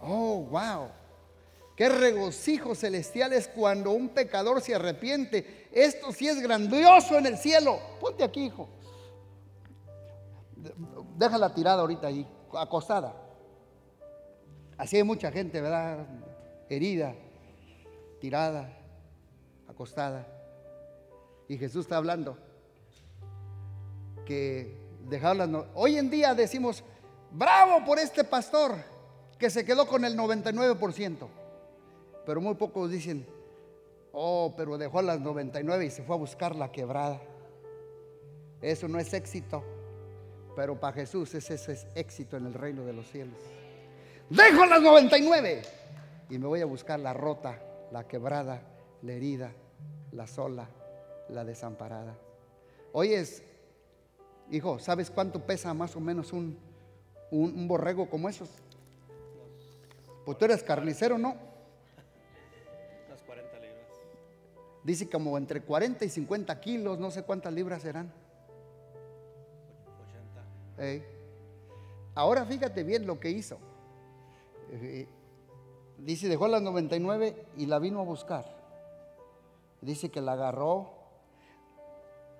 Oh, 0.00 0.46
wow. 0.48 0.88
Qué 1.76 1.90
regocijo 1.90 2.74
celestial 2.74 3.34
es 3.34 3.48
cuando 3.48 3.90
un 3.90 4.08
pecador 4.08 4.62
se 4.62 4.74
arrepiente. 4.74 5.68
Esto 5.70 6.10
sí 6.10 6.26
es 6.26 6.40
grandioso 6.40 7.18
en 7.18 7.26
el 7.26 7.36
cielo. 7.36 7.78
Ponte 8.00 8.24
aquí, 8.24 8.46
hijo. 8.46 8.66
Déjala 11.18 11.52
tirada 11.52 11.82
ahorita 11.82 12.06
ahí, 12.06 12.26
acostada. 12.54 13.14
Así 14.78 14.96
hay 14.96 15.02
mucha 15.02 15.30
gente, 15.30 15.60
¿verdad? 15.60 16.06
Herida, 16.70 17.14
tirada, 18.20 18.72
acostada. 19.68 20.26
Y 21.46 21.58
Jesús 21.58 21.84
está 21.84 21.98
hablando 21.98 22.38
que 24.24 24.78
dejarla. 25.08 25.66
Hoy 25.74 25.98
en 25.98 26.08
día 26.08 26.34
decimos, 26.34 26.82
bravo 27.30 27.84
por 27.84 27.98
este 27.98 28.24
pastor 28.24 28.76
que 29.38 29.50
se 29.50 29.64
quedó 29.64 29.86
con 29.86 30.06
el 30.06 30.16
99%. 30.16 31.28
Pero 32.26 32.40
muy 32.40 32.54
pocos 32.54 32.90
dicen, 32.90 33.24
oh, 34.12 34.52
pero 34.56 34.76
dejó 34.76 35.00
las 35.00 35.20
99 35.20 35.86
y 35.86 35.90
se 35.90 36.02
fue 36.02 36.16
a 36.16 36.18
buscar 36.18 36.56
la 36.56 36.72
quebrada. 36.72 37.22
Eso 38.60 38.88
no 38.88 38.98
es 38.98 39.14
éxito, 39.14 39.62
pero 40.56 40.78
para 40.78 40.94
Jesús 40.94 41.32
ese 41.34 41.54
es 41.54 41.86
éxito 41.94 42.36
en 42.36 42.46
el 42.46 42.54
reino 42.54 42.84
de 42.84 42.92
los 42.92 43.08
cielos. 43.08 43.38
Dejo 44.28 44.66
las 44.66 44.82
99 44.82 45.62
y 46.28 46.38
me 46.38 46.46
voy 46.46 46.60
a 46.62 46.66
buscar 46.66 46.98
la 46.98 47.12
rota, 47.12 47.62
la 47.92 48.08
quebrada, 48.08 48.60
la 49.02 49.12
herida, 49.12 49.52
la 50.10 50.26
sola, 50.26 50.68
la 51.28 51.44
desamparada. 51.44 52.18
Oyes, 52.92 53.44
hijo, 54.50 54.80
¿sabes 54.80 55.12
cuánto 55.12 55.46
pesa 55.46 55.72
más 55.74 55.94
o 55.94 56.00
menos 56.00 56.32
un, 56.32 56.58
un, 57.30 57.56
un 57.56 57.68
borrego 57.68 58.10
como 58.10 58.28
esos? 58.28 58.50
Pues 60.24 60.36
tú 60.38 60.46
eres 60.46 60.64
carnicero, 60.64 61.18
¿no? 61.18 61.55
Dice 64.86 65.10
como 65.10 65.36
entre 65.36 65.62
40 65.62 66.04
y 66.04 66.08
50 66.08 66.60
kilos, 66.60 67.00
no 67.00 67.10
sé 67.10 67.24
cuántas 67.24 67.52
libras 67.52 67.82
serán. 67.82 68.12
80. 70.78 71.04
Ahora 72.14 72.44
fíjate 72.44 72.84
bien 72.84 73.04
lo 73.04 73.18
que 73.18 73.30
hizo. 73.30 73.58
Eh, 74.70 75.08
dice, 75.98 76.28
dejó 76.28 76.46
las 76.46 76.62
99 76.62 77.46
y 77.56 77.66
la 77.66 77.80
vino 77.80 77.98
a 77.98 78.04
buscar. 78.04 78.44
Dice 79.80 80.08
que 80.08 80.20
la 80.20 80.34
agarró. 80.34 80.94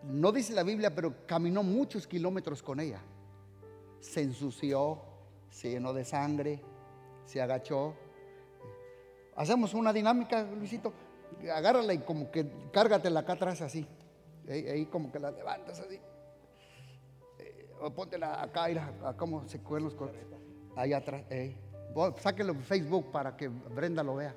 No 0.04 0.30
dice 0.30 0.52
la 0.52 0.62
Biblia, 0.62 0.94
pero 0.94 1.26
caminó 1.26 1.64
muchos 1.64 2.06
kilómetros 2.06 2.62
con 2.62 2.78
ella. 2.78 3.00
Se 3.98 4.22
ensució, 4.22 5.00
se 5.50 5.70
llenó 5.70 5.92
de 5.92 6.04
sangre, 6.04 6.60
se 7.24 7.42
agachó. 7.42 7.94
Hacemos 9.34 9.74
una 9.74 9.92
dinámica, 9.92 10.44
Luisito 10.44 10.92
agárrala 11.52 11.94
y 11.94 11.98
como 11.98 12.30
que 12.30 12.46
cárgatela 12.72 13.20
acá 13.20 13.34
atrás 13.34 13.60
así. 13.62 13.86
Ahí, 14.48 14.86
como 14.86 15.10
que 15.10 15.18
la 15.18 15.30
levantas 15.30 15.80
así. 15.80 15.98
Eh, 17.38 17.68
o 17.80 17.90
póntela 17.90 18.42
acá, 18.42 18.68
mira, 18.68 18.92
a 19.04 19.14
cómo 19.14 19.46
se 19.48 19.58
cuelen 19.58 19.86
los 19.86 19.94
cortes. 19.94 20.22
Ahí 20.76 20.92
atrás. 20.92 21.24
Eh. 21.30 21.56
Sáquelo 22.18 22.52
en 22.52 22.62
Facebook 22.62 23.10
para 23.10 23.36
que 23.36 23.48
Brenda 23.48 24.02
lo 24.02 24.16
vea. 24.16 24.34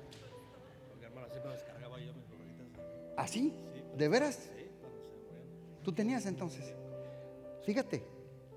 ¿Así? 3.16 3.54
¿De 3.96 4.08
veras? 4.08 4.50
¿Tú 5.82 5.92
tenías 5.92 6.24
entonces? 6.26 6.74
Fíjate, 7.64 8.02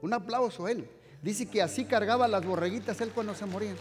un 0.02 0.14
aplauso 0.14 0.66
a 0.66 0.72
él. 0.72 0.90
Dice 1.22 1.46
que 1.46 1.62
así 1.62 1.86
cargaba 1.86 2.28
las 2.28 2.46
borreguitas 2.46 3.00
él 3.02 3.12
cuando 3.12 3.34
se 3.36 3.46
morían. 3.46 3.76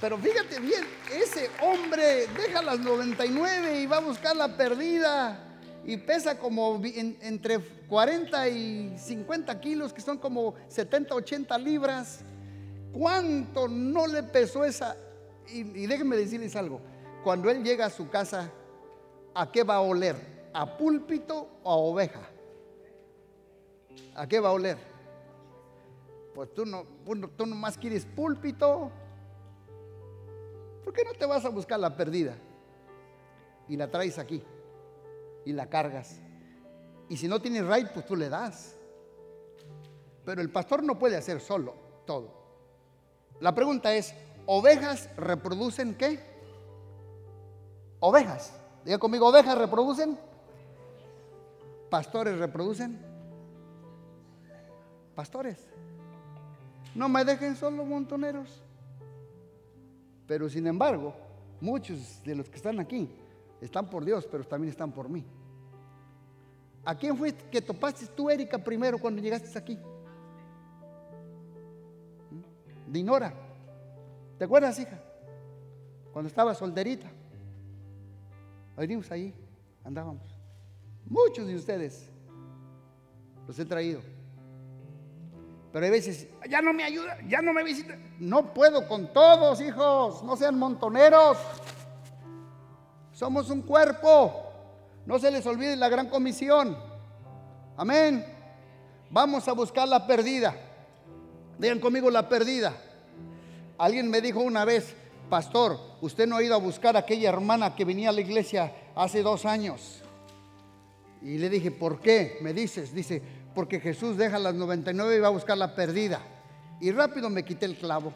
Pero 0.00 0.16
fíjate 0.16 0.60
bien, 0.60 0.84
ese 1.12 1.50
hombre 1.60 2.28
deja 2.28 2.62
las 2.62 2.78
99 2.78 3.80
y 3.80 3.86
va 3.86 3.96
a 3.96 4.00
buscar 4.00 4.36
la 4.36 4.56
perdida 4.56 5.44
y 5.84 5.96
pesa 5.96 6.38
como 6.38 6.80
entre 6.84 7.58
40 7.88 8.48
y 8.48 8.96
50 8.96 9.60
kilos, 9.60 9.92
que 9.92 10.00
son 10.00 10.18
como 10.18 10.54
70, 10.68 11.14
80 11.14 11.58
libras. 11.58 12.20
¿Cuánto 12.92 13.66
no 13.66 14.06
le 14.06 14.22
pesó 14.22 14.64
esa? 14.64 14.96
Y, 15.52 15.62
déjenme 15.86 16.16
decirles 16.16 16.54
algo, 16.54 16.80
cuando 17.24 17.50
él 17.50 17.64
llega 17.64 17.86
a 17.86 17.90
su 17.90 18.08
casa, 18.08 18.52
¿a 19.34 19.50
qué 19.50 19.64
va 19.64 19.76
a 19.76 19.80
oler? 19.80 20.14
¿A 20.52 20.76
púlpito 20.76 21.48
o 21.64 21.72
a 21.72 21.76
oveja? 21.76 22.20
¿A 24.14 24.28
qué 24.28 24.38
va 24.38 24.50
a 24.50 24.52
oler? 24.52 24.78
Pues 26.34 26.54
tú 26.54 26.64
no, 26.64 26.84
tú 27.36 27.46
nomás 27.46 27.76
quieres 27.76 28.04
púlpito 28.04 28.92
¿Por 30.88 30.94
qué 30.94 31.04
no 31.04 31.12
te 31.12 31.26
vas 31.26 31.44
a 31.44 31.50
buscar 31.50 31.78
la 31.78 31.94
perdida? 31.94 32.34
Y 33.68 33.76
la 33.76 33.90
traes 33.90 34.18
aquí. 34.18 34.42
Y 35.44 35.52
la 35.52 35.68
cargas. 35.68 36.18
Y 37.10 37.18
si 37.18 37.28
no 37.28 37.42
tienes 37.42 37.66
right, 37.66 37.88
pues 37.92 38.06
tú 38.06 38.16
le 38.16 38.30
das. 38.30 38.74
Pero 40.24 40.40
el 40.40 40.50
pastor 40.50 40.82
no 40.82 40.98
puede 40.98 41.18
hacer 41.18 41.42
solo 41.42 41.74
todo. 42.06 42.32
La 43.38 43.54
pregunta 43.54 43.92
es, 43.92 44.14
¿ovejas 44.46 45.14
reproducen 45.18 45.94
qué? 45.94 46.20
Ovejas. 48.00 48.58
Diga 48.82 48.96
conmigo, 48.96 49.28
¿ovejas 49.28 49.58
reproducen? 49.58 50.18
¿Pastores 51.90 52.38
reproducen? 52.38 52.98
Pastores. 55.14 55.68
No 56.94 57.10
me 57.10 57.26
dejen 57.26 57.56
solo 57.56 57.84
montoneros. 57.84 58.62
Pero 60.28 60.48
sin 60.50 60.66
embargo, 60.66 61.14
muchos 61.60 62.22
de 62.22 62.36
los 62.36 62.48
que 62.50 62.56
están 62.56 62.78
aquí 62.78 63.08
están 63.62 63.88
por 63.88 64.04
Dios, 64.04 64.28
pero 64.30 64.44
también 64.44 64.70
están 64.70 64.92
por 64.92 65.08
mí. 65.08 65.24
¿A 66.84 66.94
quién 66.94 67.16
fue 67.16 67.34
que 67.34 67.62
topaste 67.62 68.06
tú, 68.08 68.30
Erika, 68.30 68.58
primero 68.58 68.98
cuando 68.98 69.22
llegaste 69.22 69.58
aquí? 69.58 69.76
¿Mm? 72.30 72.92
Dinora. 72.92 73.34
¿Te 74.38 74.44
acuerdas, 74.44 74.78
hija? 74.78 75.02
Cuando 76.12 76.28
estaba 76.28 76.54
solterita. 76.54 77.10
Venimos 78.76 79.10
ahí, 79.10 79.34
andábamos. 79.82 80.38
Muchos 81.06 81.46
de 81.46 81.56
ustedes 81.56 82.10
los 83.46 83.58
he 83.58 83.64
traído. 83.64 84.00
Pero 85.72 85.84
hay 85.84 85.90
veces, 85.90 86.28
ya 86.48 86.62
no 86.62 86.72
me 86.72 86.82
ayuda, 86.82 87.18
ya 87.28 87.42
no 87.42 87.52
me 87.52 87.62
visita. 87.62 87.96
No 88.18 88.54
puedo 88.54 88.88
con 88.88 89.12
todos, 89.12 89.60
hijos, 89.60 90.22
no 90.22 90.36
sean 90.36 90.58
montoneros. 90.58 91.36
Somos 93.12 93.50
un 93.50 93.62
cuerpo. 93.62 94.44
No 95.04 95.18
se 95.18 95.30
les 95.30 95.44
olvide 95.46 95.74
la 95.76 95.88
gran 95.88 96.08
comisión. 96.08 96.76
Amén. 97.76 98.24
Vamos 99.10 99.48
a 99.48 99.52
buscar 99.52 99.88
la 99.88 100.06
perdida. 100.06 100.54
Digan 101.58 101.80
conmigo 101.80 102.10
la 102.10 102.28
perdida. 102.28 102.74
Alguien 103.78 104.10
me 104.10 104.20
dijo 104.20 104.40
una 104.40 104.64
vez, 104.64 104.94
pastor, 105.30 105.78
usted 106.00 106.26
no 106.26 106.36
ha 106.36 106.42
ido 106.42 106.54
a 106.54 106.58
buscar 106.58 106.96
a 106.96 107.00
aquella 107.00 107.28
hermana 107.28 107.74
que 107.74 107.84
venía 107.84 108.10
a 108.10 108.12
la 108.12 108.20
iglesia 108.20 108.72
hace 108.94 109.22
dos 109.22 109.44
años. 109.44 110.02
Y 111.22 111.38
le 111.38 111.48
dije, 111.48 111.70
¿por 111.70 112.00
qué? 112.00 112.38
Me 112.40 112.52
dices, 112.52 112.94
dice, 112.94 113.22
porque 113.58 113.80
Jesús 113.80 114.16
deja 114.16 114.38
las 114.38 114.54
99 114.54 115.16
y 115.16 115.18
va 115.18 115.26
a 115.26 115.32
buscar 115.32 115.58
la 115.58 115.74
perdida. 115.74 116.20
Y 116.80 116.92
rápido 116.92 117.28
me 117.28 117.44
quité 117.44 117.66
el 117.66 117.76
clavo. 117.76 118.12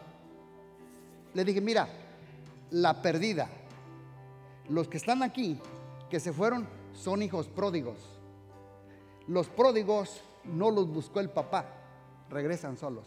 Le 1.35 1.45
dije, 1.45 1.61
mira, 1.61 1.89
la 2.71 3.03
perdida. 3.03 3.49
Los 4.69 4.87
que 4.87 4.99
están 4.99 5.21
aquí, 5.21 5.59
que 6.09 6.21
se 6.21 6.33
fueron, 6.33 6.69
son 6.95 7.23
hijos 7.23 7.49
pródigos. 7.49 7.97
Los 9.27 9.49
pródigos 9.49 10.23
no 10.45 10.71
los 10.71 10.87
buscó 10.87 11.19
el 11.19 11.29
papá, 11.29 11.67
regresan 12.31 12.79
solos. 12.79 13.07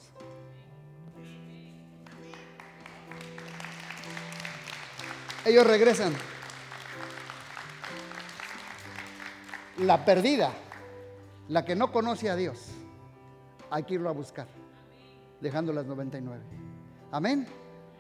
Ellos 5.46 5.66
regresan. 5.66 6.14
la 9.78 10.06
perdida, 10.06 10.52
la 11.48 11.64
que 11.64 11.76
no 11.76 11.92
conoce 11.92 12.30
a 12.30 12.36
Dios, 12.36 12.70
hay 13.70 13.84
que 13.84 13.96
irlo 13.96 14.10
a 14.10 14.14
buscar, 14.14 14.48
dejando 15.42 15.72
las 15.74 15.86
99. 15.86 16.44
Amén. 17.12 17.48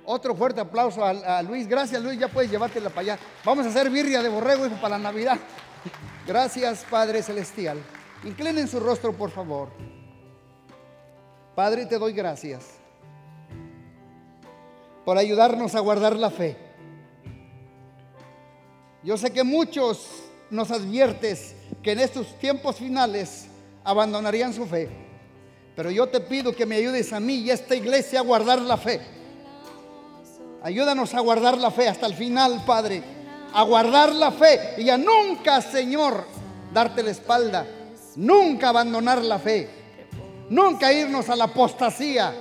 Otro 0.05 0.35
fuerte 0.35 0.61
aplauso 0.61 1.03
a, 1.03 1.41
Luis. 1.41 1.67
Gracias, 1.67 2.01
Luis. 2.03 2.19
Ya 2.19 2.27
puedes 2.27 2.51
llevártela 2.51 2.89
para 2.89 3.01
allá. 3.01 3.19
Vamos 3.43 3.65
a 3.65 3.69
hacer 3.69 3.89
birria 3.89 4.21
de 4.21 4.29
borrego, 4.29 4.67
para 4.81 4.97
la 4.97 5.03
Navidad. 5.11 5.37
Gracias, 6.27 6.85
Padre 6.89 7.23
Celestial. 7.23 7.79
Inclinen 8.23 8.67
su 8.67 8.79
rostro, 8.79 9.13
por 9.13 9.31
favor. 9.31 9.69
Padre, 11.55 11.85
te 11.85 11.97
doy 11.97 12.13
gracias 12.13 12.79
por 15.05 15.17
ayudarnos 15.17 15.75
a 15.75 15.79
guardar 15.79 16.15
la 16.15 16.29
fe. 16.29 16.57
Yo 19.03 19.17
sé 19.17 19.31
que 19.31 19.43
muchos 19.43 20.23
nos 20.49 20.71
adviertes 20.71 21.55
que 21.85 21.91
en 21.91 21.99
estos 21.99 22.39
tiempos 22.39 22.77
finales 22.77 23.45
abandonarían 23.83 24.51
su 24.51 24.65
fe. 24.65 24.89
Pero 25.75 25.91
yo 25.91 26.07
te 26.07 26.19
pido 26.19 26.51
que 26.51 26.65
me 26.65 26.77
ayudes 26.77 27.13
a 27.13 27.19
mí 27.19 27.35
y 27.35 27.51
a 27.51 27.53
esta 27.53 27.75
iglesia 27.75 28.21
a 28.21 28.23
guardar 28.23 28.59
la 28.59 28.75
fe. 28.75 28.99
Ayúdanos 30.63 31.13
a 31.13 31.19
guardar 31.19 31.59
la 31.59 31.69
fe 31.69 31.87
hasta 31.87 32.07
el 32.07 32.15
final, 32.15 32.63
Padre. 32.65 33.03
A 33.53 33.61
guardar 33.61 34.11
la 34.15 34.31
fe 34.31 34.73
y 34.79 34.89
a 34.89 34.97
nunca, 34.97 35.61
Señor, 35.61 36.25
darte 36.73 37.03
la 37.03 37.11
espalda. 37.11 37.67
Nunca 38.15 38.69
abandonar 38.69 39.23
la 39.23 39.37
fe. 39.37 39.69
Nunca 40.49 40.91
irnos 40.91 41.29
a 41.29 41.35
la 41.35 41.43
apostasía. 41.43 42.33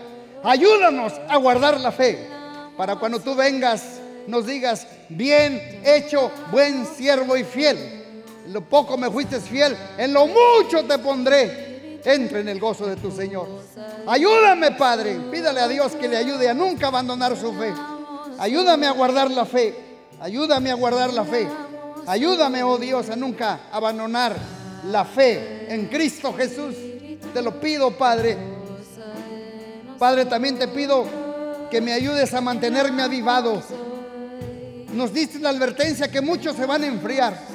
Ayúdanos 0.42 1.12
a 1.28 1.36
guardar 1.36 1.78
la 1.80 1.92
fe. 1.92 2.30
Para 2.78 2.96
cuando 2.96 3.20
tú 3.20 3.34
vengas, 3.34 4.00
nos 4.26 4.46
digas, 4.46 4.86
bien 5.10 5.82
hecho, 5.84 6.30
buen 6.50 6.86
siervo 6.86 7.36
y 7.36 7.44
fiel. 7.44 8.03
Lo 8.48 8.62
poco 8.62 8.96
me 8.96 9.10
fuiste 9.10 9.40
fiel, 9.40 9.76
en 9.96 10.12
lo 10.12 10.26
mucho 10.26 10.84
te 10.86 10.98
pondré. 10.98 12.00
Entre 12.04 12.40
en 12.40 12.48
el 12.48 12.60
gozo 12.60 12.86
de 12.86 12.96
tu 12.96 13.10
Señor. 13.10 13.48
Ayúdame, 14.06 14.72
Padre. 14.72 15.18
Pídale 15.30 15.60
a 15.60 15.68
Dios 15.68 15.92
que 15.92 16.06
le 16.06 16.18
ayude 16.18 16.50
a 16.50 16.54
nunca 16.54 16.88
abandonar 16.88 17.34
su 17.34 17.50
fe. 17.54 17.72
Ayúdame 18.38 18.86
a 18.86 18.90
guardar 18.90 19.30
la 19.30 19.46
fe. 19.46 19.74
Ayúdame 20.20 20.70
a 20.70 20.74
guardar 20.74 21.14
la 21.14 21.24
fe. 21.24 21.48
Ayúdame, 22.06 22.62
oh 22.62 22.76
Dios, 22.76 23.08
a 23.08 23.16
nunca 23.16 23.60
abandonar 23.72 24.36
la 24.90 25.06
fe 25.06 25.72
en 25.72 25.86
Cristo 25.86 26.34
Jesús. 26.34 26.74
Te 27.32 27.40
lo 27.40 27.58
pido, 27.58 27.92
Padre. 27.92 28.36
Padre, 29.98 30.26
también 30.26 30.58
te 30.58 30.68
pido 30.68 31.06
que 31.70 31.80
me 31.80 31.92
ayudes 31.92 32.34
a 32.34 32.40
mantenerme 32.42 33.02
avivado. 33.02 33.62
Nos 34.92 35.12
diste 35.12 35.38
la 35.38 35.48
advertencia 35.48 36.10
que 36.10 36.20
muchos 36.20 36.54
se 36.56 36.66
van 36.66 36.82
a 36.82 36.86
enfriar. 36.86 37.53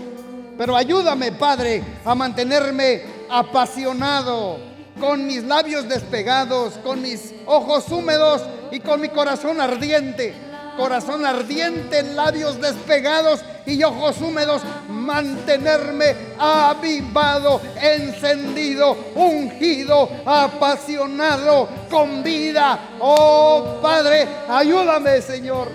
Pero 0.59 0.75
ayúdame, 0.75 1.31
Padre, 1.31 1.81
a 2.03 2.13
mantenerme 2.13 3.03
apasionado, 3.29 4.59
con 4.99 5.25
mis 5.25 5.41
labios 5.45 5.87
despegados, 5.87 6.73
con 6.83 7.01
mis 7.01 7.33
ojos 7.45 7.89
húmedos 7.89 8.41
y 8.69 8.81
con 8.81 8.99
mi 8.99 9.07
corazón 9.07 9.61
ardiente 9.61 10.35
corazón 10.79 11.25
ardiente, 11.25 12.03
labios 12.03 12.59
despegados 12.61 13.41
y 13.65 13.83
ojos 13.83 14.21
húmedos, 14.21 14.61
mantenerme 14.89 16.15
avivado, 16.39 17.59
encendido, 17.81 18.95
ungido, 19.15 20.09
apasionado, 20.25 21.67
con 21.89 22.23
vida. 22.23 22.79
Oh 23.01 23.79
Padre, 23.81 24.25
ayúdame 24.49 25.21
Señor. 25.21 25.69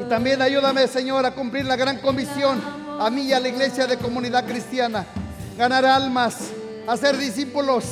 Y 0.00 0.08
también 0.08 0.40
ayúdame 0.40 0.88
Señor 0.88 1.26
a 1.26 1.34
cumplir 1.34 1.66
la 1.66 1.76
gran 1.76 1.98
comisión 1.98 2.81
a 3.06 3.10
mí 3.10 3.22
y 3.22 3.32
a 3.32 3.40
la 3.40 3.48
iglesia 3.48 3.86
de 3.86 3.96
comunidad 3.98 4.46
cristiana. 4.46 5.06
Ganar 5.56 5.84
almas, 5.84 6.50
hacer 6.86 7.16
discípulos. 7.16 7.84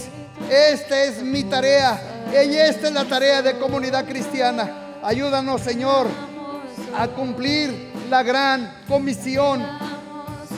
Esta 0.51 1.05
es 1.05 1.23
mi 1.23 1.45
tarea. 1.45 2.01
Y 2.33 2.55
esta 2.55 2.89
es 2.89 2.95
la 2.95 3.05
tarea 3.05 3.43
de 3.43 3.59
comunidad 3.59 4.07
cristiana 4.07 4.81
Ayúdanos, 5.03 5.63
Señor, 5.63 6.09
a 6.95 7.09
cumplir 7.09 7.91
la 8.11 8.23
gran 8.23 8.71
comisión. 8.87 9.67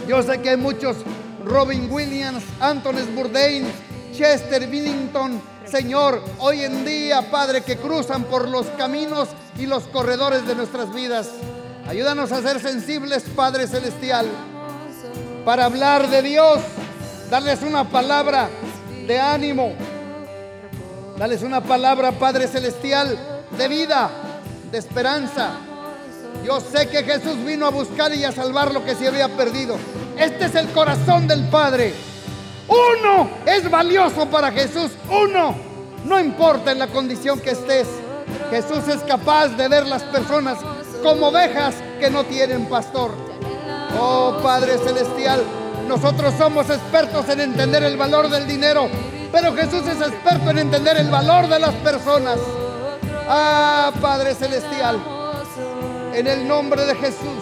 Yo 0.09 0.21
sé 0.21 0.41
que 0.41 0.51
hay 0.51 0.57
muchos, 0.57 0.97
Robin 1.45 1.89
Williams, 1.89 2.43
Anthony 2.59 3.07
Bourdain, 3.15 3.65
Chester 4.13 4.67
Billington, 4.67 5.41
Señor, 5.65 6.25
hoy 6.41 6.65
en 6.65 6.85
día, 6.85 7.31
Padre, 7.31 7.63
que 7.63 7.77
cruzan 7.77 8.25
por 8.25 8.49
los 8.49 8.67
caminos 8.77 9.29
y 9.57 9.67
los 9.67 9.85
corredores 9.85 10.45
de 10.45 10.57
nuestras 10.57 10.93
vidas. 10.93 11.31
Ayúdanos 11.89 12.31
a 12.33 12.41
ser 12.43 12.61
sensibles, 12.61 13.25
Padre 13.35 13.67
Celestial, 13.67 14.27
para 15.45 15.65
hablar 15.65 16.09
de 16.09 16.23
Dios, 16.23 16.59
darles 17.29 17.63
una 17.63 17.89
palabra 17.89 18.49
de 19.07 19.21
ánimo, 19.21 19.73
darles 21.19 21.43
una 21.43 21.61
palabra, 21.61 22.13
Padre 22.13 22.47
Celestial, 22.47 23.19
de 23.59 23.69
vida 23.69 24.11
de 24.71 24.79
esperanza. 24.79 25.51
Yo 26.45 26.61
sé 26.61 26.89
que 26.89 27.03
Jesús 27.03 27.45
vino 27.45 27.67
a 27.67 27.71
buscar 27.71 28.15
y 28.15 28.25
a 28.25 28.33
salvar 28.33 28.73
lo 28.73 28.85
que 28.85 28.95
se 28.95 29.09
había 29.09 29.29
perdido. 29.37 29.77
Este 30.17 30.47
es 30.47 30.55
el 30.55 30.69
corazón 30.69 31.27
del 31.29 31.49
Padre. 31.49 31.93
Uno 32.69 33.29
es 33.45 33.71
valioso 33.71 34.27
para 34.31 34.51
Jesús. 34.51 34.93
Uno. 35.11 35.55
No 36.05 36.19
importa 36.19 36.73
en 36.73 36.79
la 36.79 36.89
condición 36.89 37.39
que 37.41 37.51
estés. 37.51 37.87
Jesús 38.51 38.89
es 38.89 39.03
capaz 39.03 39.49
de 39.49 39.69
ver 39.69 39.87
las 39.87 40.03
personas 40.05 40.59
como 41.03 41.29
ovejas 41.29 41.75
que 41.99 42.11
no 42.11 42.25
tienen 42.25 42.67
pastor. 42.67 43.11
Oh 43.99 44.39
Padre 44.43 44.79
Celestial, 44.79 45.43
nosotros 45.87 46.33
somos 46.39 46.71
expertos 46.71 47.29
en 47.29 47.41
entender 47.41 47.83
el 47.83 47.97
valor 47.97 48.29
del 48.29 48.47
dinero, 48.47 48.89
pero 49.31 49.55
Jesús 49.55 49.83
es 49.87 50.01
experto 50.01 50.51
en 50.51 50.59
entender 50.59 50.97
el 50.97 51.11
valor 51.11 51.49
de 51.49 51.59
las 51.59 51.75
personas. 51.77 52.39
Ah, 53.29 53.93
Padre 54.01 54.35
Celestial, 54.35 54.99
en 56.15 56.27
el 56.27 56.47
nombre 56.47 56.85
de 56.87 56.95
Jesús. 56.95 57.42